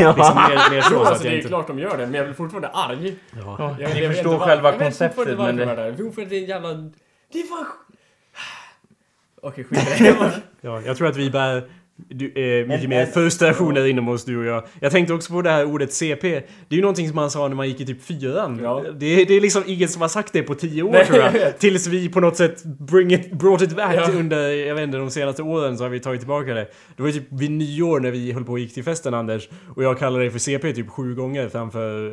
Ja. 0.00 0.14
Liksom 0.16 0.34
mer, 0.34 0.70
mer 0.70 0.80
så, 0.80 1.04
alltså 1.04 1.22
det 1.22 1.28
jag 1.28 1.32
är 1.32 1.36
inte... 1.36 1.48
klart 1.48 1.66
de 1.66 1.78
gör 1.78 1.96
det, 1.96 2.06
men 2.06 2.14
jag 2.14 2.26
blir 2.26 2.34
fortfarande 2.34 2.68
arg. 2.68 3.16
Ja. 3.44 3.76
Jag, 3.80 3.94
Ni 3.94 4.00
vet 4.00 4.10
förstår 4.10 4.32
inte 4.32 4.38
var- 4.40 4.46
själva 4.46 4.68
jag 4.72 4.78
vet 4.78 4.82
konceptet, 4.82 5.38
men 5.38 5.56
det- 5.56 5.62
jag 5.62 5.72
är 5.72 5.76
där. 5.76 5.94
Jo, 5.98 6.12
för 6.12 6.24
det 6.24 6.36
är 6.36 6.40
en 6.42 6.48
jävla... 6.48 6.68
Det 7.32 7.40
är 7.40 7.46
fan... 7.46 7.66
Okej, 9.42 9.64
skit 9.64 10.00
i 10.00 10.04
det. 10.04 10.32
Ja, 10.60 10.80
jag 10.80 10.96
tror 10.96 11.08
att 11.08 11.16
vi 11.16 11.30
bär 11.30 11.68
du, 12.08 12.26
eh, 12.26 12.66
mycket 12.66 12.84
En- 12.84 12.90
mer 12.90 13.00
en- 13.00 13.06
frustrationer 13.12 13.86
inom 13.86 14.08
oss 14.08 14.24
du 14.24 14.38
och 14.38 14.44
jag. 14.44 14.64
Jag 14.80 14.92
tänkte 14.92 15.14
också 15.14 15.32
på 15.32 15.42
det 15.42 15.50
här 15.50 15.64
ordet 15.64 15.92
CP. 15.92 16.28
Det 16.30 16.44
är 16.70 16.76
ju 16.76 16.80
någonting 16.80 17.08
som 17.08 17.16
man 17.16 17.30
sa 17.30 17.48
när 17.48 17.56
man 17.56 17.68
gick 17.68 17.80
i 17.80 17.86
typ 17.86 18.02
fyran. 18.02 18.60
Ja. 18.62 18.84
Det, 18.98 19.24
det 19.24 19.34
är 19.34 19.40
liksom 19.40 19.62
ingen 19.66 19.88
som 19.88 20.02
har 20.02 20.08
sagt 20.08 20.32
det 20.32 20.42
på 20.42 20.54
tio 20.54 20.82
år 20.82 20.92
Nej, 20.92 21.06
tror 21.06 21.18
jag. 21.18 21.58
Tills 21.58 21.86
vi 21.86 22.08
på 22.08 22.20
något 22.20 22.36
sätt 22.36 22.64
bring 22.64 23.12
it, 23.12 23.32
brought 23.32 23.62
it 23.62 23.76
back 23.76 23.94
Ja. 23.96 24.10
under, 24.12 24.48
jag 24.50 24.74
vet 24.74 24.84
inte, 24.84 24.98
de 24.98 25.10
senaste 25.10 25.42
åren 25.42 25.78
så 25.78 25.84
har 25.84 25.88
vi 25.90 26.00
tagit 26.00 26.20
tillbaka 26.20 26.54
det. 26.54 26.66
Det 26.96 27.02
var 27.02 27.06
ju 27.06 27.12
typ 27.12 27.28
vid 27.30 27.50
nyår 27.50 28.00
när 28.00 28.10
vi 28.10 28.32
höll 28.32 28.44
på 28.44 28.52
och 28.52 28.58
gick 28.58 28.74
till 28.74 28.84
festen 28.84 29.14
Anders. 29.14 29.48
Och 29.76 29.82
jag 29.84 29.98
kallade 29.98 30.24
dig 30.24 30.30
för 30.30 30.38
CP 30.38 30.72
typ 30.72 30.90
sju 30.90 31.14
gånger 31.14 31.48
framför 31.48 32.06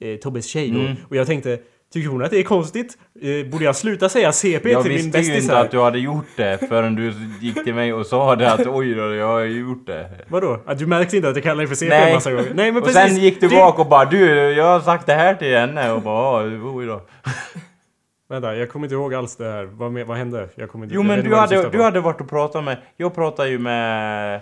eh, 0.00 0.08
eh, 0.10 0.16
Tobbes 0.16 0.46
tjej. 0.46 0.68
Mm. 0.70 0.92
Och 1.08 1.16
jag 1.16 1.26
tänkte, 1.26 1.58
tycker 1.94 2.08
hon 2.08 2.24
att 2.24 2.30
det 2.30 2.38
är 2.38 2.42
konstigt? 2.42 2.98
Eh, 3.22 3.46
borde 3.50 3.64
jag 3.64 3.76
sluta 3.76 4.08
säga 4.08 4.32
CP 4.32 4.70
Jag 4.70 4.82
till 4.82 4.92
min 4.92 5.00
visste 5.10 5.18
ju 5.32 5.40
inte 5.40 5.58
att 5.58 5.70
du 5.70 5.80
hade 5.80 5.98
gjort 5.98 6.26
det 6.36 6.68
förrän 6.68 6.94
du 6.94 7.12
gick 7.40 7.64
till 7.64 7.74
mig 7.74 7.92
och 7.92 8.06
sa 8.06 8.36
det 8.36 8.52
att 8.52 8.66
oj 8.66 8.94
då, 8.94 9.14
jag 9.14 9.26
har 9.28 9.40
gjort 9.40 9.86
det. 9.86 10.10
Vadå? 10.28 10.60
Att 10.66 10.78
du 10.78 10.86
märkte 10.86 11.16
inte 11.16 11.28
att 11.28 11.34
jag 11.36 11.42
kallade 11.42 11.60
dig 11.60 11.68
för 11.68 11.74
CP 11.74 11.88
Nej. 11.94 12.08
en 12.08 12.14
massa 12.14 12.30
gånger? 12.30 12.52
Nej 12.54 12.72
men 12.72 12.82
Och 12.82 12.88
precis! 12.88 13.02
sen 13.12 13.16
gick 13.16 13.40
du 13.40 13.48
Det- 13.48 13.56
bak 13.56 13.78
och 13.78 13.86
bara 13.86 14.04
du, 14.04 14.26
jag 14.52 14.64
har 14.64 14.80
sagt 14.80 15.06
det 15.06 15.14
här 15.14 15.34
till 15.34 15.56
henne 15.56 15.92
och 15.92 16.02
bara 16.02 16.46
"Ja, 16.46 16.60
oj 16.74 16.86
då. 16.86 17.00
Vänta, 18.28 18.56
jag 18.56 18.70
kommer 18.70 18.86
inte 18.86 18.94
ihåg 18.94 19.14
alls 19.14 19.36
det 19.36 19.44
här. 19.52 19.64
Vad, 19.64 19.92
vad 20.06 20.16
hände? 20.16 20.48
Jag 20.54 20.70
kommer 20.70 20.84
inte, 20.84 20.94
Jo 20.94 21.00
jag 21.00 21.06
men 21.06 21.24
du 21.24 21.34
hade, 21.36 21.68
du 21.70 21.82
hade 21.82 22.00
varit 22.00 22.20
och 22.20 22.28
pratat 22.30 22.64
med, 22.64 22.76
jag 22.96 23.14
pratade 23.14 23.48
ju 23.48 23.58
med, 23.58 24.40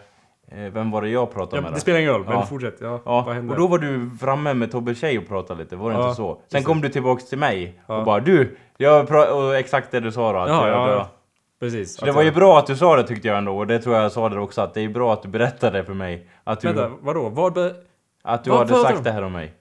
vem 0.72 0.90
var 0.90 1.02
det 1.02 1.08
jag 1.08 1.32
pratade 1.34 1.56
Ja, 1.56 1.62
med 1.62 1.72
det 1.72 1.80
spelar 1.80 1.98
ingen 1.98 2.12
roll, 2.12 2.24
men 2.24 2.32
Ja. 2.32 2.46
fortsätt. 2.46 2.76
Ja, 2.80 3.00
Ja, 3.04 3.36
och 3.50 3.56
då 3.56 3.66
var 3.66 3.78
du 3.78 4.10
framme 4.20 4.54
med 4.54 4.70
Tobbe 4.72 4.94
tjej 4.94 5.18
och 5.18 5.28
pratade 5.28 5.62
lite, 5.62 5.76
var 5.76 5.90
det 5.90 5.96
inte 5.96 6.14
så? 6.14 6.34
Sen 6.34 6.42
precis. 6.50 6.66
kom 6.66 6.80
du 6.80 6.88
tillbaks 6.88 7.28
till 7.28 7.38
mig 7.38 7.80
och 7.86 8.04
bara 8.04 8.20
du, 8.20 8.56
jag 8.76 9.10
och 9.34 9.56
exakt 9.56 9.90
det 9.90 10.00
du 10.00 10.12
sa 10.12 10.32
då. 10.32 10.38
Att 10.38 10.48
Ja, 10.48 11.08
Precis. 11.60 11.96
Så 11.96 12.04
det 12.04 12.12
var 12.12 12.22
ju 12.22 12.30
bra 12.32 12.58
att 12.58 12.66
du 12.66 12.76
sa 12.76 12.96
det 12.96 13.02
tyckte 13.02 13.28
jag 13.28 13.38
ändå, 13.38 13.58
och 13.58 13.66
det 13.66 13.78
tror 13.78 13.94
jag 13.94 14.04
jag 14.04 14.12
sa 14.12 14.28
det 14.28 14.40
också, 14.40 14.60
att 14.60 14.74
det 14.74 14.80
är 14.80 14.88
bra 14.88 15.12
att 15.12 15.22
du 15.22 15.28
berättade 15.28 15.84
för 15.84 15.94
mig. 15.94 16.28
Att 16.44 16.60
du, 16.60 16.68
Vänta, 16.68 16.90
vadå? 17.00 17.28
Vad 17.28 17.52
be... 17.52 17.74
att 18.22 18.44
du 18.44 18.50
vad 18.50 18.58
hade 18.58 18.74
sagt 18.82 18.96
du 18.96 19.02
det 19.04 19.10
här 19.10 19.22
om 19.22 19.32
mig. 19.32 19.54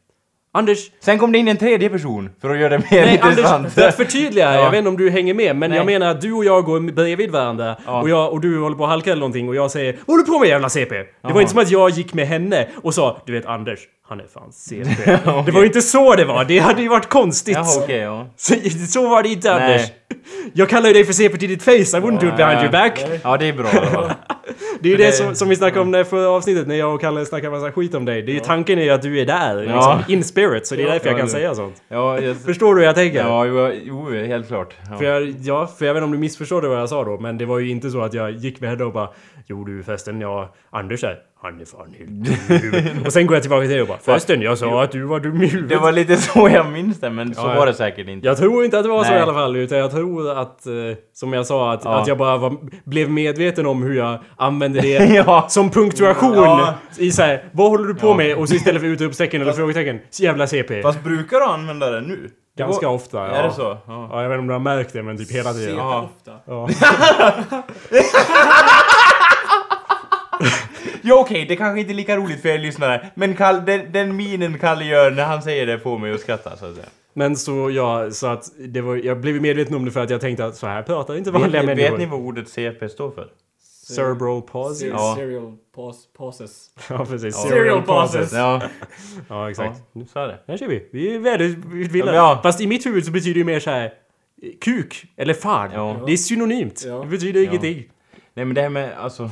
Anders! 0.53 0.91
Sen 0.99 1.19
kom 1.19 1.31
det 1.31 1.37
in 1.37 1.47
en 1.47 1.57
tredje 1.57 1.89
person 1.89 2.29
för 2.41 2.49
att 2.49 2.59
göra 2.59 2.69
det 2.69 2.77
mer 2.91 3.05
Nej, 3.05 3.13
intressant. 3.13 3.47
Anders! 3.47 3.73
För 3.73 3.87
att 3.87 3.95
förtydliga 3.95 4.47
här, 4.47 4.57
Ja. 4.57 4.63
jag 4.63 4.71
vet 4.71 4.77
inte 4.77 4.89
om 4.89 4.97
du 4.97 5.09
hänger 5.09 5.33
med, 5.33 5.55
men 5.55 5.69
Nej. 5.69 5.77
jag 5.77 5.85
menar 5.85 6.07
att 6.07 6.21
du 6.21 6.33
och 6.33 6.45
jag 6.45 6.63
går 6.65 6.79
bredvid 6.79 7.31
varandra 7.31 7.75
Ja. 7.85 8.01
och, 8.01 8.09
jag, 8.09 8.31
och 8.33 8.41
du 8.41 8.59
håller 8.59 8.75
på 8.75 8.83
att 8.83 8.89
halka 8.89 9.11
eller 9.11 9.19
någonting 9.19 9.49
och 9.49 9.55
jag 9.55 9.71
säger 9.71 9.93
Vad 9.93 10.07
håller 10.07 10.25
du 10.25 10.31
på 10.31 10.39
med 10.39 10.49
jävla 10.49 10.69
CP? 10.69 10.95
Det 10.95 11.33
var 11.33 11.41
inte 11.41 11.51
som 11.53 11.61
att 11.61 11.71
jag 11.71 11.89
gick 11.89 12.13
med 12.13 12.27
henne 12.27 12.67
och 12.83 12.93
sa 12.93 13.21
Du 13.25 13.33
vet 13.33 13.45
Anders, 13.45 13.79
han 14.09 14.19
är 14.19 14.25
fan 14.33 14.51
CP. 14.51 14.89
Det 15.45 15.51
var 15.51 15.61
ju 15.61 15.67
inte 15.67 15.81
så 15.81 16.15
det 16.15 16.25
var, 16.25 16.45
det 16.45 16.59
hade 16.59 16.81
ju 16.81 16.87
varit 16.87 17.09
konstigt. 17.09 17.55
Jaha 17.55 17.83
okej, 17.83 17.97
ja. 17.97 18.27
Så, 18.37 18.55
så 18.89 19.09
var 19.09 19.23
det 19.23 19.29
inte 19.29 19.53
Nej. 19.59 19.73
Anders. 19.73 19.87
Jag 20.53 20.69
kallar 20.69 20.87
ju 20.87 20.93
dig 20.93 21.05
för 21.05 21.13
CP 21.13 21.37
till 21.37 21.49
ditt 21.49 21.63
face, 21.63 21.71
I 21.97 22.01
wouldn't 22.01 22.19
do 22.19 22.27
it 22.27 22.37
behind 22.37 22.61
your 22.61 22.71
back. 22.71 23.05
Ja 23.23 23.37
det 23.37 23.45
är 23.49 23.53
bra. 23.53 23.69
Det 24.79 24.89
är 24.89 24.91
ju 24.91 24.97
det, 24.97 25.05
det- 25.05 25.11
som, 25.11 25.35
som 25.35 25.49
vi 25.49 25.55
snackade 25.55 25.81
om 25.81 25.95
i 25.95 26.03
förra 26.03 26.29
avsnittet 26.29 26.67
när 26.67 26.75
jag 26.75 26.93
och 26.95 27.01
Kalle 27.01 27.25
snackade 27.25 27.51
massa 27.57 27.71
skit 27.71 27.95
om 27.95 28.05
dig. 28.05 28.21
Det 28.21 28.31
är 28.31 28.33
ju 28.33 28.39
tanken 28.39 28.79
är 28.79 28.83
ju 28.83 28.89
att 28.89 29.01
du 29.01 29.19
är 29.19 29.25
där, 29.25 29.63
Ja. 29.63 29.73
liksom, 29.75 30.13
in 30.13 30.23
spirit. 30.23 30.67
Så 30.67 30.75
det 30.75 30.81
är 30.81 30.85
Ja, 30.87 30.93
därför 30.93 31.05
jag 31.07 31.13
ja, 31.13 31.17
kan 31.17 31.25
det- 31.25 31.31
säga 31.31 31.55
sånt. 31.55 31.81
Ja, 31.87 32.19
jag, 32.19 32.37
Förstår 32.37 32.75
du 32.75 32.81
hur 32.81 32.85
jag 32.85 32.95
tänker? 32.95 33.19
ja 33.19 33.45
jo, 33.45 33.71
jo, 33.83 34.09
helt 34.11 34.47
klart. 34.47 34.73
Ja. 34.91 34.97
För 34.97 35.05
jag, 35.05 35.29
ja, 35.41 35.67
för 35.77 35.85
jag 35.85 35.93
vet 35.93 35.99
inte 35.99 36.05
om 36.05 36.11
du 36.11 36.17
missförstod 36.17 36.65
vad 36.65 36.79
jag 36.79 36.89
sa 36.89 37.03
då, 37.03 37.19
men 37.19 37.37
det 37.37 37.45
var 37.45 37.59
ju 37.59 37.69
inte 37.69 37.89
så 37.89 38.01
att 38.01 38.13
jag 38.13 38.31
gick 38.31 38.61
med 38.61 38.69
henne 38.69 38.83
och 38.83 38.93
bara 38.93 39.09
Jo 39.47 39.63
du 39.63 39.83
förresten, 39.83 40.21
ja, 40.21 40.53
Anders 40.69 41.03
här, 41.03 41.17
han 41.41 41.61
är 41.61 41.65
fan 41.65 41.93
helt 41.97 42.09
dum 42.09 42.35
i 42.49 42.59
huvudet." 42.61 43.05
Och 43.05 43.13
sen 43.13 43.27
går 43.27 43.35
jag 43.35 43.43
tillbaka 43.43 43.61
till 43.61 43.69
dig 43.69 43.81
och 43.81 43.87
bara 43.87 43.97
Förresten, 44.03 44.41
jag 44.41 44.57
sa 44.57 44.83
att 44.83 44.91
du 44.91 45.03
var 45.03 45.19
dum 45.19 45.35
i 45.35 45.39
Det 45.45 45.51
huvudet. 45.51 45.81
var 45.81 45.91
lite 45.91 46.17
så 46.17 46.49
jag 46.53 46.65
minns 46.71 46.99
det, 46.99 47.09
men 47.09 47.35
så 47.35 47.41
Ja, 47.41 47.53
var 47.55 47.65
det 47.65 47.73
säkert 47.73 48.07
inte. 48.07 48.27
Jag 48.27 48.37
tror 48.37 48.65
inte 48.65 48.77
att 48.77 48.83
det 48.83 48.89
var 48.89 49.03
så 49.03 49.09
Nej. 49.09 49.19
i 49.19 49.21
alla 49.21 49.33
fall, 49.33 49.55
utan 49.55 49.77
jag 49.77 49.91
tror 49.91 50.31
att, 50.39 50.65
eh, 50.67 50.73
som 51.13 51.33
jag 51.33 51.45
sa, 51.45 51.73
att, 51.73 51.81
Ja. 51.85 52.01
att 52.01 52.07
jag 52.07 52.17
bara 52.17 52.37
var, 52.37 52.57
blev 52.89 53.09
medveten 53.09 53.65
om 53.65 53.83
hur 53.83 53.93
jag 53.97 54.19
använde 54.37 54.81
det 54.81 55.05
Ja. 55.27 55.45
som 55.49 55.69
punktuation 55.69 56.33
Ja. 56.35 56.73
i 56.97 57.11
såhär, 57.11 57.43
vad 57.51 57.69
håller 57.69 57.87
du 57.87 57.95
på 57.95 58.07
Ja. 58.07 58.15
med? 58.15 58.37
Och 58.37 58.49
så 58.49 58.55
istället 58.55 58.81
för 58.81 58.87
utropstecken 58.93 59.41
eller 59.41 59.53
frågetecken, 59.53 59.99
så 60.09 60.23
jävla 60.23 60.47
CP. 60.47 60.81
Fast 60.81 61.03
brukar 61.03 61.37
du 61.39 61.45
använda 61.45 61.89
det 61.89 62.01
nu? 62.01 62.29
Det 62.57 62.63
Ganska 62.63 62.89
ofta, 62.89 63.17
ja. 63.17 63.25
Är 63.27 63.43
det 63.43 63.51
så? 63.53 63.77
Ja. 63.87 64.09
Ja, 64.11 64.21
jag 64.21 64.29
vet 64.29 64.35
inte 64.35 64.39
om 64.41 64.47
du 64.47 64.53
har 64.53 64.59
märkt 64.59 64.93
det, 64.93 65.03
men 65.03 65.17
typ 65.17 65.31
hela 65.31 65.53
tiden. 65.53 65.69
CP 65.69 65.79
Ja. 65.81 66.09
ofta. 66.17 66.31
Ja. 71.01 71.09
Ja 71.15 71.21
okej, 71.21 71.45
det 71.45 71.55
kanske 71.55 71.79
inte 71.79 71.91
är 71.93 71.95
lika 71.95 72.17
roligt 72.17 72.41
för 72.41 72.49
er 72.49 72.57
lyssnare, 72.59 73.11
men 73.15 73.35
Kall, 73.35 73.65
den, 73.65 73.91
den 73.91 74.15
minen 74.15 74.57
Kalle 74.59 74.85
gör 74.85 75.11
när 75.11 75.25
han 75.25 75.41
säger 75.41 75.65
det 75.65 75.79
får 75.79 75.97
mig 75.97 76.13
att 76.13 76.19
skratta 76.21 76.57
så 76.57 76.65
att 76.65 76.75
säga. 76.75 76.87
Men 77.13 77.35
så, 77.35 77.71
ja, 77.71 78.11
så 78.11 78.27
att 78.27 78.43
det 78.67 78.81
var, 78.81 78.95
jag 78.95 79.19
blev 79.21 79.41
medveten 79.41 79.75
om 79.75 79.85
det 79.85 79.91
för 79.91 79.99
att 80.03 80.09
jag 80.09 80.21
tänkte 80.21 80.45
att 80.45 80.55
så 80.55 80.67
här 80.67 80.83
pratar 80.83 81.15
inte 81.17 81.31
Vet, 81.31 81.41
vanliga 81.41 81.61
ni- 81.61 81.67
människor. 81.67 81.89
vet 81.91 81.99
ni 81.99 82.05
vad 82.05 82.19
ordet 82.19 82.49
CP 82.49 82.89
står 82.89 83.11
för? 83.11 83.27
Cerebral 83.87 84.41
palsy? 84.41 84.85
Ser- 84.85 84.91
Ja. 84.93 85.15
Serial 85.17 85.57
pause, 85.75 86.07
pauses. 86.17 86.69
Ja, 86.89 87.05
precis. 87.05 87.35
Ja. 87.43 87.49
Serial 87.49 87.81
pauses. 87.81 88.33
Ja, 88.33 88.61
Ja, 89.29 89.49
exakt. 89.49 89.79
ja 89.93 90.01
så 90.13 90.19
är 90.19 90.27
det. 90.27 90.39
Här 90.47 90.57
ser 90.57 90.67
vi. 90.67 90.89
Vi 90.91 91.15
är 91.15 91.19
välutbildade. 91.19 92.17
Ja, 92.17 92.33
ja. 92.35 92.39
Fast 92.43 92.61
i 92.61 92.67
mitt 92.67 92.85
huvud 92.85 93.05
så 93.05 93.11
betyder 93.11 93.39
det 93.39 93.45
mer 93.45 93.59
så 93.59 93.69
här 93.69 93.93
kuk 94.61 95.05
eller 95.17 95.33
fan. 95.33 95.69
Ja. 95.73 96.03
Det 96.07 96.13
är 96.13 96.17
synonymt. 96.17 96.83
Ja. 96.87 96.99
Det 96.99 97.07
betyder 97.07 97.43
ingenting. 97.43 97.83
Nej 98.33 98.45
men 98.45 98.53
det 98.55 98.61
här 98.61 98.69
med 98.69 98.93
alltså... 98.97 99.29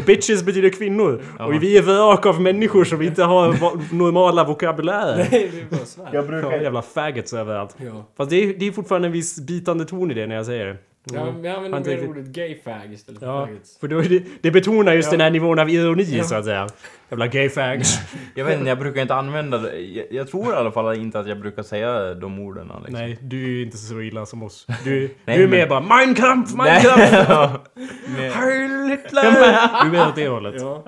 Och 0.00 0.06
bitches 0.06 0.42
betyder 0.42 0.68
kvinnor. 0.68 1.22
Ja. 1.38 1.44
Och 1.46 1.62
vi 1.62 1.76
är 1.78 1.82
vrak 1.82 2.26
av 2.26 2.40
människor 2.40 2.84
som 2.84 3.02
inte 3.02 3.22
har 3.24 3.94
normala 3.94 4.44
vokabulärer. 4.44 5.16
Nej, 5.16 5.50
det 5.54 5.60
är 5.60 5.66
bara 5.70 5.86
svär. 5.86 6.08
Jag 6.12 6.24
Ja, 6.24 6.28
brukar... 6.28 6.60
jävla 6.60 6.82
faggots 6.82 7.32
överallt. 7.32 7.76
Ja. 7.76 8.04
Fast 8.16 8.30
det 8.30 8.36
är, 8.36 8.54
det 8.58 8.66
är 8.68 8.72
fortfarande 8.72 9.08
en 9.08 9.12
viss 9.12 9.40
bitande 9.46 9.84
ton 9.84 10.10
i 10.10 10.14
det 10.14 10.26
när 10.26 10.34
jag 10.34 10.46
säger 10.46 10.66
det. 10.66 10.76
Ja, 11.04 11.24
men 11.24 11.44
jag 11.44 11.50
Har 11.56 11.64
använder 11.64 11.80
mer 11.90 11.96
riktigt- 11.96 12.10
ordet 12.10 12.26
gay 12.26 12.58
fag 12.64 12.92
istället 12.92 13.20
för 13.20 13.26
Ja, 13.26 13.46
faggots. 13.46 13.78
för 13.78 13.88
då 13.88 13.98
är 13.98 14.08
det, 14.08 14.22
det 14.40 14.50
betonar 14.50 14.92
just 14.92 15.06
Ja. 15.06 15.10
den 15.10 15.20
här 15.20 15.30
nivån 15.30 15.58
av 15.58 15.70
ironi 15.70 16.02
Ja. 16.02 16.24
så 16.24 16.34
att 16.34 16.44
säga. 16.44 16.68
Jävla 17.10 17.26
gay 17.26 17.48
fags. 17.48 17.98
Jag 18.34 18.44
vet 18.44 18.58
inte, 18.58 18.68
jag 18.68 18.78
brukar 18.78 19.02
inte 19.02 19.14
använda 19.14 19.58
det. 19.58 19.78
Jag, 19.80 20.06
jag 20.10 20.28
tror 20.28 20.52
i 20.52 20.56
alla 20.56 20.72
fall 20.72 20.96
inte 20.96 21.20
att 21.20 21.26
jag 21.28 21.40
brukar 21.40 21.62
säga 21.62 22.14
de 22.14 22.38
orden 22.38 22.66
liksom. 22.68 22.92
Nej, 22.92 23.18
du 23.22 23.44
är 23.44 23.48
ju 23.48 23.62
inte 23.62 23.76
så 23.76 24.00
illa 24.00 24.26
som 24.26 24.42
oss. 24.42 24.66
Du, 24.84 25.00
Nej, 25.24 25.36
du 25.36 25.44
är 25.44 25.48
men- 25.48 25.50
mer 25.58 25.66
bara 25.68 25.80
Mein 25.80 26.14
Kampf, 26.14 26.54
Mein. 26.54 26.80
Kampf! 26.82 27.10
Heil 28.34 28.88
Hitler! 28.90 29.22
Du 29.32 29.86
är 29.86 29.90
mer 29.90 30.08
åt 30.08 30.16
det 30.16 30.28
hållet. 30.28 30.54
Ja. 30.58 30.84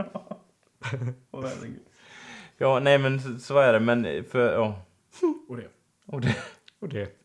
Ja, 2.58 2.80
nej 2.80 2.98
men 2.98 3.20
så, 3.20 3.38
så 3.38 3.58
är 3.58 3.72
det, 3.72 3.80
men 3.80 4.24
för... 4.30 4.52
Ja. 4.54 4.82
Och 5.48 5.56
det. 5.56 5.66
Och 6.06 6.20
det, 6.20 6.36
Och 6.80 6.88
det. 6.88 7.21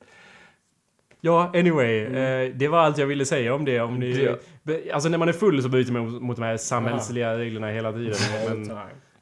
Ja, 1.27 1.51
anyway. 1.53 2.03
Eh, 2.05 2.53
det 2.55 2.67
var 2.67 2.79
allt 2.79 2.97
jag 2.97 3.07
ville 3.07 3.25
säga 3.25 3.53
om 3.53 3.65
det. 3.65 3.81
Om 3.81 3.99
ni, 3.99 4.23
Ja. 4.25 4.35
be- 4.63 4.81
Alltså 4.93 5.09
när 5.09 5.17
man 5.17 5.29
är 5.29 5.33
full 5.33 5.63
så 5.63 5.69
bryter 5.69 5.93
man 5.93 6.23
mot, 6.23 6.35
de 6.37 6.43
här 6.43 6.57
samhällsliga 6.57 7.37
reglerna 7.37 7.67
hela 7.67 7.93
tiden. 7.93 8.13
Men, 8.67 8.77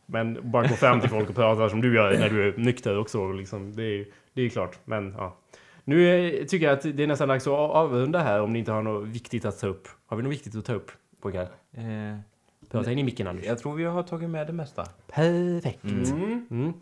men 0.06 0.52
bara 0.52 0.68
gå 0.68 0.76
fram 0.76 1.02
till 1.02 1.10
folk 1.10 1.30
och 1.30 1.36
prata 1.36 1.70
som 1.70 1.82
du 1.82 1.96
gör 1.96 2.18
när 2.20 2.30
du 2.30 2.48
är 2.48 2.54
nykter 2.58 2.98
också. 3.00 3.32
Liksom. 3.32 3.76
Det, 3.76 3.84
är, 3.84 4.06
det 4.34 4.42
är 4.42 4.50
klart. 4.50 4.80
Men 4.86 5.14
ja. 5.18 5.38
Nu 5.84 6.28
eh, 6.28 6.46
tycker 6.46 6.66
jag 6.66 6.74
att 6.74 6.98
det 6.98 7.04
är 7.04 7.08
nästan 7.08 7.28
dags 7.28 7.48
att 7.48 7.54
avrunda 7.54 8.20
här 8.20 8.42
om 8.42 8.54
ni 8.54 8.60
inte 8.60 8.72
har 8.72 8.82
något 8.82 9.08
viktigt 9.08 9.46
att 9.46 9.60
ta 9.60 9.68
upp. 9.68 9.88
Har 10.06 10.18
vi 10.18 10.24
något 10.24 10.32
viktigt 10.34 10.56
att 10.56 10.66
ta 10.66 10.74
upp 10.74 10.92
pojkar? 11.22 11.42
eh, 11.42 12.18
Prata 12.72 12.92
in 12.92 13.00
i 13.00 13.04
micken 13.04 13.28
Anders. 13.28 13.46
jag 13.46 13.60
tror 13.60 13.76
vi 13.76 13.84
har 13.84 14.04
tagit 14.04 14.30
med 14.30 14.48
det 14.48 14.54
mesta. 14.54 14.86
Perfekt. 15.12 15.84
Mm. 15.84 16.46
Mm. 16.52 16.74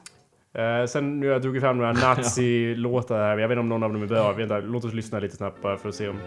Eh, 0.53 0.85
sen 0.85 1.19
nu 1.19 1.25
har 1.27 1.33
jag 1.33 1.41
dragit 1.41 1.61
fram 1.61 1.77
några 1.77 1.93
nazi-låtar 2.15 3.17
här. 3.19 3.37
Jag 3.37 3.47
vet 3.47 3.51
inte 3.55 3.59
om 3.59 3.69
någon 3.69 3.83
av 3.83 3.93
dem 3.93 4.03
är 4.03 4.07
bra. 4.07 4.31
Vänta, 4.33 4.59
låt 4.59 4.85
oss 4.85 4.93
lyssna 4.93 5.19
lite 5.19 5.35
snabbt 5.35 5.61
bara 5.61 5.77
för 5.77 5.89
att 5.89 5.95
se 5.95 6.07
om... 6.09 6.17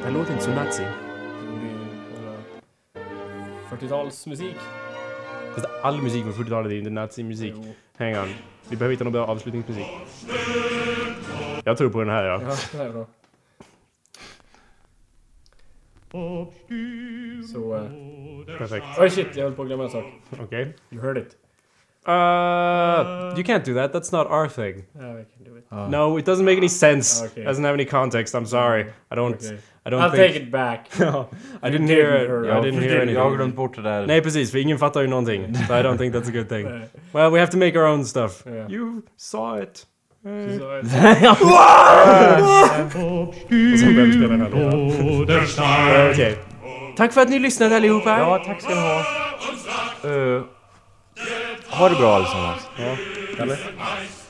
Det 0.00 0.02
här 0.04 0.10
låter 0.10 0.32
inte 0.32 0.44
så 0.44 0.50
nazi. 0.50 0.82
40-talsmusik. 3.70 4.54
Fast 5.54 5.66
all 5.82 6.02
musik 6.02 6.22
från 6.22 6.32
40-talet 6.32 6.72
är 6.72 6.76
inte 6.76 6.90
nazimusik. 6.90 7.54
Hang 7.98 8.16
on. 8.16 8.28
Vi 8.70 8.76
behöver 8.76 8.92
hitta 8.94 9.04
någon 9.04 9.12
bra 9.12 9.26
avslutningsmusik. 9.26 9.86
Jag 11.64 11.76
tror 11.78 11.90
på 11.90 11.98
den 12.00 12.08
här 12.08 12.24
ja. 12.24 12.40
Ja, 12.42 12.56
det 12.72 12.78
här 12.78 12.86
är 12.86 12.92
bra. 12.92 13.06
Så... 17.52 17.76
eh, 17.76 18.58
Perfekt. 18.58 18.86
Oj 18.98 19.10
shit, 19.10 19.36
jag 19.36 19.44
höll 19.44 19.52
på 19.52 19.62
att 19.62 19.68
glömma 19.68 19.84
en 19.84 19.90
sak. 19.90 20.04
Okej. 20.40 20.76
You 20.90 21.02
heard 21.02 21.18
it. 21.18 21.36
Uh, 22.08 23.34
you 23.36 23.44
can't 23.44 23.64
do 23.64 23.74
that. 23.74 23.92
That's 23.92 24.12
not 24.12 24.26
our 24.30 24.48
thing. 24.48 24.84
Yeah, 24.94 25.20
I 25.20 25.24
can 25.24 25.44
do 25.44 25.56
it. 25.56 25.64
No, 25.90 26.16
it 26.18 26.24
doesn't 26.24 26.44
make 26.44 26.56
any 26.58 26.68
sense. 26.68 27.22
Okay. 27.22 27.44
Doesn't 27.44 27.64
have 27.64 27.74
any 27.74 27.84
context. 27.84 28.34
I'm 28.34 28.46
sorry. 28.46 28.86
I 29.10 29.14
don't. 29.16 29.34
Okay. 29.34 29.58
I 29.86 29.90
don't 29.90 30.02
I'll 30.02 30.10
think. 30.10 30.32
take 30.32 30.42
it 30.42 30.50
back. 30.52 30.86
I 31.62 31.70
didn't 31.70 31.88
hear 31.88 32.14
it. 32.16 32.28
didn't 32.28 32.44
I 32.46 32.52
hear 32.52 32.62
didn't 32.62 32.82
hear 32.82 33.04
Jag 33.06 33.20
har 33.20 33.26
anything. 33.26 33.36
glömt 33.36 33.54
bort 33.56 33.76
det 33.76 33.82
där. 33.82 34.06
Nej 34.06 34.20
precis, 34.22 34.50
för 34.50 34.58
ingen 34.58 34.78
fattar 34.78 35.00
ju 35.00 35.06
någonting. 35.06 35.54
So 35.68 35.74
I 35.74 35.82
don't 35.82 35.98
think 35.98 36.14
that's 36.14 36.28
a 36.28 36.32
good 36.32 36.48
thing. 36.48 36.66
Well, 37.12 37.30
we 37.30 37.38
have 37.40 37.50
to 37.52 37.58
make 37.58 37.78
our 37.78 37.86
own 37.86 38.04
stuff. 38.04 38.42
Yeah. 38.46 38.70
You 38.72 39.02
saw 39.16 39.62
it. 39.62 39.86
Eh. 40.26 40.58
Så, 40.58 40.70
eh, 40.72 40.82
Och 43.72 43.78
sen 43.78 43.94
börjar 43.94 44.06
vi 44.06 44.12
spela 44.12 44.28
den 44.28 44.40
här 44.40 44.50
låten. 44.50 46.10
Okej. 46.12 46.38
Tack 46.96 47.12
för 47.12 47.20
att 47.20 47.28
ni 47.28 47.38
lyssnade 47.38 47.76
allihopa. 47.76 48.18
Ja, 48.18 48.42
tack 48.46 48.60
ska 48.62 48.74
ni 48.74 48.80
ha. 48.80 50.44
Ha 51.76 51.88
det 51.88 51.96
bra 51.96 52.14
allesammans. 52.16 52.62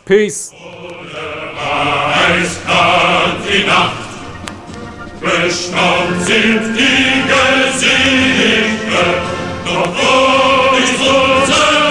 Peace! 0.04 0.52
Eiskalt 2.26 3.44
die 3.48 3.64
bestaunt 5.20 6.22
sind 6.26 6.76
die 6.76 7.22
Gesichter, 7.30 9.06
doch 9.64 9.88
wo 9.96 10.76
ist 10.76 11.00
unser 11.00 11.85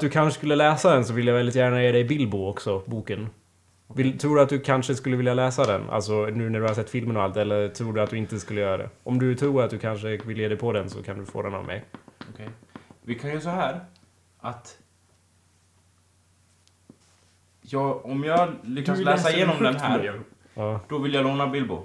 att 0.00 0.02
du 0.02 0.10
kanske 0.10 0.38
skulle 0.38 0.56
läsa 0.56 0.94
den 0.94 1.04
så 1.04 1.12
vill 1.12 1.26
jag 1.26 1.34
väldigt 1.34 1.54
gärna 1.54 1.82
ge 1.82 1.92
dig 1.92 2.04
Bilbo 2.04 2.48
också, 2.48 2.82
boken. 2.86 3.28
Vill, 3.94 4.18
tror 4.18 4.36
du 4.36 4.42
att 4.42 4.48
du 4.48 4.58
kanske 4.60 4.94
skulle 4.94 5.16
vilja 5.16 5.34
läsa 5.34 5.64
den? 5.64 5.90
Alltså 5.90 6.26
nu 6.26 6.50
när 6.50 6.60
du 6.60 6.66
har 6.66 6.74
sett 6.74 6.90
filmen 6.90 7.16
och 7.16 7.22
allt, 7.22 7.36
eller 7.36 7.68
tror 7.68 7.92
du 7.92 8.00
att 8.00 8.10
du 8.10 8.16
inte 8.16 8.38
skulle 8.40 8.60
göra 8.60 8.76
det? 8.76 8.88
Om 9.02 9.18
du 9.18 9.34
tror 9.34 9.62
att 9.62 9.70
du 9.70 9.78
kanske 9.78 10.16
vill 10.16 10.38
ge 10.38 10.48
dig 10.48 10.56
på 10.56 10.72
den 10.72 10.90
så 10.90 11.02
kan 11.02 11.18
du 11.18 11.26
få 11.26 11.42
den 11.42 11.54
av 11.54 11.64
mig. 11.64 11.84
Okej. 12.34 12.48
Vi 13.02 13.14
kan 13.14 13.30
göra 13.30 13.40
så 13.40 13.48
här 13.50 13.80
att... 14.40 14.76
Ja, 17.62 18.00
om 18.04 18.24
jag 18.24 18.48
lyckas 18.62 18.98
Du 18.98 19.04
läsa 19.04 19.30
igenom 19.30 19.56
den 19.62 19.76
här. 19.76 20.20
Ja. 20.54 20.80
då 20.88 20.98
vill 20.98 21.14
jag 21.14 21.24
låna 21.24 21.46
Bilbo. 21.46 21.82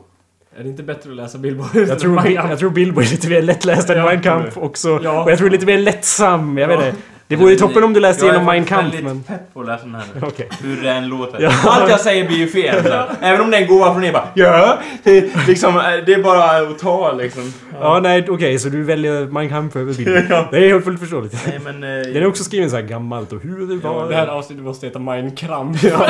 Är 0.57 0.63
det 0.63 0.69
inte 0.69 0.83
bättre 0.83 1.09
att 1.09 1.15
läsa 1.15 1.37
Bilbo? 1.37 1.63
Jag 1.73 1.99
tror, 1.99 2.27
jag 2.29 2.59
tror 2.59 2.69
Bilbo 2.69 3.01
är 3.01 3.05
lite 3.05 3.29
mer 3.29 3.41
lättläst 3.41 3.89
än 3.89 3.97
Ja. 3.97 4.05
Mein 4.05 4.21
Kampf 4.21 4.57
också. 4.57 4.99
Ja. 5.03 5.23
Och 5.23 5.31
jag 5.31 5.37
tror 5.37 5.49
lite 5.49 5.65
mer 5.65 5.77
lättsam. 5.77 6.57
Jag 6.57 6.71
Ja. 6.71 6.77
vet 6.77 6.87
inte. 6.87 7.01
Det 7.27 7.35
vore 7.35 7.51
ju 7.51 7.57
toppen 7.57 7.83
om 7.83 7.93
du 7.93 7.99
läste 7.99 8.25
jag 8.25 8.33
igenom 8.33 8.45
Mein 8.45 8.63
är 8.63 8.67
Kampf, 8.67 8.83
faktiskt 8.83 9.03
men... 9.03 9.11
väldigt 9.13 9.27
pepp 9.27 9.53
på 9.53 9.61
att 9.61 9.67
läsa 9.67 9.83
den 9.85 9.95
här 9.95 10.03
nu. 10.13 10.21
Okej. 10.27 10.49
Hur 10.63 10.81
det 10.81 10.91
än 10.91 11.07
låter. 11.07 11.41
Ja. 11.41 11.51
Allt 11.65 11.89
jag 11.89 11.99
säger 11.99 12.27
blir 12.27 12.37
ju 12.37 12.47
fel. 12.47 12.83
så. 12.83 12.89
Även 13.21 13.41
om 13.41 13.51
det 13.51 13.57
är 13.57 13.61
en 13.61 13.67
gåva 13.67 13.93
från 13.93 14.03
er 14.03 14.11
bara 14.11 14.27
ja, 14.33 14.77
det, 15.03 15.47
liksom, 15.47 15.77
eh, 15.77 15.83
det 16.05 16.13
är 16.13 16.23
bara 16.23 16.43
att 16.57 16.79
ta 16.79 17.11
liksom. 17.11 17.53
Ja, 17.79 17.99
nej, 17.99 18.25
okej, 18.29 18.59
så 18.59 18.69
du 18.69 18.83
väljer 18.83 19.25
Mein 19.25 19.49
Kampf 19.49 19.75
över 19.75 19.93
Bilbo. 19.93 20.11
Ja. 20.29 20.47
Det 20.51 20.57
är 20.57 20.69
helt 20.69 20.85
fullt 20.85 20.99
förståeligt. 20.99 21.47
Nej 21.47 21.59
men... 21.63 21.83
eh, 21.83 22.13
Den 22.13 22.15
är 22.23 22.27
också 22.27 22.43
skriven 22.43 22.69
så 22.69 22.75
här 22.75 22.83
gammalt 22.83 23.33
och 23.33 23.41
hur 23.41 23.67
det 23.67 23.75
var... 23.75 24.09
Det 24.09 24.15
här 24.15 24.27
avsnittet 24.27 24.63
måste 24.63 24.85
heta 24.85 24.99
Mein 24.99 25.35
Kampf. 25.35 25.83
Ja. 25.83 26.07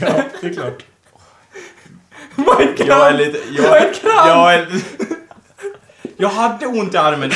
ja, 0.00 0.08
det 0.40 0.46
är 0.46 0.52
klart. 0.52 0.84
Mein 2.36 2.74
Jag 2.88 3.08
är 3.08 3.12
lite... 3.18 3.38
Jag, 3.50 3.82
jag 4.04 4.54
är... 4.54 4.66
Jag 6.22 6.28
hade 6.28 6.66
ont 6.66 6.94
i 6.94 6.96
armen. 6.96 7.30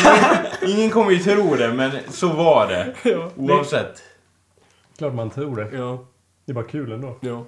Ingen, 0.63 0.77
ingen 0.79 0.91
kommer 0.91 1.11
ju 1.11 1.19
tro 1.19 1.55
det, 1.55 1.73
men 1.73 1.91
så 2.09 2.29
var 2.29 2.67
det. 2.69 2.95
Ja. 3.05 3.31
Oavsett. 3.37 4.03
Klart 4.99 5.15
man 5.15 5.31
tror 5.31 5.57
det. 5.57 5.77
Ja. 5.77 6.05
Det 6.45 6.53
är 6.53 6.55
bara 6.55 6.65
kul 6.65 6.93
ändå. 6.93 7.17
Ja. 7.21 7.45